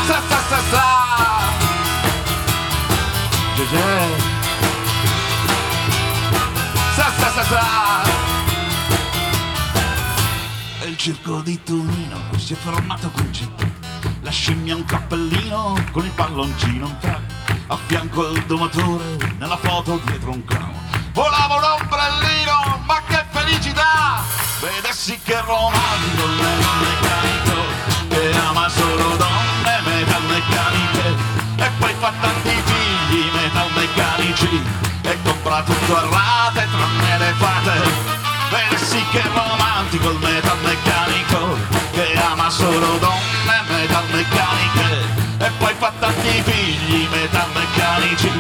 Sa 0.05 0.21
sa 0.29 0.39
sa 0.47 0.59
sa! 0.69 1.01
Yeah. 3.71 4.17
sa 6.93 7.11
sa 7.17 7.29
sa 7.31 7.43
sa! 7.43 8.03
E 10.81 10.85
il 10.89 10.97
circo 10.97 11.41
di 11.41 11.59
Tonino 11.63 12.21
si 12.37 12.53
è 12.53 12.55
fermato 12.55 13.11
in 13.15 13.33
città 13.33 13.65
la 14.21 14.29
scimmia 14.29 14.75
un 14.75 14.85
cappellino 14.85 15.83
con 15.91 16.05
il 16.05 16.11
palloncino 16.11 16.85
in 16.85 16.97
tra 16.99 17.19
a 17.67 17.77
fianco 17.87 18.29
il 18.29 18.45
domatore 18.45 19.17
nella 19.39 19.57
foto 19.57 19.99
dietro 20.05 20.31
un 20.31 20.45
cano 20.45 20.79
volava 21.13 21.55
un 21.55 21.63
ombrellino 21.63 22.52
felicità 23.63 24.21
vedessi 24.59 25.17
che 25.23 25.39
romantico 25.41 26.25
il 26.25 26.35
metalmeccanico 26.35 27.55
che 28.09 28.37
ama 28.37 28.67
solo 28.67 29.15
donne 29.15 29.81
metalmeccaniche. 29.85 31.15
E 31.55 31.71
poi 31.79 31.93
fa 31.99 32.11
tanti 32.19 32.49
figli 32.49 33.31
metalmeccanici. 33.31 34.63
E 35.03 35.17
compra 35.23 35.63
tutto 35.63 35.95
a 35.95 36.01
rate 36.01 36.67
tranne 36.69 37.17
le 37.17 37.33
fate. 37.37 37.81
Vedessi 38.51 39.03
che 39.11 39.21
romantico 39.33 40.09
il 40.09 40.19
metalmeccanico 40.19 41.57
che 41.91 42.19
ama 42.19 42.49
solo 42.49 42.97
donne 42.97 43.61
metalmeccaniche. 43.69 45.21
E 45.39 45.51
poi 45.57 45.73
fa 45.77 45.91
tanti 45.99 46.41
figli 46.43 47.07
metalmeccanici. 47.09 48.31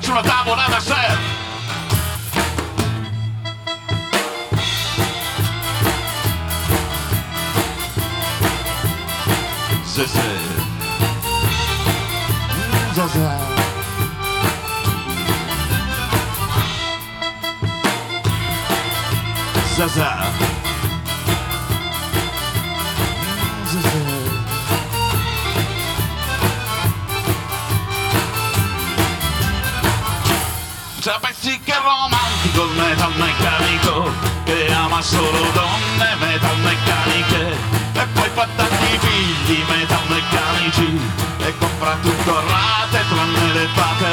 Sulla 0.00 0.22
tavola 0.22 0.66
da 0.68 0.80
sé 0.80 1.50
Za 9.92 10.06
za 10.06 10.16
Za 19.76 19.86
za 19.86 20.22
Sapessi 31.00 31.60
che 31.64 31.74
romantico 31.74 32.64
il 32.64 32.76
metalmeccanico 32.78 34.10
che 34.44 34.72
ama 34.72 35.02
solo 35.02 35.50
donne 35.52 36.14
metalmeccaniche 36.18 37.81
e 38.02 38.06
poi 38.14 38.28
fa 38.34 38.48
tanti 38.56 38.98
figli 38.98 39.62
metalmeccanici 39.68 41.00
e 41.38 41.54
compra 41.58 41.96
tutto 42.02 42.36
a 42.36 42.40
rate 42.40 43.04
tranne 43.08 43.52
le 43.52 43.68
fate 43.74 44.10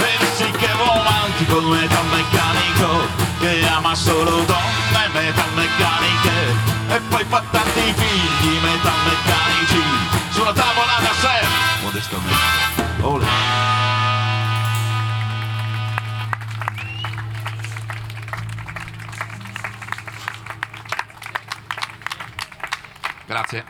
Pensi 0.00 0.50
che 0.52 0.68
romantico 0.72 1.58
il 1.58 1.66
metalmeccanico 1.66 2.88
Che 3.38 3.66
ama 3.68 3.94
solo 3.94 4.30
donne 4.44 5.08
metalmeccaniche 5.12 6.36
E 6.88 7.00
poi 7.08 7.24
fa 7.28 7.42
tanti 7.50 7.92
figli 7.94 8.58
metalmeccanici 8.62 9.82
Sulla 10.30 10.52
tavola 10.52 10.96
da 11.00 11.12
sé 11.20 11.46
Modestamente 11.82 13.00
Olè 13.02 13.61
Grazie. 23.32 23.64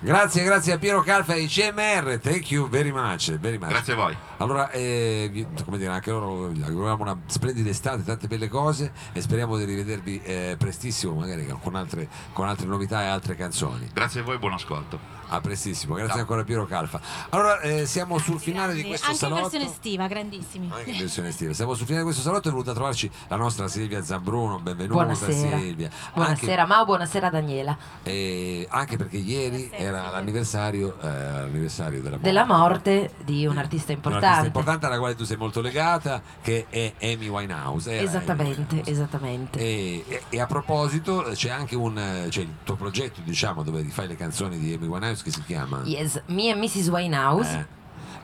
Grazie, 0.00 0.44
grazie 0.44 0.72
a 0.74 0.78
Piero 0.78 1.00
Calfa 1.02 1.34
e 1.34 1.46
CMR, 1.46 2.20
thank 2.20 2.52
you 2.52 2.68
very 2.68 2.92
much, 2.92 3.36
very 3.38 3.58
much. 3.58 3.70
Grazie 3.70 3.94
a 3.94 3.96
voi. 3.96 4.16
Allora, 4.36 4.70
eh, 4.70 5.44
come 5.64 5.76
dire, 5.76 5.90
anche 5.90 6.12
loro 6.12 6.46
vi 6.46 6.62
auguriamo 6.62 7.02
una 7.02 7.18
splendida 7.26 7.68
estate, 7.68 8.04
tante 8.04 8.28
belle 8.28 8.46
cose 8.46 8.92
e 9.12 9.20
speriamo 9.20 9.56
di 9.56 9.64
rivedervi 9.64 10.22
eh, 10.22 10.54
prestissimo, 10.56 11.14
magari 11.14 11.52
con 11.60 11.74
altre, 11.74 12.08
con 12.32 12.46
altre 12.46 12.68
novità 12.68 13.02
e 13.02 13.06
altre 13.06 13.34
canzoni. 13.34 13.90
Grazie 13.92 14.20
a 14.20 14.22
voi, 14.22 14.38
buon 14.38 14.52
ascolto. 14.52 15.17
A 15.30 15.40
prestissimo, 15.42 15.94
grazie 15.94 16.20
ancora 16.20 16.42
Piero 16.42 16.64
Calfa. 16.64 17.00
Allora, 17.30 17.60
eh, 17.60 17.84
siamo 17.84 18.16
sul 18.18 18.40
finale 18.40 18.72
di 18.72 18.82
questo 18.84 19.06
Anche 19.10 19.24
in 19.24 19.30
salotto. 19.30 19.40
versione 19.50 19.64
estiva, 19.66 20.06
grandissimi. 20.06 20.70
Anche 20.72 20.90
in 20.90 20.98
versione 20.98 21.28
estiva. 21.28 21.52
Siamo 21.52 21.74
sul 21.74 21.84
finale 21.84 22.04
di 22.04 22.10
questo 22.10 22.26
salotto, 22.26 22.48
è 22.48 22.50
venuta 22.50 22.70
a 22.70 22.74
trovarci 22.74 23.10
la 23.28 23.36
nostra 23.36 23.68
Silvia 23.68 24.02
Zambruno, 24.02 24.58
benvenuta 24.58 24.94
Buonasera. 25.04 25.58
Silvia. 25.58 25.90
Buonasera 26.14 26.66
Mao, 26.66 26.84
buonasera 26.86 27.28
Daniela. 27.28 27.72
Anche, 27.72 28.10
eh, 28.10 28.66
anche 28.70 28.96
perché 28.96 29.18
ieri 29.18 29.68
era 29.70 30.08
l'anniversario, 30.10 30.98
eh, 31.00 31.06
l'anniversario 31.08 32.00
della 32.00 32.16
Della 32.16 32.44
morte 32.46 33.12
di 33.22 33.46
un 33.46 33.58
artista 33.58 33.90
Un 33.92 33.96
importante. 33.98 34.26
artista 34.26 34.46
importante 34.46 34.86
alla 34.86 34.98
quale 34.98 35.14
tu 35.14 35.24
sei 35.24 35.36
molto 35.36 35.60
legata, 35.60 36.22
che 36.40 36.66
è 36.70 36.94
Amy 37.02 37.28
Winehouse. 37.28 37.90
Era 37.90 37.98
Amy 38.00 38.08
Esattamente, 38.08 38.60
Winehouse. 38.76 38.90
esattamente. 38.90 39.58
E, 39.58 40.04
e- 40.08 40.22
e 40.30 40.40
a 40.40 40.46
proposito 40.46 41.22
c'è 41.34 41.50
anche 41.50 41.76
un 41.76 42.26
c'è 42.30 42.40
il 42.40 42.48
tuo 42.64 42.76
progetto 42.76 43.20
diciamo 43.22 43.62
dove 43.62 43.82
fai 43.84 44.06
le 44.08 44.16
canzoni 44.16 44.58
di 44.58 44.72
Amy 44.72 44.86
Winehouse 44.86 45.17
che 45.22 45.30
si 45.30 45.42
chiama 45.44 45.82
Yes, 45.84 46.20
Me 46.26 46.50
and 46.50 46.62
Mrs. 46.62 46.88
Winehouse. 46.88 47.50
eh, 47.54 47.66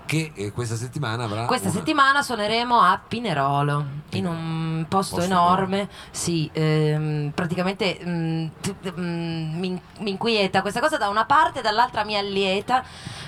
che 0.07 0.33
eh, 0.35 0.53
questa 0.53 0.77
settimana 0.77 1.25
avrà 1.25 1.45
Questa 1.47 1.69
una- 1.69 1.77
settimana 1.79 2.23
suoneremo 2.23 2.79
a 2.79 3.01
Pinerolo, 3.07 3.85
in 4.11 4.27
un 4.27 4.87
posto, 4.89 5.17
Posto 5.17 5.31
enorme. 5.31 5.89
Sì, 6.11 6.49
ehm, 6.53 7.33
praticamente 7.35 7.99
mm, 8.05 8.47
t- 8.61 8.75
mm, 8.99 9.59
mi, 9.59 9.81
mi 10.01 10.11
inquieta 10.11 10.61
questa 10.61 10.81
cosa 10.81 10.97
da 10.99 11.09
una 11.09 11.25
parte, 11.25 11.61
dall'altra 11.63 12.05
mi 12.05 12.17
allieta. 12.17 12.85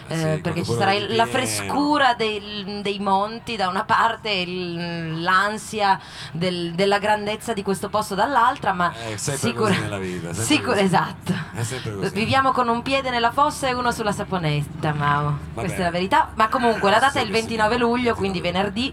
Eh 0.09 0.17
sì, 0.17 0.41
perché 0.41 0.63
ci 0.65 0.73
sarà 0.73 0.93
il- 0.93 1.17
la 1.17 1.27
frescura 1.27 2.15
del- 2.15 2.81
dei 2.83 3.01
monti 3.01 3.57
da 3.57 3.67
una 3.69 3.83
parte, 3.85 4.31
il- 4.31 5.21
l'ansia 5.21 5.99
del- 6.31 6.73
della 6.75 6.99
grandezza 6.99 7.53
di 7.53 7.63
questo 7.65 7.89
posto 7.89 8.15
dall'altra, 8.15 8.73
ma 8.73 8.93
È 8.93 9.17
sempre 9.17 9.49
sicura- 9.49 9.69
così 9.71 9.81
nella 9.81 9.99
vita, 9.99 10.33
sicur- 10.33 10.67
così. 10.75 10.85
esatto. 10.85 11.33
È 11.55 11.63
sempre 11.65 11.95
così. 11.97 12.15
Viviamo 12.15 12.53
con 12.53 12.69
un 12.69 12.83
piede 12.83 13.11
nella 13.11 13.33
fossa 13.33 13.67
e 13.67 13.73
uno 13.75 13.91
sulla 13.91 14.13
saponetta, 14.13 14.93
Mao. 14.93 15.39
Questa 15.55 15.79
è 15.79 15.83
la 15.83 15.91
verità. 15.91 16.31
Ma 16.35 16.47
comunque 16.49 16.65
la 16.81 16.99
data 16.99 17.19
è 17.19 17.23
il 17.23 17.27
Sì, 17.29 17.33
sì. 17.35 17.41
29 17.41 17.79
luglio, 17.79 18.15
quindi 18.15 18.41
venerdì, 18.41 18.93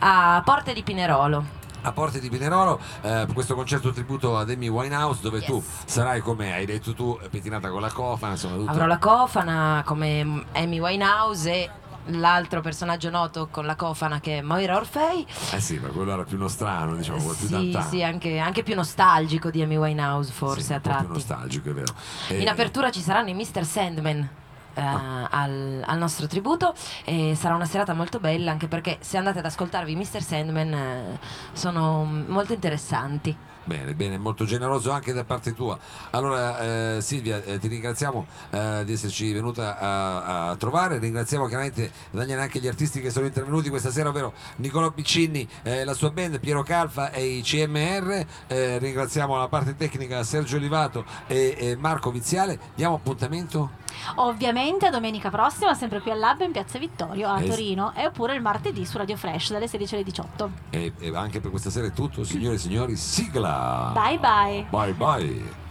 a 0.00 0.42
Porte 0.44 0.72
di 0.72 0.82
Pinerolo. 0.82 1.44
a 1.82 1.92
Porte 1.92 2.18
di 2.18 2.28
Pinerolo 2.30 2.80
eh, 3.02 3.26
questo 3.34 3.54
concerto 3.54 3.92
tributo 3.92 4.38
ad 4.38 4.48
Amy 4.50 4.68
Winehouse 4.68 5.20
dove 5.20 5.42
tu 5.42 5.62
sarai 5.84 6.20
come 6.20 6.54
hai 6.54 6.64
detto 6.64 6.94
tu 6.94 7.18
pettinata 7.30 7.68
con 7.68 7.82
la 7.82 7.90
cofana 7.90 8.32
insomma 8.32 8.56
tutto 8.56 8.70
Avrò 8.70 8.86
la 8.86 8.96
cofana 8.98 9.82
come 9.84 10.44
Amy 10.52 10.78
Winehouse 10.80 11.50
e 11.52 11.70
l'altro 12.06 12.60
personaggio 12.62 13.10
noto 13.10 13.48
con 13.50 13.66
la 13.66 13.76
cofana 13.76 14.18
che 14.20 14.38
è 14.38 14.40
Moira 14.40 14.76
Orfei. 14.76 15.26
eh 15.52 15.60
sì 15.60 15.78
ma 15.78 15.88
quello 15.88 16.12
era 16.12 16.24
più 16.24 16.38
nostrano 16.38 16.94
diciamo 16.96 17.18
più 17.32 17.48
Sì, 17.48 17.78
sì, 17.90 18.02
anche, 18.02 18.38
anche 18.38 18.62
più 18.62 18.74
nostalgico 18.74 19.50
di 19.50 19.60
Amy 19.62 19.76
Winehouse 19.76 20.32
forse 20.32 20.62
Sì, 20.62 20.72
a 20.72 20.80
po' 20.80 20.88
più 20.88 20.90
tratti. 20.98 21.12
nostalgico 21.12 21.68
è 21.68 21.72
vero 21.74 21.92
Eh, 22.28 22.40
In 22.40 22.48
apertura 22.48 22.90
ci 22.90 23.00
saranno 23.02 23.28
i 23.28 23.34
Mr. 23.34 23.62
Sandman. 23.64 24.28
Eh, 24.74 24.80
Ah. 24.80 25.28
al, 25.30 25.82
al 25.84 25.98
nostro 25.98 26.26
tributo 26.26 26.74
e 27.04 27.34
sarà 27.36 27.54
una 27.54 27.64
serata 27.64 27.94
molto 27.94 28.20
bella 28.20 28.50
anche 28.50 28.66
perché 28.68 28.98
se 29.00 29.16
andate 29.16 29.38
ad 29.38 29.46
ascoltarvi 29.46 29.94
Mr. 29.96 30.22
Sandman 30.22 30.72
eh, 30.72 31.18
sono 31.52 32.04
molto 32.04 32.52
interessanti 32.52 33.36
Bene, 33.66 33.94
bene, 33.94 34.18
molto 34.18 34.44
generoso 34.44 34.90
anche 34.90 35.14
da 35.14 35.24
parte 35.24 35.54
tua. 35.54 35.78
Allora 36.10 36.96
eh, 36.96 37.00
Silvia, 37.00 37.42
eh, 37.42 37.58
ti 37.58 37.68
ringraziamo 37.68 38.26
eh, 38.50 38.82
di 38.84 38.92
esserci 38.92 39.32
venuta 39.32 39.78
a, 39.78 40.50
a 40.50 40.56
trovare, 40.56 40.98
ringraziamo 40.98 41.46
chiaramente 41.46 41.90
Daniele 42.10 42.42
anche 42.42 42.60
gli 42.60 42.68
artisti 42.68 43.00
che 43.00 43.08
sono 43.08 43.24
intervenuti 43.24 43.70
questa 43.70 43.90
sera, 43.90 44.10
ovvero 44.10 44.34
Nicolò 44.56 44.90
Piccinni, 44.90 45.48
eh, 45.62 45.82
la 45.84 45.94
sua 45.94 46.10
band, 46.10 46.40
Piero 46.40 46.62
Calfa 46.62 47.10
e 47.10 47.24
i 47.24 47.40
CMR, 47.40 48.26
Eh, 48.48 48.78
ringraziamo 48.78 49.38
la 49.38 49.48
parte 49.48 49.74
tecnica 49.76 50.22
Sergio 50.24 50.56
Olivato 50.56 51.06
e, 51.26 51.54
e 51.58 51.74
Marco 51.76 52.10
Viziale, 52.10 52.58
diamo 52.74 52.96
appuntamento? 52.96 53.82
Ovviamente 54.16 54.90
domenica 54.90 55.30
prossima, 55.30 55.74
sempre 55.74 56.00
qui 56.00 56.10
al 56.10 56.18
Lab 56.18 56.40
in 56.40 56.52
Piazza 56.52 56.78
Vittorio 56.78 57.28
a 57.28 57.40
Es- 57.40 57.48
Torino 57.48 57.92
e 57.94 58.06
oppure 58.06 58.34
il 58.34 58.42
martedì 58.42 58.84
su 58.86 58.98
Radio 58.98 59.16
Flash 59.16 59.52
dalle 59.52 59.68
16 59.68 59.94
alle 59.94 60.04
18. 60.04 60.50
E, 60.70 60.92
e 60.98 61.16
anche 61.16 61.40
per 61.40 61.50
questa 61.50 61.70
sera 61.70 61.86
è 61.86 61.92
tutto, 61.92 62.24
signore 62.24 62.56
e 62.56 62.58
signori, 62.58 62.96
sigla! 62.96 63.90
Bye 63.92 64.18
bye! 64.18 64.66
Bye 64.68 64.92
bye! 64.92 65.62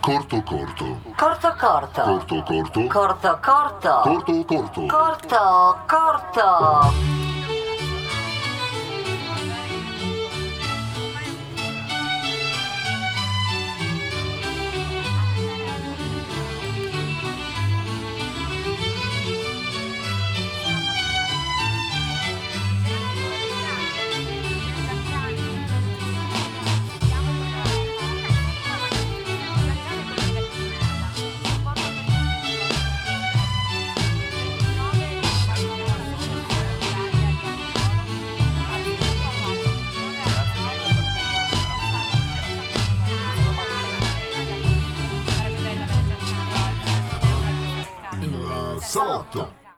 Corto 0.00 0.42
corto. 0.42 1.00
Corto 1.16 1.54
corto. 1.58 2.02
Corto 2.02 2.42
corto. 2.42 2.86
Corto 2.88 3.38
corto. 3.40 4.00
Corto 4.02 4.44
corto. 4.44 4.86
Corto 4.86 5.78
corto. 5.86 6.92